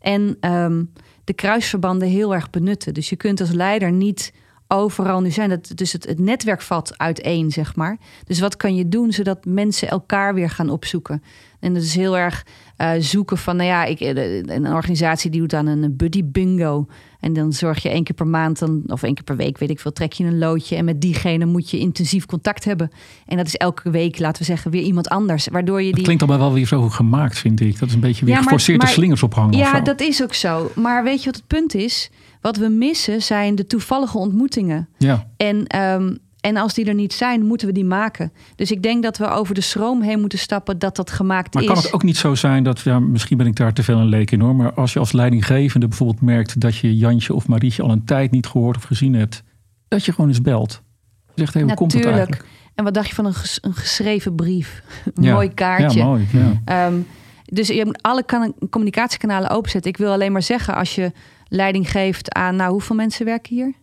En 0.00 0.36
ehm, 0.40 0.84
de 1.24 1.32
kruisverbanden 1.32 2.08
heel 2.08 2.34
erg 2.34 2.50
benutten. 2.50 2.94
Dus 2.94 3.08
je 3.08 3.16
kunt 3.16 3.40
als 3.40 3.50
leider 3.50 3.92
niet 3.92 4.32
overal 4.68 5.20
nu 5.20 5.30
zijn. 5.30 5.48
Dat, 5.48 5.72
dus 5.74 5.92
het, 5.92 6.06
het 6.06 6.18
netwerk 6.18 6.62
valt 6.62 6.98
uiteen, 6.98 7.50
zeg 7.50 7.76
maar. 7.76 7.98
Dus 8.24 8.40
wat 8.40 8.56
kan 8.56 8.74
je 8.74 8.88
doen 8.88 9.12
zodat 9.12 9.44
mensen 9.44 9.88
elkaar 9.88 10.34
weer 10.34 10.50
gaan 10.50 10.70
opzoeken? 10.70 11.22
En 11.60 11.74
dat 11.74 11.82
is 11.82 11.94
heel 11.94 12.18
erg 12.18 12.46
uh, 12.78 12.90
zoeken 12.98 13.38
van, 13.38 13.56
nou 13.56 13.68
ja, 13.68 13.84
ik, 13.84 14.00
eh, 14.00 14.36
een 14.36 14.66
organisatie 14.66 15.30
die 15.30 15.40
doet 15.40 15.50
dan 15.50 15.66
een 15.66 15.96
buddy 15.96 16.24
bingo. 16.24 16.86
En 17.20 17.32
dan 17.32 17.52
zorg 17.52 17.82
je 17.82 17.88
één 17.88 18.04
keer 18.04 18.14
per 18.14 18.26
maand 18.26 18.58
dan, 18.58 18.82
of 18.86 19.02
één 19.02 19.14
keer 19.14 19.24
per 19.24 19.36
week, 19.36 19.58
weet 19.58 19.70
ik 19.70 19.80
veel, 19.80 19.92
trek 19.92 20.12
je 20.12 20.24
een 20.24 20.38
loodje. 20.38 20.76
En 20.76 20.84
met 20.84 21.00
diegene 21.00 21.44
moet 21.44 21.70
je 21.70 21.78
intensief 21.78 22.26
contact 22.26 22.64
hebben. 22.64 22.90
En 23.26 23.36
dat 23.36 23.46
is 23.46 23.54
elke 23.54 23.90
week, 23.90 24.18
laten 24.18 24.38
we 24.38 24.44
zeggen, 24.44 24.70
weer 24.70 24.82
iemand 24.82 25.08
anders. 25.08 25.48
Waardoor 25.48 25.78
je 25.78 25.84
die... 25.84 25.94
Dat 25.94 26.04
klinkt 26.04 26.22
allemaal 26.22 26.46
wel 26.46 26.52
weer 26.52 26.66
zo 26.66 26.88
gemaakt, 26.88 27.38
vind 27.38 27.60
ik. 27.60 27.78
Dat 27.78 27.88
is 27.88 27.94
een 27.94 28.00
beetje 28.00 28.24
weer 28.24 28.34
ja, 28.34 28.42
geforceerd 28.42 28.80
de 28.80 28.86
slingers 28.86 29.22
ophangen. 29.22 29.56
Ja, 29.56 29.80
dat 29.80 30.00
is 30.00 30.22
ook 30.22 30.34
zo. 30.34 30.70
Maar 30.74 31.04
weet 31.04 31.18
je 31.18 31.24
wat 31.24 31.36
het 31.36 31.46
punt 31.46 31.74
is? 31.74 32.10
Wat 32.48 32.56
we 32.56 32.68
missen 32.68 33.22
zijn 33.22 33.54
de 33.54 33.66
toevallige 33.66 34.18
ontmoetingen. 34.18 34.88
Ja. 34.98 35.26
En 35.36 35.80
um, 35.80 36.18
en 36.40 36.56
als 36.56 36.74
die 36.74 36.84
er 36.84 36.94
niet 36.94 37.12
zijn, 37.12 37.46
moeten 37.46 37.66
we 37.66 37.72
die 37.72 37.84
maken. 37.84 38.32
Dus 38.54 38.70
ik 38.70 38.82
denk 38.82 39.02
dat 39.02 39.16
we 39.16 39.28
over 39.28 39.54
de 39.54 39.60
schroom 39.60 40.02
heen 40.02 40.20
moeten 40.20 40.38
stappen 40.38 40.78
dat 40.78 40.96
dat 40.96 41.10
gemaakt 41.10 41.54
maar 41.54 41.62
is. 41.62 41.68
Maar 41.68 41.76
kan 41.76 41.86
het 41.86 41.94
ook 41.94 42.02
niet 42.02 42.16
zo 42.16 42.34
zijn 42.34 42.62
dat, 42.62 42.80
ja, 42.80 42.98
misschien 42.98 43.36
ben 43.36 43.46
ik 43.46 43.56
daar 43.56 43.72
te 43.72 43.82
veel 43.82 43.98
een 43.98 44.06
leek 44.06 44.30
in 44.30 44.40
hoor, 44.40 44.56
maar 44.56 44.72
als 44.72 44.92
je 44.92 44.98
als 44.98 45.12
leidinggevende 45.12 45.88
bijvoorbeeld 45.88 46.20
merkt 46.20 46.60
dat 46.60 46.76
je 46.76 46.96
Jantje 46.96 47.34
of 47.34 47.48
Marietje 47.48 47.82
al 47.82 47.90
een 47.90 48.04
tijd 48.04 48.30
niet 48.30 48.46
gehoord 48.46 48.76
of 48.76 48.82
gezien 48.82 49.14
hebt, 49.14 49.42
dat 49.88 50.04
je 50.04 50.12
gewoon 50.12 50.28
eens 50.28 50.40
belt. 50.40 50.82
Zegt, 51.34 51.54
hey, 51.54 51.62
hoe 51.62 51.74
komt 51.74 51.92
het 51.92 52.04
eigenlijk? 52.04 52.44
En 52.74 52.84
wat 52.84 52.94
dacht 52.94 53.08
je 53.08 53.14
van 53.14 53.26
een, 53.26 53.34
een 53.60 53.74
geschreven 53.74 54.34
brief? 54.34 54.82
een 55.14 55.32
mooi 55.32 55.54
kaartje. 55.54 55.98
Ja, 55.98 56.04
mooi. 56.04 56.26
Ja. 56.66 56.86
Um, 56.86 57.06
dus 57.52 57.68
je 57.68 57.84
moet 57.84 58.02
alle 58.02 58.24
communicatiekanalen 58.70 59.50
openzetten. 59.50 59.90
Ik 59.90 59.96
wil 59.96 60.12
alleen 60.12 60.32
maar 60.32 60.42
zeggen, 60.42 60.74
als 60.74 60.94
je 60.94 61.12
leiding 61.48 61.90
geeft 61.90 62.32
aan, 62.32 62.56
nou, 62.56 62.70
hoeveel 62.70 62.96
mensen 62.96 63.24
werken 63.24 63.54
hier? 63.54 63.74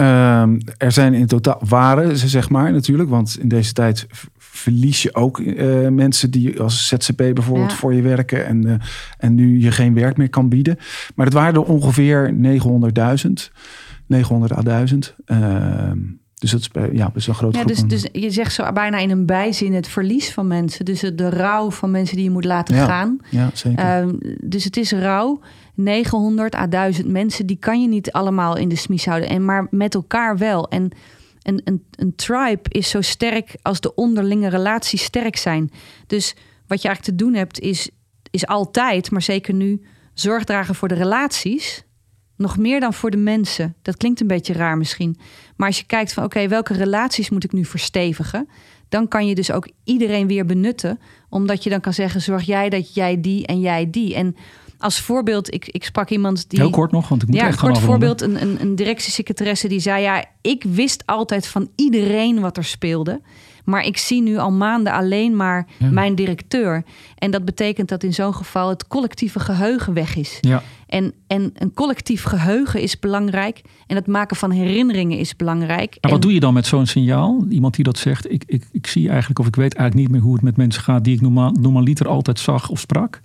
Um, 0.00 0.58
er 0.76 0.92
zijn 0.92 1.14
in 1.14 1.26
totaal, 1.26 1.60
waren 1.68 2.16
ze 2.16 2.28
zeg 2.28 2.48
maar 2.48 2.72
natuurlijk, 2.72 3.08
want 3.08 3.38
in 3.40 3.48
deze 3.48 3.72
tijd 3.72 4.06
verlies 4.38 5.02
je 5.02 5.14
ook 5.14 5.38
uh, 5.38 5.88
mensen 5.88 6.30
die 6.30 6.60
als 6.60 6.88
ZZP 6.88 7.16
bijvoorbeeld 7.16 7.72
voor 7.72 7.94
je 7.94 8.02
werken 8.02 8.46
en, 8.46 8.66
uh, 8.66 8.74
en 9.18 9.34
nu 9.34 9.60
je 9.60 9.70
geen 9.70 9.94
werk 9.94 10.16
meer 10.16 10.28
kan 10.28 10.48
bieden. 10.48 10.76
Maar 11.14 11.26
het 11.26 11.34
waren 11.34 11.54
er 11.54 11.62
ongeveer 11.62 12.34
900.000, 13.24 13.30
900 14.06 14.52
à 14.52 14.62
1000. 14.62 15.14
Uh, 15.26 15.90
dus 16.34 16.50
dat 16.50 16.60
is 16.60 16.68
ja, 16.92 17.10
best 17.10 17.26
wel 17.26 17.34
een 17.34 17.40
groot 17.40 17.54
ja, 17.54 17.64
dus, 17.64 17.82
dus, 17.84 18.08
je 18.12 18.30
zegt 18.30 18.52
zo 18.52 18.72
bijna 18.72 18.98
in 18.98 19.10
een 19.10 19.26
bijzin 19.26 19.74
het 19.74 19.88
verlies 19.88 20.32
van 20.32 20.46
mensen. 20.46 20.84
Dus 20.84 21.00
de 21.00 21.30
rouw 21.30 21.70
van 21.70 21.90
mensen 21.90 22.16
die 22.16 22.24
je 22.24 22.30
moet 22.30 22.44
laten 22.44 22.76
ja, 22.76 22.84
gaan. 22.84 23.18
Ja, 23.30 23.50
zeker. 23.52 23.98
Um, 23.98 24.18
dus 24.40 24.64
het 24.64 24.76
is 24.76 24.92
rouw. 24.92 25.40
900 25.76 26.54
à 26.54 26.66
1000 26.66 27.08
mensen, 27.08 27.46
die 27.46 27.56
kan 27.56 27.82
je 27.82 27.88
niet 27.88 28.12
allemaal 28.12 28.56
in 28.56 28.68
de 28.68 28.76
smies 28.76 29.06
houden. 29.06 29.28
En 29.28 29.44
maar 29.44 29.66
met 29.70 29.94
elkaar 29.94 30.38
wel. 30.38 30.68
En 30.68 30.90
een, 31.42 31.60
een, 31.64 31.84
een 31.90 32.14
tribe 32.14 32.68
is 32.68 32.90
zo 32.90 33.00
sterk 33.00 33.56
als 33.62 33.80
de 33.80 33.94
onderlinge 33.94 34.48
relaties 34.48 35.02
sterk 35.02 35.36
zijn. 35.36 35.70
Dus 36.06 36.34
wat 36.66 36.82
je 36.82 36.88
eigenlijk 36.88 37.18
te 37.18 37.24
doen 37.24 37.34
hebt, 37.34 37.60
is, 37.60 37.90
is 38.30 38.46
altijd, 38.46 39.10
maar 39.10 39.22
zeker 39.22 39.54
nu, 39.54 39.82
zorg 40.14 40.44
dragen 40.44 40.74
voor 40.74 40.88
de 40.88 40.94
relaties. 40.94 41.84
Nog 42.36 42.58
meer 42.58 42.80
dan 42.80 42.94
voor 42.94 43.10
de 43.10 43.16
mensen. 43.16 43.76
Dat 43.82 43.96
klinkt 43.96 44.20
een 44.20 44.26
beetje 44.26 44.52
raar 44.52 44.76
misschien. 44.76 45.18
Maar 45.56 45.66
als 45.66 45.78
je 45.78 45.86
kijkt 45.86 46.12
van 46.12 46.24
oké, 46.24 46.48
welke 46.48 46.72
relaties 46.72 47.30
moet 47.30 47.44
ik 47.44 47.52
nu 47.52 47.64
verstevigen? 47.64 48.48
Dan 48.88 49.08
kan 49.08 49.26
je 49.26 49.34
dus 49.34 49.50
ook 49.50 49.68
iedereen 49.84 50.26
weer 50.26 50.46
benutten. 50.46 51.00
Omdat 51.28 51.62
je 51.62 51.70
dan 51.70 51.80
kan 51.80 51.92
zeggen, 51.92 52.20
zorg 52.20 52.42
jij 52.42 52.68
dat 52.68 52.94
jij 52.94 53.20
die 53.20 53.46
en 53.46 53.60
jij 53.60 53.90
die. 53.90 54.14
En 54.14 54.36
als 54.78 55.00
voorbeeld, 55.00 55.54
ik, 55.54 55.68
ik 55.68 55.84
sprak 55.84 56.10
iemand 56.10 56.50
die. 56.50 56.60
Heel 56.60 56.70
kort 56.70 56.92
nog, 56.92 57.08
want 57.08 57.22
ik 57.22 57.28
moet 57.28 57.36
ja, 57.36 57.46
echt 57.46 57.60
kort 57.60 57.78
voorbeeld, 57.78 58.20
een, 58.20 58.42
een, 58.42 58.60
een 58.60 58.74
directiesecretaresse 58.74 59.68
die 59.68 59.80
zei: 59.80 60.02
Ja, 60.02 60.24
ik 60.40 60.62
wist 60.62 61.02
altijd 61.06 61.46
van 61.46 61.68
iedereen 61.74 62.40
wat 62.40 62.56
er 62.56 62.64
speelde. 62.64 63.20
Maar 63.66 63.84
ik 63.84 63.96
zie 63.96 64.22
nu 64.22 64.36
al 64.36 64.52
maanden 64.52 64.92
alleen 64.92 65.36
maar 65.36 65.66
mijn 65.90 66.14
directeur. 66.14 66.84
En 67.18 67.30
dat 67.30 67.44
betekent 67.44 67.88
dat 67.88 68.02
in 68.02 68.14
zo'n 68.14 68.34
geval 68.34 68.68
het 68.68 68.86
collectieve 68.86 69.40
geheugen 69.40 69.92
weg 69.92 70.16
is. 70.16 70.38
Ja. 70.40 70.62
En, 70.86 71.12
en 71.26 71.50
een 71.54 71.74
collectief 71.74 72.22
geheugen 72.22 72.80
is 72.80 72.98
belangrijk. 72.98 73.62
En 73.86 73.96
het 73.96 74.06
maken 74.06 74.36
van 74.36 74.50
herinneringen 74.50 75.18
is 75.18 75.36
belangrijk. 75.36 75.98
Maar 76.00 76.10
wat 76.10 76.22
doe 76.22 76.34
je 76.34 76.40
dan 76.40 76.54
met 76.54 76.66
zo'n 76.66 76.86
signaal? 76.86 77.46
Iemand 77.48 77.74
die 77.74 77.84
dat 77.84 77.98
zegt, 77.98 78.30
ik, 78.30 78.42
ik, 78.46 78.64
ik 78.72 78.86
zie 78.86 79.08
eigenlijk 79.08 79.38
of 79.38 79.46
ik 79.46 79.56
weet 79.56 79.74
eigenlijk 79.74 80.08
niet 80.08 80.16
meer 80.16 80.26
hoe 80.26 80.34
het 80.34 80.44
met 80.44 80.56
mensen 80.56 80.82
gaat 80.82 81.04
die 81.04 81.14
ik 81.14 81.20
normaal, 81.20 81.50
normaliter 81.50 82.08
altijd 82.08 82.38
zag 82.38 82.68
of 82.68 82.80
sprak. 82.80 83.20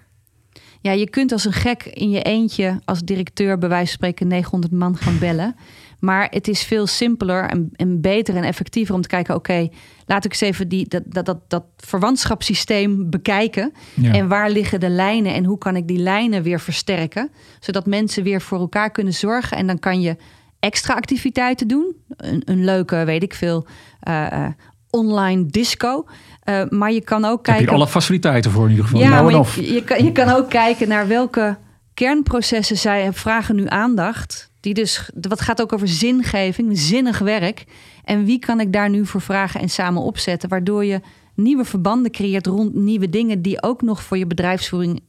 Ja, 0.82 0.92
je 0.92 1.10
kunt 1.10 1.32
als 1.32 1.46
een 1.46 1.54
gek 1.54 1.84
in 1.84 2.10
je 2.10 2.22
eentje 2.22 2.80
als 2.86 3.02
directeur 3.02 3.58
bij 3.58 3.70
wijze 3.70 3.86
van 3.86 3.94
spreken 3.94 4.28
900 4.28 4.74
man 4.74 4.98
gaan 4.98 5.20
bellen. 5.20 5.56
Maar 6.00 6.28
het 6.32 6.48
is 6.48 6.64
veel 6.64 6.88
simpeler 6.88 7.50
en, 7.50 7.70
en 7.76 8.02
beter 8.02 8.36
en 8.36 8.44
effectiever 8.44 8.96
om 8.96 9.02
te 9.02 9.08
kijken: 9.08 9.36
oké, 9.36 9.70
laat 10.06 10.26
ik 10.26 10.32
eens 10.32 10.42
even 10.42 10.68
die, 10.68 10.88
dat, 10.88 11.04
dat, 11.06 11.26
dat, 11.26 11.50
dat 11.50 11.64
verwantschapssysteem 11.78 13.10
bekijken. 13.10 13.74
En 14.02 14.28
waar 14.28 14.50
liggen 14.50 14.80
de 14.80 14.90
lijnen 14.90 15.34
en 15.34 15.46
hoe 15.46 15.58
kan 15.58 15.76
ik 15.76 15.88
die 15.88 16.00
lijnen 16.00 16.44
weer 16.44 16.60
versterken? 16.60 17.32
Zodat 17.60 17.86
mensen 17.86 18.24
weer 18.24 18.42
voor 18.42 18.60
elkaar 18.60 18.92
kunnen 18.92 19.14
zorgen. 19.14 19.58
En 19.58 19.68
dan 19.68 19.80
kan 19.80 20.02
je 20.02 20.16
extra 20.60 20.94
activiteiten 20.94 21.68
doen. 21.68 21.96
Een, 22.08 22.42
een 22.46 22.64
leuke, 22.64 23.04
weet 23.06 23.24
ik 23.24 23.34
veel, 23.34 23.66
uh, 24.08 24.48
online 24.92 25.46
disco. 25.46 26.06
Uh, 26.50 26.62
maar 26.70 26.92
je 26.92 27.02
kan 27.02 27.26
ook 27.26 27.44
kijken. 27.44 27.64
Heb 27.64 27.72
je 27.72 27.80
alle 27.80 27.88
faciliteiten 27.88 28.52
voor 28.52 28.64
in 28.64 28.70
ieder 28.70 28.86
geval? 28.86 29.02
Ja, 29.02 29.10
nou 29.10 29.32
maar 29.32 29.56
je, 29.56 29.74
je, 29.74 29.84
kan, 29.84 30.04
je 30.04 30.12
kan 30.12 30.30
ook 30.30 30.50
kijken 30.50 30.88
naar 30.88 31.08
welke 31.08 31.58
kernprocessen 31.94 32.78
zij 32.78 33.14
vragen 33.14 33.56
nu 33.56 33.66
aandacht. 33.68 34.50
Die 34.60 34.74
dus, 34.74 35.10
wat 35.28 35.42
gaat 35.42 35.62
ook 35.62 35.74
over 35.74 35.88
zingeving, 35.88 36.80
zinnig 36.80 37.20
werk. 37.20 37.66
En 38.04 38.26
wie 38.26 38.40
kan 38.40 38.60
ik 38.60 38.74
daar 38.74 38.90
nu 38.90 39.06
voor 39.06 39.22
vragen 39.22 39.62
en 39.62 39.70
samen 39.70 40.02
opzetten? 40.02 40.50
Waardoor 40.50 40.86
je 40.86 41.02
nieuwe 41.36 41.66
verbanden 41.66 42.12
creëert 42.12 42.48
rond 42.48 42.76
nieuwe 42.76 43.10
dingen 43.10 43.42
die 43.42 43.64
ook 43.64 43.82
nog 43.82 44.04
voor 44.04 44.18
je 44.18 44.28
bedrijfsvoering 44.28 45.02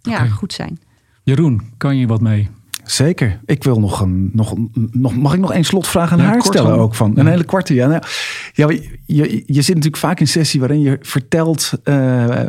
ja, 0.00 0.26
goed 0.26 0.52
zijn. 0.52 0.80
Jeroen, 1.22 1.62
kan 1.76 1.96
je 1.96 2.06
wat 2.06 2.20
mee? 2.20 2.48
Zeker. 2.84 3.40
Ik 3.44 3.64
wil 3.64 3.80
nog 3.80 4.00
een. 4.00 4.30
Nog, 4.32 4.54
nog, 4.92 5.14
mag 5.16 5.34
ik 5.34 5.40
nog 5.40 5.52
één 5.52 5.64
slotvraag 5.64 6.12
aan 6.12 6.18
Ja, 6.18 6.24
haar 6.24 6.32
kort 6.38 6.44
stellen 6.54 6.78
ook? 6.78 6.94
Van, 6.94 7.18
een 7.18 7.26
hele 7.26 7.44
korte, 7.44 7.74
ja. 7.74 7.86
Nou, 7.86 8.02
ja 8.52 8.68
je, 9.06 9.42
je, 9.46 9.62
zit 9.62 9.74
natuurlijk 9.74 9.96
vaak 9.96 10.20
in 10.20 10.28
sessie 10.28 10.60
waarin 10.60 10.80
je 10.80 10.98
vertelt. 11.00 11.72
eh, 11.84 12.40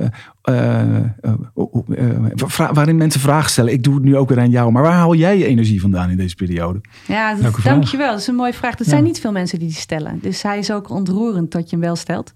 eh, 0.42 1.04
eh, 1.22 2.70
waarin 2.74 2.98
mensen 2.98 3.22
vragen 3.22 3.50
stellen. 3.50 3.74
Ik 3.74 3.84
doe 3.84 3.94
het 3.94 4.04
nu 4.04 4.18
ook 4.18 4.30
weer 4.30 4.40
aan 4.40 4.50
jou. 4.50 4.72
Maar 4.72 4.84
waar 4.84 4.92
haal 4.94 5.16
jij 5.16 5.38
je 5.38 5.46
energie 5.46 5.82
vandaan 5.82 6.10
in 6.10 6.18
deze 6.18 6.36
periode? 6.36 6.82
Ja, 7.08 7.36
dat- 7.36 7.56
dankjewel. 7.64 8.10
Dat 8.12 8.20
is 8.20 8.28
een 8.28 8.36
mooie 8.36 8.54
vraag. 8.54 8.74
Er 8.74 8.80
Ja. 8.86 8.90
zijn 8.90 9.04
niet 9.04 9.20
veel 9.20 9.32
mensen 9.32 9.60
die 9.60 9.68
die 9.68 9.78
stellen. 9.78 10.20
Dus 10.22 10.42
hij 10.42 10.58
is 10.58 10.72
ook 10.72 10.90
ontroerend 10.90 11.52
dat 11.52 11.70
je 11.70 11.76
hem 11.76 11.86
wel 11.86 11.96
stelt. 11.96 12.34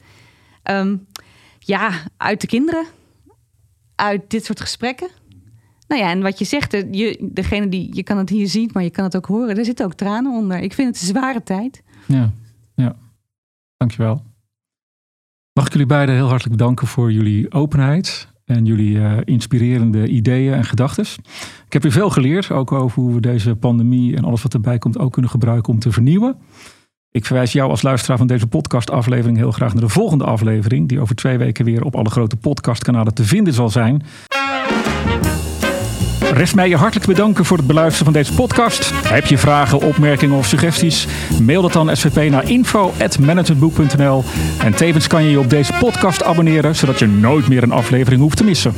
Ehm, 0.63 0.95
ja, 1.59 1.89
uit 2.17 2.41
de 2.41 2.47
kinderen. 2.47 2.85
Uit 3.95 4.21
dit 4.27 4.45
soort 4.45 4.61
gesprekken. 4.61 5.07
Nou 5.87 6.01
ja, 6.01 6.09
en 6.09 6.21
wat 6.21 6.39
je 6.39 6.45
zegt, 6.45 6.71
je, 6.71 7.29
degene 7.31 7.69
die, 7.69 7.95
je 7.95 8.03
kan 8.03 8.17
het 8.17 8.29
hier 8.29 8.47
zien, 8.47 8.69
maar 8.73 8.83
je 8.83 8.89
kan 8.89 9.03
het 9.03 9.15
ook 9.15 9.25
horen. 9.25 9.57
Er 9.57 9.65
zitten 9.65 9.85
ook 9.85 9.93
tranen 9.93 10.31
onder. 10.31 10.59
Ik 10.59 10.73
vind 10.73 10.87
het 10.87 11.01
een 11.01 11.15
zware 11.15 11.43
tijd. 11.43 11.83
Ja, 12.05 12.31
ja. 12.75 12.95
Dankjewel. 13.77 14.23
Mag 15.53 15.65
ik 15.65 15.71
jullie 15.71 15.87
beiden 15.87 16.15
heel 16.15 16.27
hartelijk 16.27 16.57
bedanken 16.57 16.87
voor 16.87 17.11
jullie 17.11 17.51
openheid 17.51 18.27
en 18.45 18.65
jullie 18.65 18.99
eh, 18.99 19.17
inspirerende 19.23 20.07
ideeën 20.07 20.53
en 20.53 20.65
gedachten. 20.65 21.05
Ik 21.65 21.73
heb 21.73 21.81
weer 21.81 21.91
veel 21.91 22.09
geleerd, 22.09 22.51
ook 22.51 22.71
over 22.71 23.01
hoe 23.01 23.13
we 23.13 23.21
deze 23.21 23.55
pandemie 23.55 24.15
en 24.15 24.23
alles 24.23 24.43
wat 24.43 24.53
erbij 24.53 24.77
komt 24.77 24.97
ook 24.97 25.11
kunnen 25.11 25.31
gebruiken 25.31 25.73
om 25.73 25.79
te 25.79 25.91
vernieuwen. 25.91 26.37
Ik 27.11 27.25
verwijs 27.25 27.51
jou 27.51 27.69
als 27.69 27.81
luisteraar 27.81 28.17
van 28.17 28.27
deze 28.27 28.47
podcastaflevering 28.47 29.37
heel 29.37 29.51
graag 29.51 29.73
naar 29.73 29.83
de 29.83 29.89
volgende 29.89 30.23
aflevering, 30.23 30.87
die 30.89 30.99
over 30.99 31.15
twee 31.15 31.37
weken 31.37 31.65
weer 31.65 31.83
op 31.83 31.95
alle 31.95 32.09
grote 32.09 32.35
podcastkanalen 32.35 33.13
te 33.13 33.23
vinden 33.23 33.53
zal 33.53 33.69
zijn. 33.69 34.03
Rest 36.35 36.55
mij 36.55 36.69
je 36.69 36.75
hartelijk 36.75 37.07
bedanken 37.07 37.45
voor 37.45 37.57
het 37.57 37.67
beluisteren 37.67 38.05
van 38.05 38.13
deze 38.13 38.33
podcast. 38.33 38.91
Heb 39.07 39.25
je 39.25 39.37
vragen, 39.37 39.81
opmerkingen 39.81 40.37
of 40.37 40.45
suggesties? 40.45 41.07
Mail 41.41 41.61
dat 41.61 41.73
dan 41.73 41.95
SVP 41.97 42.29
naar 42.29 42.49
info.managementboek.nl. 42.49 44.23
En 44.59 44.75
tevens 44.75 45.07
kan 45.07 45.23
je 45.23 45.29
je 45.29 45.39
op 45.39 45.49
deze 45.49 45.73
podcast 45.79 46.23
abonneren, 46.23 46.75
zodat 46.75 46.99
je 46.99 47.07
nooit 47.07 47.47
meer 47.47 47.63
een 47.63 47.71
aflevering 47.71 48.21
hoeft 48.21 48.37
te 48.37 48.43
missen. 48.43 48.73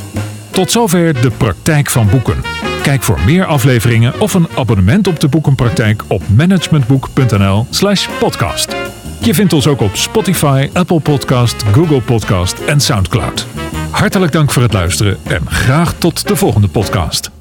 Tot 0.49 0.71
zover 0.71 1.21
de 1.21 1.31
praktijk 1.31 1.89
van 1.89 2.09
boeken. 2.09 2.35
Kijk 2.81 3.03
voor 3.03 3.19
meer 3.25 3.45
afleveringen 3.45 4.19
of 4.19 4.33
een 4.33 4.47
abonnement 4.57 5.07
op 5.07 5.19
de 5.19 5.27
boekenpraktijk 5.27 6.03
op 6.07 6.21
managementboek.nl/slash 6.35 8.07
podcast. 8.19 8.75
Je 9.19 9.33
vindt 9.33 9.53
ons 9.53 9.67
ook 9.67 9.81
op 9.81 9.95
Spotify, 9.95 10.69
Apple 10.73 10.99
Podcast, 10.99 11.63
Google 11.73 12.01
Podcast 12.01 12.59
en 12.59 12.79
Soundcloud. 12.79 13.47
Hartelijk 13.89 14.31
dank 14.31 14.51
voor 14.51 14.61
het 14.61 14.73
luisteren 14.73 15.17
en 15.23 15.41
graag 15.45 15.93
tot 15.93 16.27
de 16.27 16.35
volgende 16.35 16.67
podcast. 16.67 17.36